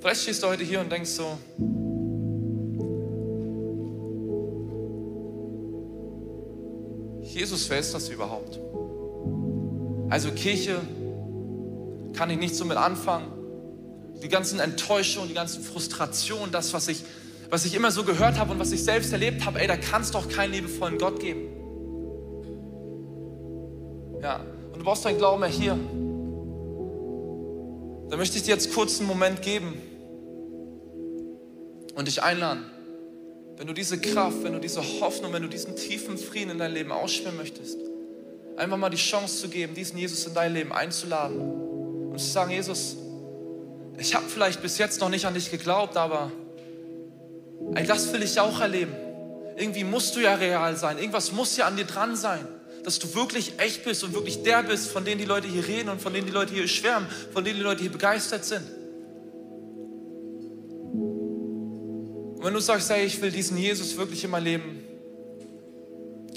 Vielleicht 0.00 0.22
stehst 0.22 0.42
du 0.42 0.46
heute 0.46 0.62
hier 0.62 0.80
und 0.80 0.92
denkst 0.92 1.10
so, 1.10 1.38
Jesus, 7.22 7.68
wer 7.68 7.78
ist 7.78 7.92
das 7.94 8.08
überhaupt? 8.08 8.60
Also 10.08 10.30
Kirche 10.30 10.80
kann 12.14 12.30
ich 12.30 12.38
nicht 12.38 12.54
so 12.54 12.64
mit 12.64 12.76
anfangen 12.76 13.32
die 14.22 14.28
ganzen 14.28 14.58
Enttäuschungen, 14.58 15.28
die 15.28 15.34
ganzen 15.34 15.62
Frustrationen, 15.62 16.50
das, 16.50 16.72
was 16.72 16.88
ich, 16.88 17.04
was 17.50 17.64
ich 17.64 17.74
immer 17.74 17.92
so 17.92 18.02
gehört 18.02 18.38
habe 18.38 18.52
und 18.52 18.58
was 18.58 18.72
ich 18.72 18.82
selbst 18.82 19.12
erlebt 19.12 19.46
habe, 19.46 19.60
ey, 19.60 19.68
da 19.68 19.76
kann 19.76 20.02
es 20.02 20.10
doch 20.10 20.28
keinen 20.28 20.52
liebevollen 20.52 20.98
Gott 20.98 21.20
geben. 21.20 21.42
Ja, 24.20 24.40
und 24.72 24.80
du 24.80 24.84
brauchst 24.84 25.04
deinen 25.04 25.18
Glauben 25.18 25.40
mehr 25.40 25.48
hier. 25.48 25.78
Da 28.10 28.16
möchte 28.16 28.38
ich 28.38 28.42
dir 28.42 28.54
jetzt 28.54 28.74
kurz 28.74 28.98
einen 28.98 29.06
Moment 29.06 29.42
geben 29.42 29.74
und 31.98 32.06
dich 32.06 32.22
einladen. 32.22 32.64
Wenn 33.56 33.66
du 33.66 33.72
diese 33.72 34.00
Kraft, 34.00 34.44
wenn 34.44 34.52
du 34.52 34.60
diese 34.60 34.80
Hoffnung, 35.00 35.32
wenn 35.32 35.42
du 35.42 35.48
diesen 35.48 35.74
tiefen 35.74 36.16
Frieden 36.16 36.50
in 36.50 36.58
dein 36.58 36.72
Leben 36.72 36.92
ausspüren 36.92 37.36
möchtest, 37.36 37.76
einfach 38.56 38.76
mal 38.76 38.88
die 38.88 38.96
Chance 38.96 39.40
zu 39.40 39.48
geben, 39.48 39.74
diesen 39.74 39.98
Jesus 39.98 40.24
in 40.24 40.32
dein 40.32 40.54
Leben 40.54 40.72
einzuladen 40.72 41.40
und 41.40 42.20
zu 42.20 42.26
sagen, 42.26 42.52
Jesus, 42.52 42.96
ich 43.98 44.14
habe 44.14 44.26
vielleicht 44.28 44.62
bis 44.62 44.78
jetzt 44.78 45.00
noch 45.00 45.08
nicht 45.08 45.26
an 45.26 45.34
dich 45.34 45.50
geglaubt, 45.50 45.96
aber 45.96 46.30
ey, 47.74 47.84
das 47.84 48.12
will 48.12 48.22
ich 48.22 48.38
auch 48.38 48.60
erleben. 48.60 48.92
Irgendwie 49.56 49.82
musst 49.82 50.14
du 50.14 50.20
ja 50.20 50.36
real 50.36 50.76
sein. 50.76 50.98
Irgendwas 50.98 51.32
muss 51.32 51.56
ja 51.56 51.66
an 51.66 51.76
dir 51.76 51.84
dran 51.84 52.14
sein, 52.14 52.46
dass 52.84 53.00
du 53.00 53.12
wirklich 53.16 53.54
echt 53.58 53.82
bist 53.82 54.04
und 54.04 54.14
wirklich 54.14 54.44
der 54.44 54.62
bist, 54.62 54.92
von 54.92 55.04
denen 55.04 55.18
die 55.18 55.24
Leute 55.24 55.48
hier 55.48 55.66
reden 55.66 55.88
und 55.88 56.00
von 56.00 56.12
denen 56.14 56.28
die 56.28 56.32
Leute 56.32 56.54
hier 56.54 56.68
schwärmen, 56.68 57.08
von 57.32 57.42
denen 57.42 57.56
die 57.56 57.64
Leute 57.64 57.80
hier 57.80 57.90
begeistert 57.90 58.44
sind. 58.44 58.77
Und 62.38 62.44
wenn 62.44 62.54
du 62.54 62.60
sagst, 62.60 62.88
hey, 62.90 63.04
ich 63.04 63.20
will 63.20 63.32
diesen 63.32 63.58
Jesus 63.58 63.96
wirklich 63.96 64.22
in 64.22 64.30
mein 64.30 64.44
Leben 64.44 64.84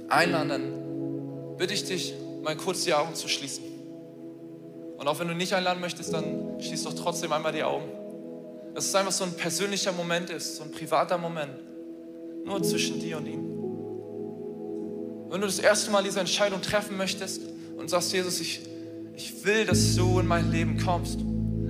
einladen, 0.10 0.50
dann 0.50 1.58
bitte 1.58 1.76
ich 1.76 1.86
dich, 1.86 2.16
mal 2.42 2.58
kurz 2.58 2.86
die 2.86 2.94
Augen 2.96 3.14
zu 3.14 3.28
schließen. 3.28 3.64
Und 4.98 5.08
auch 5.08 5.20
wenn 5.20 5.28
du 5.28 5.36
nicht 5.36 5.54
einladen 5.54 5.80
möchtest, 5.80 6.12
dann 6.12 6.60
schließ 6.60 6.86
doch 6.86 6.96
trotzdem 6.96 7.32
einmal 7.32 7.52
die 7.52 7.62
Augen. 7.62 7.86
Dass 8.74 8.86
es 8.86 8.96
einfach 8.96 9.12
so 9.12 9.26
ein 9.26 9.34
persönlicher 9.34 9.92
Moment 9.92 10.32
ist, 10.32 10.56
so 10.56 10.64
ein 10.64 10.72
privater 10.72 11.20
Moment. 11.20 11.54
Nur 12.46 12.64
zwischen 12.64 13.00
dir 13.00 13.18
und 13.18 13.28
ihm. 13.28 13.52
Wenn 15.30 15.40
du 15.40 15.46
das 15.46 15.60
erste 15.60 15.92
Mal 15.92 16.04
diese 16.04 16.20
Entscheidung 16.20 16.64
treffen 16.64 16.98
möchtest 16.98 17.44
und 17.78 17.92
sagst, 17.92 18.12
Jesus, 18.12 18.40
ich, 18.40 18.62
ich 19.16 19.46
will, 19.46 19.66
dass 19.66 19.96
du 19.96 20.20
in 20.20 20.26
mein 20.26 20.52
Leben 20.52 20.84
kommst. 20.84 21.20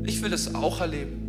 Ich 0.06 0.22
will 0.22 0.30
das 0.30 0.56
auch 0.56 0.80
erleben. 0.80 1.21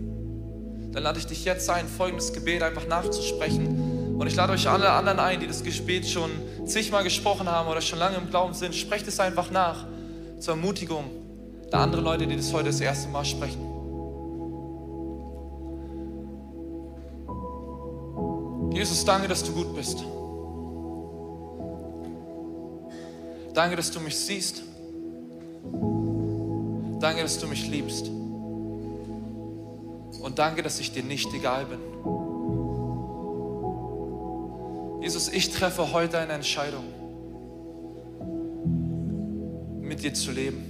Dann 0.93 1.03
lade 1.03 1.19
ich 1.19 1.27
dich 1.27 1.45
jetzt 1.45 1.69
ein, 1.71 1.89
folgendes 1.89 2.33
Gebet 2.33 2.63
einfach 2.63 2.87
nachzusprechen 2.87 4.17
Und 4.19 4.27
ich 4.27 4.37
lade 4.37 4.53
euch 4.53 4.69
alle 4.69 4.91
anderen 4.91 5.19
ein, 5.19 5.41
die 5.41 5.47
das 5.47 5.65
Gebet 5.65 6.07
schon 6.07 6.31
zigmal 6.67 7.03
gesprochen 7.03 7.49
haben 7.49 7.69
oder 7.69 7.81
schon 7.81 7.99
lange 7.99 8.17
im 8.17 8.29
Glauben 8.29 8.55
sind, 8.55 8.75
sprecht 8.75 9.09
es 9.09 9.19
einfach 9.19 9.51
nach 9.51 9.87
zur 10.39 10.55
Ermutigung 10.55 11.11
der 11.73 11.81
anderen 11.81 12.05
Leute, 12.05 12.27
die 12.27 12.37
das 12.37 12.53
heute 12.53 12.67
das 12.67 12.81
erste 12.81 13.09
Mal 13.09 13.25
sprechen. 13.25 13.73
Jesus, 18.75 19.05
danke, 19.05 19.29
dass 19.29 19.43
du 19.45 19.53
gut 19.53 19.75
bist. 19.75 20.05
Danke, 23.55 23.77
dass 23.77 23.91
du 23.91 24.01
mich 24.01 24.17
siehst. 24.17 24.63
Danke, 27.01 27.23
dass 27.23 27.39
du 27.39 27.47
mich 27.47 27.67
liebst. 27.69 28.22
Und 30.23 30.39
danke, 30.39 30.63
dass 30.63 30.79
ich 30.79 30.93
dir 30.93 31.03
nicht 31.03 31.35
egal 31.35 31.67
bin. 31.67 31.81
Jesus, 35.03 35.29
ich 35.29 35.51
treffe 35.51 35.93
heute 35.93 36.19
eine 36.19 36.35
Entscheidung, 36.35 36.85
mit 39.81 40.05
dir 40.05 40.15
zu 40.15 40.31
leben. 40.31 40.63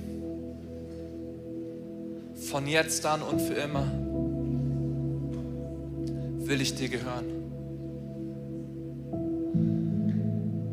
Von 2.35 2.67
jetzt 2.67 3.05
an 3.05 3.21
und 3.21 3.43
für 3.43 3.53
immer 3.53 3.85
will 6.47 6.63
ich 6.63 6.75
dir 6.75 6.89
gehören. 6.89 7.27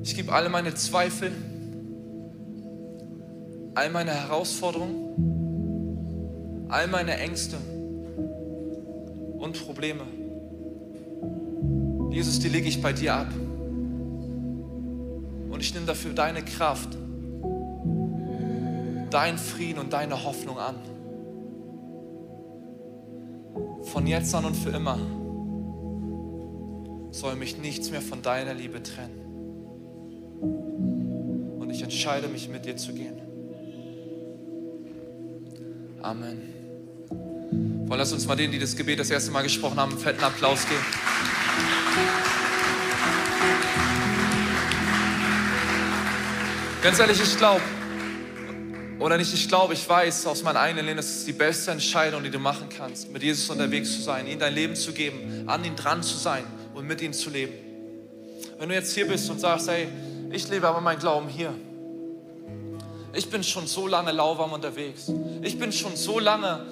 Ich 0.03 0.15
gebe 0.15 0.32
alle 0.32 0.47
meine 0.47 0.73
Zweifel, 0.73 1.34
all 3.75 3.89
meine 3.89 4.11
Herausforderungen, 4.11 6.69
all 6.69 6.88
meine 6.88 7.17
Ängste 7.17 7.57
und 9.39 9.65
Probleme. 9.65 10.03
Jesus, 12.11 12.39
die 12.39 12.49
lege 12.49 12.67
ich 12.67 12.81
bei 12.81 12.93
dir 12.93 13.15
ab. 13.15 13.31
Und 15.49 15.61
ich 15.61 15.73
nehme 15.73 15.85
dafür 15.85 16.13
deine 16.13 16.43
Kraft, 16.43 16.97
dein 19.09 19.37
Frieden 19.37 19.79
und 19.79 19.93
deine 19.93 20.23
Hoffnung 20.23 20.57
an. 20.57 20.75
Von 23.83 24.05
jetzt 24.07 24.33
an 24.35 24.45
und 24.45 24.55
für 24.55 24.69
immer 24.69 24.99
soll 27.11 27.35
mich 27.35 27.57
nichts 27.57 27.91
mehr 27.91 28.01
von 28.01 28.21
deiner 28.21 28.53
Liebe 28.53 28.81
trennen. 28.83 29.19
Und 31.59 31.69
ich 31.69 31.81
entscheide 31.81 32.27
mich, 32.27 32.49
mit 32.49 32.65
dir 32.65 32.77
zu 32.77 32.93
gehen. 32.93 33.19
Amen. 36.01 36.59
Wollen 37.89 38.01
lass 38.01 38.13
uns 38.13 38.27
mal 38.27 38.35
denen, 38.35 38.51
die 38.51 38.59
das 38.59 38.75
Gebet 38.75 38.99
das 38.99 39.09
erste 39.09 39.31
Mal 39.31 39.41
gesprochen 39.41 39.77
haben, 39.77 39.93
einen 39.93 39.99
fetten 39.99 40.23
Applaus 40.23 40.59
geben. 40.69 40.85
Ganz 46.83 46.99
ehrlich, 46.99 47.19
ich 47.19 47.35
glaube, 47.35 47.61
oder 48.99 49.17
nicht 49.17 49.33
ich 49.33 49.47
glaube, 49.47 49.73
ich 49.73 49.89
weiß 49.89 50.27
aus 50.27 50.43
meinem 50.43 50.57
eigenen 50.57 50.85
Leben, 50.85 50.97
das 50.97 51.09
ist 51.09 51.27
die 51.27 51.33
beste 51.33 51.71
Entscheidung, 51.71 52.21
die 52.21 52.29
du 52.29 52.37
machen 52.37 52.69
kannst, 52.69 53.11
mit 53.11 53.23
Jesus 53.23 53.49
unterwegs 53.49 53.91
zu 53.91 54.03
sein, 54.03 54.27
ihm 54.27 54.37
dein 54.37 54.53
Leben 54.53 54.75
zu 54.75 54.93
geben, 54.93 55.49
an 55.49 55.65
ihn 55.65 55.75
dran 55.75 56.03
zu 56.03 56.15
sein 56.15 56.43
und 56.75 56.85
mit 56.85 57.01
ihm 57.01 57.11
zu 57.11 57.31
leben. 57.31 57.53
Wenn 58.59 58.69
du 58.69 58.75
jetzt 58.75 58.93
hier 58.93 59.07
bist 59.07 59.27
und 59.31 59.39
sagst, 59.39 59.67
hey, 59.67 59.87
ich 60.29 60.47
lebe 60.47 60.67
aber 60.67 60.79
meinen 60.79 60.99
Glauben 60.99 61.27
hier. 61.27 61.55
Ich 63.15 63.31
bin 63.31 63.43
schon 63.43 63.65
so 63.65 63.87
lange 63.87 64.11
lauwarm 64.11 64.53
unterwegs. 64.53 65.11
Ich 65.41 65.57
bin 65.57 65.71
schon 65.71 65.95
so 65.95 66.19
lange 66.19 66.67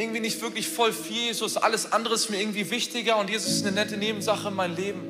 irgendwie 0.00 0.20
nicht 0.20 0.40
wirklich 0.40 0.68
voll 0.68 0.92
für 0.92 1.12
Jesus. 1.12 1.56
Alles 1.56 1.92
andere 1.92 2.14
ist 2.14 2.30
mir 2.30 2.40
irgendwie 2.40 2.70
wichtiger 2.70 3.18
und 3.18 3.30
Jesus 3.30 3.52
ist 3.52 3.66
eine 3.66 3.74
nette 3.74 3.96
Nebensache 3.96 4.48
in 4.48 4.54
meinem 4.54 4.76
Leben. 4.76 5.00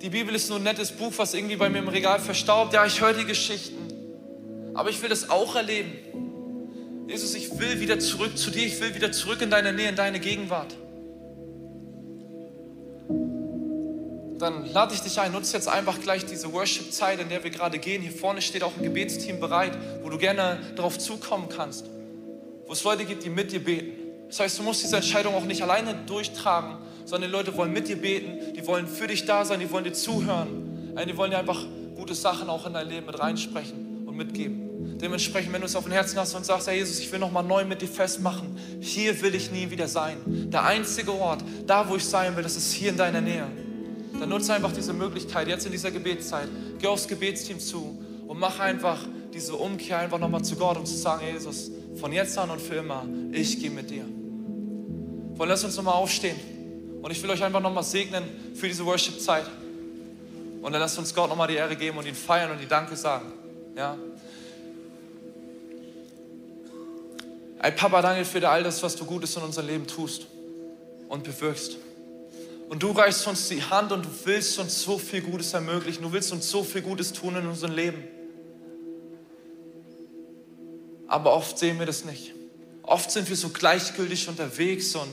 Die 0.00 0.10
Bibel 0.10 0.34
ist 0.34 0.48
nur 0.48 0.58
ein 0.58 0.62
nettes 0.62 0.92
Buch, 0.92 1.12
was 1.16 1.34
irgendwie 1.34 1.56
bei 1.56 1.68
mir 1.68 1.78
im 1.78 1.88
Regal 1.88 2.20
verstaubt. 2.20 2.72
Ja, 2.72 2.86
ich 2.86 3.00
höre 3.00 3.12
die 3.12 3.26
Geschichten, 3.26 4.72
aber 4.74 4.90
ich 4.90 5.02
will 5.02 5.08
das 5.08 5.28
auch 5.28 5.56
erleben. 5.56 5.92
Jesus, 7.08 7.34
ich 7.34 7.58
will 7.58 7.80
wieder 7.80 7.98
zurück 7.98 8.38
zu 8.38 8.50
dir. 8.50 8.66
Ich 8.66 8.80
will 8.80 8.94
wieder 8.94 9.12
zurück 9.12 9.42
in 9.42 9.50
deine 9.50 9.72
Nähe, 9.72 9.88
in 9.88 9.96
deine 9.96 10.20
Gegenwart. 10.20 10.76
dann 14.40 14.64
lade 14.72 14.94
ich 14.94 15.00
dich 15.00 15.20
ein, 15.20 15.32
nutze 15.32 15.54
jetzt 15.56 15.68
einfach 15.68 16.00
gleich 16.00 16.24
diese 16.24 16.52
Worship-Zeit, 16.52 17.20
in 17.20 17.28
der 17.28 17.44
wir 17.44 17.50
gerade 17.50 17.78
gehen. 17.78 18.02
Hier 18.02 18.12
vorne 18.12 18.42
steht 18.42 18.62
auch 18.62 18.76
ein 18.76 18.82
Gebetsteam 18.82 19.38
bereit, 19.38 19.76
wo 20.02 20.08
du 20.08 20.18
gerne 20.18 20.58
darauf 20.76 20.98
zukommen 20.98 21.48
kannst, 21.48 21.86
wo 22.70 22.74
es 22.74 22.84
Leute 22.84 23.04
gibt, 23.04 23.24
die 23.24 23.30
mit 23.30 23.50
dir 23.50 23.58
beten. 23.58 23.94
Das 24.28 24.38
heißt, 24.38 24.60
du 24.60 24.62
musst 24.62 24.84
diese 24.84 24.94
Entscheidung 24.94 25.34
auch 25.34 25.44
nicht 25.44 25.60
alleine 25.60 25.92
durchtragen, 26.06 26.76
sondern 27.04 27.28
die 27.28 27.36
Leute 27.36 27.56
wollen 27.56 27.72
mit 27.72 27.88
dir 27.88 27.96
beten, 27.96 28.54
die 28.54 28.64
wollen 28.64 28.86
für 28.86 29.08
dich 29.08 29.26
da 29.26 29.44
sein, 29.44 29.58
die 29.58 29.68
wollen 29.72 29.82
dir 29.82 29.92
zuhören, 29.92 30.94
die 31.04 31.16
wollen 31.16 31.32
dir 31.32 31.38
einfach 31.38 31.66
gute 31.96 32.14
Sachen 32.14 32.48
auch 32.48 32.68
in 32.68 32.74
dein 32.74 32.88
Leben 32.88 33.06
mit 33.06 33.18
reinsprechen 33.18 34.04
und 34.06 34.16
mitgeben. 34.16 34.96
Dementsprechend, 35.00 35.52
wenn 35.52 35.62
du 35.62 35.66
es 35.66 35.74
auf 35.74 35.82
dem 35.82 35.92
Herzen 35.92 36.16
hast 36.20 36.32
und 36.36 36.46
sagst, 36.46 36.68
Herr 36.68 36.74
Jesus, 36.74 37.00
ich 37.00 37.10
will 37.10 37.18
nochmal 37.18 37.42
neu 37.42 37.64
mit 37.64 37.82
dir 37.82 37.88
festmachen, 37.88 38.56
hier 38.78 39.20
will 39.20 39.34
ich 39.34 39.50
nie 39.50 39.68
wieder 39.72 39.88
sein. 39.88 40.18
Der 40.52 40.62
einzige 40.62 41.12
Ort, 41.12 41.42
da 41.66 41.88
wo 41.88 41.96
ich 41.96 42.04
sein 42.04 42.36
will, 42.36 42.44
das 42.44 42.54
ist 42.54 42.72
hier 42.72 42.90
in 42.90 42.96
deiner 42.96 43.20
Nähe 43.20 43.48
dann 44.20 44.28
nutze 44.28 44.52
einfach 44.52 44.72
diese 44.72 44.92
Möglichkeit 44.92 45.48
jetzt 45.48 45.64
in 45.64 45.72
dieser 45.72 45.90
Gebetszeit. 45.90 46.48
Geh 46.78 46.86
aufs 46.86 47.08
Gebetsteam 47.08 47.58
zu 47.58 47.98
und 48.28 48.38
mach 48.38 48.60
einfach 48.60 48.98
diese 49.32 49.54
Umkehr 49.54 49.98
einfach 49.98 50.18
nochmal 50.18 50.42
zu 50.42 50.56
Gott, 50.56 50.76
um 50.76 50.84
zu 50.84 50.96
sagen, 50.96 51.24
Jesus, 51.26 51.70
von 51.96 52.12
jetzt 52.12 52.36
an 52.38 52.50
und 52.50 52.60
für 52.60 52.76
immer, 52.76 53.04
ich 53.32 53.60
gehe 53.60 53.70
mit 53.70 53.90
dir. 53.90 54.04
Wollen 55.36 55.48
lass 55.48 55.64
uns 55.64 55.76
nochmal 55.76 55.94
aufstehen. 55.94 56.38
Und 57.02 57.10
ich 57.10 57.22
will 57.22 57.30
euch 57.30 57.42
einfach 57.42 57.60
nochmal 57.60 57.84
segnen 57.84 58.24
für 58.54 58.68
diese 58.68 58.84
Worship-Zeit. 58.84 59.46
Und 60.60 60.72
dann 60.72 60.80
lasst 60.80 60.98
uns 60.98 61.14
Gott 61.14 61.30
nochmal 61.30 61.48
die 61.48 61.54
Ehre 61.54 61.74
geben 61.76 61.96
und 61.96 62.06
ihn 62.06 62.14
feiern 62.14 62.50
und 62.50 62.60
die 62.60 62.68
Danke 62.68 62.94
sagen. 62.94 63.32
Ja. 63.74 63.96
Ey, 67.62 67.72
Papa, 67.72 68.02
danke 68.02 68.24
für 68.24 68.46
all 68.46 68.62
das, 68.62 68.82
was 68.82 68.96
du 68.96 69.04
Gutes 69.04 69.36
in 69.36 69.42
unserem 69.42 69.66
Leben 69.66 69.86
tust 69.86 70.26
und 71.08 71.24
bewirkst. 71.24 71.76
Und 72.68 72.82
du 72.82 72.90
reichst 72.92 73.26
uns 73.26 73.48
die 73.48 73.62
Hand 73.62 73.92
und 73.92 74.04
du 74.04 74.08
willst 74.24 74.58
uns 74.58 74.82
so 74.82 74.98
viel 74.98 75.22
Gutes 75.22 75.52
ermöglichen. 75.54 76.02
Du 76.02 76.12
willst 76.12 76.32
uns 76.32 76.48
so 76.48 76.62
viel 76.62 76.82
Gutes 76.82 77.12
tun 77.12 77.36
in 77.36 77.46
unserem 77.46 77.74
Leben. 77.74 78.04
Aber 81.10 81.34
oft 81.34 81.58
sehen 81.58 81.80
wir 81.80 81.86
das 81.86 82.04
nicht. 82.04 82.34
Oft 82.84 83.10
sind 83.10 83.28
wir 83.28 83.34
so 83.34 83.48
gleichgültig 83.48 84.28
unterwegs 84.28 84.94
und 84.94 85.10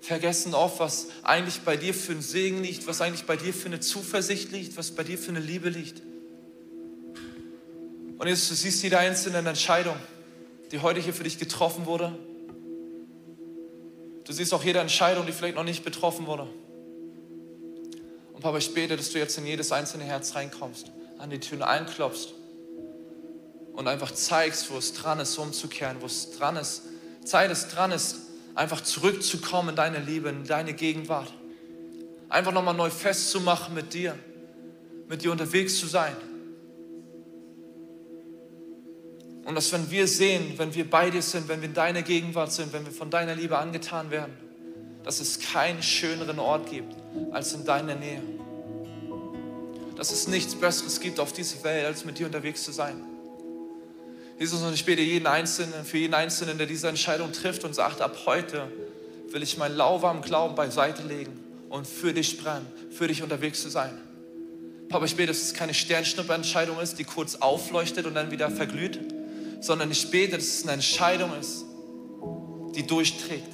vergessen 0.00 0.54
oft, 0.54 0.80
was 0.80 1.06
eigentlich 1.22 1.60
bei 1.60 1.76
dir 1.76 1.94
für 1.94 2.12
ein 2.12 2.20
Segen 2.20 2.64
liegt, 2.64 2.88
was 2.88 3.00
eigentlich 3.00 3.24
bei 3.24 3.36
dir 3.36 3.54
für 3.54 3.66
eine 3.66 3.78
Zuversicht 3.78 4.50
liegt, 4.50 4.76
was 4.76 4.90
bei 4.90 5.04
dir 5.04 5.16
für 5.16 5.30
eine 5.30 5.38
Liebe 5.38 5.68
liegt. 5.68 6.02
Und 8.18 8.26
jetzt 8.26 8.50
du 8.50 8.54
siehst 8.56 8.82
jede 8.82 8.98
einzelne 8.98 9.38
Entscheidung, 9.38 9.94
die 10.72 10.80
heute 10.80 10.98
hier 10.98 11.14
für 11.14 11.22
dich 11.22 11.38
getroffen 11.38 11.86
wurde. 11.86 12.18
Du 14.24 14.32
siehst 14.32 14.52
auch 14.52 14.64
jede 14.64 14.80
Entscheidung, 14.80 15.26
die 15.26 15.32
vielleicht 15.32 15.54
noch 15.54 15.62
nicht 15.62 15.84
betroffen 15.84 16.26
wurde. 16.26 16.48
Und 18.32 18.40
Papa, 18.40 18.58
ich 18.58 18.74
bete, 18.74 18.96
dass 18.96 19.12
du 19.12 19.18
jetzt 19.20 19.38
in 19.38 19.46
jedes 19.46 19.70
einzelne 19.70 20.02
Herz 20.02 20.34
reinkommst, 20.34 20.90
an 21.18 21.30
die 21.30 21.38
Türen 21.38 21.62
einklopfst 21.62 22.34
und 23.78 23.86
einfach 23.86 24.10
zeigst, 24.10 24.72
wo 24.72 24.76
es 24.76 24.92
dran 24.92 25.20
ist, 25.20 25.38
umzukehren, 25.38 25.98
wo 26.00 26.06
es 26.06 26.32
dran 26.32 26.56
ist, 26.56 26.82
Zeit 27.24 27.48
es 27.52 27.68
dran 27.68 27.92
ist, 27.92 28.16
einfach 28.56 28.80
zurückzukommen 28.80 29.68
in 29.68 29.76
deine 29.76 30.00
Liebe, 30.00 30.30
in 30.30 30.42
deine 30.42 30.74
Gegenwart. 30.74 31.32
Einfach 32.28 32.50
nochmal 32.50 32.74
neu 32.74 32.90
festzumachen 32.90 33.74
mit 33.74 33.94
dir, 33.94 34.18
mit 35.08 35.22
dir 35.22 35.30
unterwegs 35.30 35.78
zu 35.78 35.86
sein. 35.86 36.16
Und 39.44 39.54
dass 39.54 39.70
wenn 39.70 39.88
wir 39.92 40.08
sehen, 40.08 40.54
wenn 40.56 40.74
wir 40.74 40.90
bei 40.90 41.10
dir 41.10 41.22
sind, 41.22 41.46
wenn 41.46 41.60
wir 41.60 41.68
in 41.68 41.74
deiner 41.74 42.02
Gegenwart 42.02 42.50
sind, 42.50 42.72
wenn 42.72 42.84
wir 42.84 42.92
von 42.92 43.10
deiner 43.10 43.36
Liebe 43.36 43.58
angetan 43.58 44.10
werden, 44.10 44.36
dass 45.04 45.20
es 45.20 45.38
keinen 45.38 45.84
schöneren 45.84 46.40
Ort 46.40 46.68
gibt 46.68 46.96
als 47.30 47.52
in 47.52 47.64
deiner 47.64 47.94
Nähe. 47.94 48.22
Dass 49.94 50.10
es 50.10 50.26
nichts 50.26 50.56
Besseres 50.56 50.98
gibt 50.98 51.20
auf 51.20 51.32
dieser 51.32 51.62
Welt, 51.62 51.86
als 51.86 52.04
mit 52.04 52.18
dir 52.18 52.26
unterwegs 52.26 52.64
zu 52.64 52.72
sein. 52.72 53.07
Jesus, 54.38 54.62
und 54.62 54.72
ich 54.72 54.84
bete 54.84 55.02
jeden 55.02 55.26
Einzelnen, 55.26 55.84
für 55.84 55.98
jeden 55.98 56.14
Einzelnen, 56.14 56.58
der 56.58 56.68
diese 56.68 56.88
Entscheidung 56.88 57.32
trifft 57.32 57.64
und 57.64 57.74
sagt, 57.74 58.00
ab 58.00 58.16
heute 58.24 58.70
will 59.30 59.42
ich 59.42 59.58
meinen 59.58 59.76
lauwarmen 59.76 60.22
Glauben 60.22 60.54
beiseite 60.54 61.02
legen 61.02 61.32
und 61.68 61.88
für 61.88 62.12
dich 62.12 62.38
brennen, 62.38 62.66
für 62.92 63.08
dich 63.08 63.22
unterwegs 63.22 63.60
zu 63.60 63.68
sein. 63.68 63.90
Papa, 64.88 65.04
ich 65.04 65.16
bete, 65.16 65.28
dass 65.28 65.42
es 65.42 65.54
keine 65.54 65.74
Sternschnupperentscheidung 65.74 66.78
ist, 66.80 67.00
die 67.00 67.04
kurz 67.04 67.34
aufleuchtet 67.34 68.06
und 68.06 68.14
dann 68.14 68.30
wieder 68.30 68.48
verglüht, 68.48 69.00
sondern 69.60 69.90
ich 69.90 70.08
bete, 70.10 70.36
dass 70.36 70.46
es 70.46 70.62
eine 70.62 70.72
Entscheidung 70.72 71.32
ist, 71.38 71.64
die 72.76 72.86
durchträgt, 72.86 73.52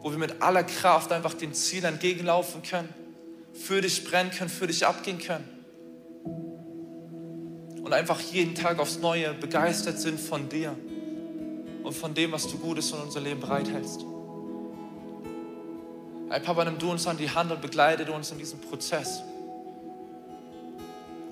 wo 0.00 0.10
wir 0.10 0.18
mit 0.18 0.42
aller 0.42 0.64
Kraft 0.64 1.12
einfach 1.12 1.34
dem 1.34 1.54
Ziel 1.54 1.84
entgegenlaufen 1.84 2.62
können, 2.62 2.88
für 3.54 3.80
dich 3.80 4.04
brennen 4.04 4.32
können, 4.32 4.50
für 4.50 4.66
dich 4.66 4.84
abgehen 4.84 5.18
können 5.18 5.55
und 7.86 7.92
einfach 7.92 8.20
jeden 8.20 8.56
Tag 8.56 8.80
aufs 8.80 8.98
Neue 8.98 9.32
begeistert 9.32 10.00
sind 10.00 10.18
von 10.18 10.48
dir 10.48 10.76
und 11.84 11.92
von 11.92 12.14
dem, 12.14 12.32
was 12.32 12.48
du 12.48 12.58
Gutes 12.58 12.90
in 12.90 12.98
unser 12.98 13.20
Leben 13.20 13.38
bereithältst. 13.38 14.04
Ey, 16.28 16.40
Papa, 16.40 16.64
nimm 16.64 16.78
du 16.78 16.90
uns 16.90 17.06
an 17.06 17.16
die 17.16 17.30
Hand 17.30 17.52
und 17.52 17.62
begleite 17.62 18.10
uns 18.10 18.32
in 18.32 18.38
diesem 18.38 18.60
Prozess, 18.60 19.22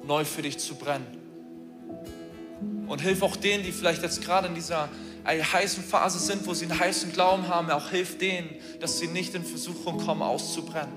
neu 0.06 0.24
für 0.24 0.42
dich 0.42 0.56
zu 0.60 0.76
brennen. 0.76 1.08
Und 2.86 3.00
hilf 3.00 3.24
auch 3.24 3.34
denen, 3.34 3.64
die 3.64 3.72
vielleicht 3.72 4.04
jetzt 4.04 4.22
gerade 4.22 4.46
in 4.46 4.54
dieser 4.54 4.88
heißen 5.26 5.82
Phase 5.82 6.20
sind, 6.20 6.46
wo 6.46 6.54
sie 6.54 6.66
einen 6.66 6.78
heißen 6.78 7.12
Glauben 7.12 7.48
haben, 7.48 7.68
auch 7.72 7.90
hilf 7.90 8.16
denen, 8.18 8.48
dass 8.78 9.00
sie 9.00 9.08
nicht 9.08 9.34
in 9.34 9.44
Versuchung 9.44 9.98
kommen, 9.98 10.22
auszubrennen. 10.22 10.94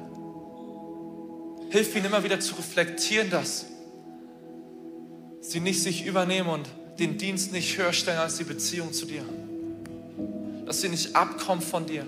Hilf 1.71 1.95
ihnen 1.95 2.05
immer 2.05 2.23
wieder 2.23 2.39
zu 2.39 2.53
reflektieren, 2.53 3.31
dass 3.31 3.65
sie 5.47 5.59
nicht 5.61 5.81
sich 5.81 6.05
übernehmen 6.05 6.49
und 6.49 6.67
den 6.99 7.17
Dienst 7.17 7.51
nicht 7.51 7.77
höher 7.77 7.93
stellen 7.93 8.17
als 8.17 8.37
die 8.37 8.43
Beziehung 8.43 8.91
zu 8.91 9.05
dir. 9.05 9.23
Dass 10.65 10.81
sie 10.81 10.89
nicht 10.89 11.15
abkommen 11.15 11.61
von 11.61 11.85
dir, 11.85 12.05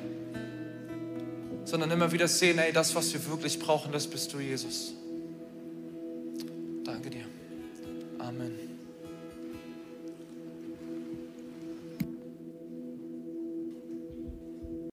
sondern 1.63 1.91
immer 1.91 2.11
wieder 2.11 2.27
sehen, 2.27 2.59
ey, 2.59 2.73
das, 2.73 2.95
was 2.95 3.13
wir 3.13 3.25
wirklich 3.27 3.59
brauchen, 3.59 3.91
das 3.91 4.07
bist 4.07 4.33
du, 4.33 4.39
Jesus. 4.39 4.93
Danke 6.83 7.09
dir. 7.09 7.25
Amen. 8.17 8.68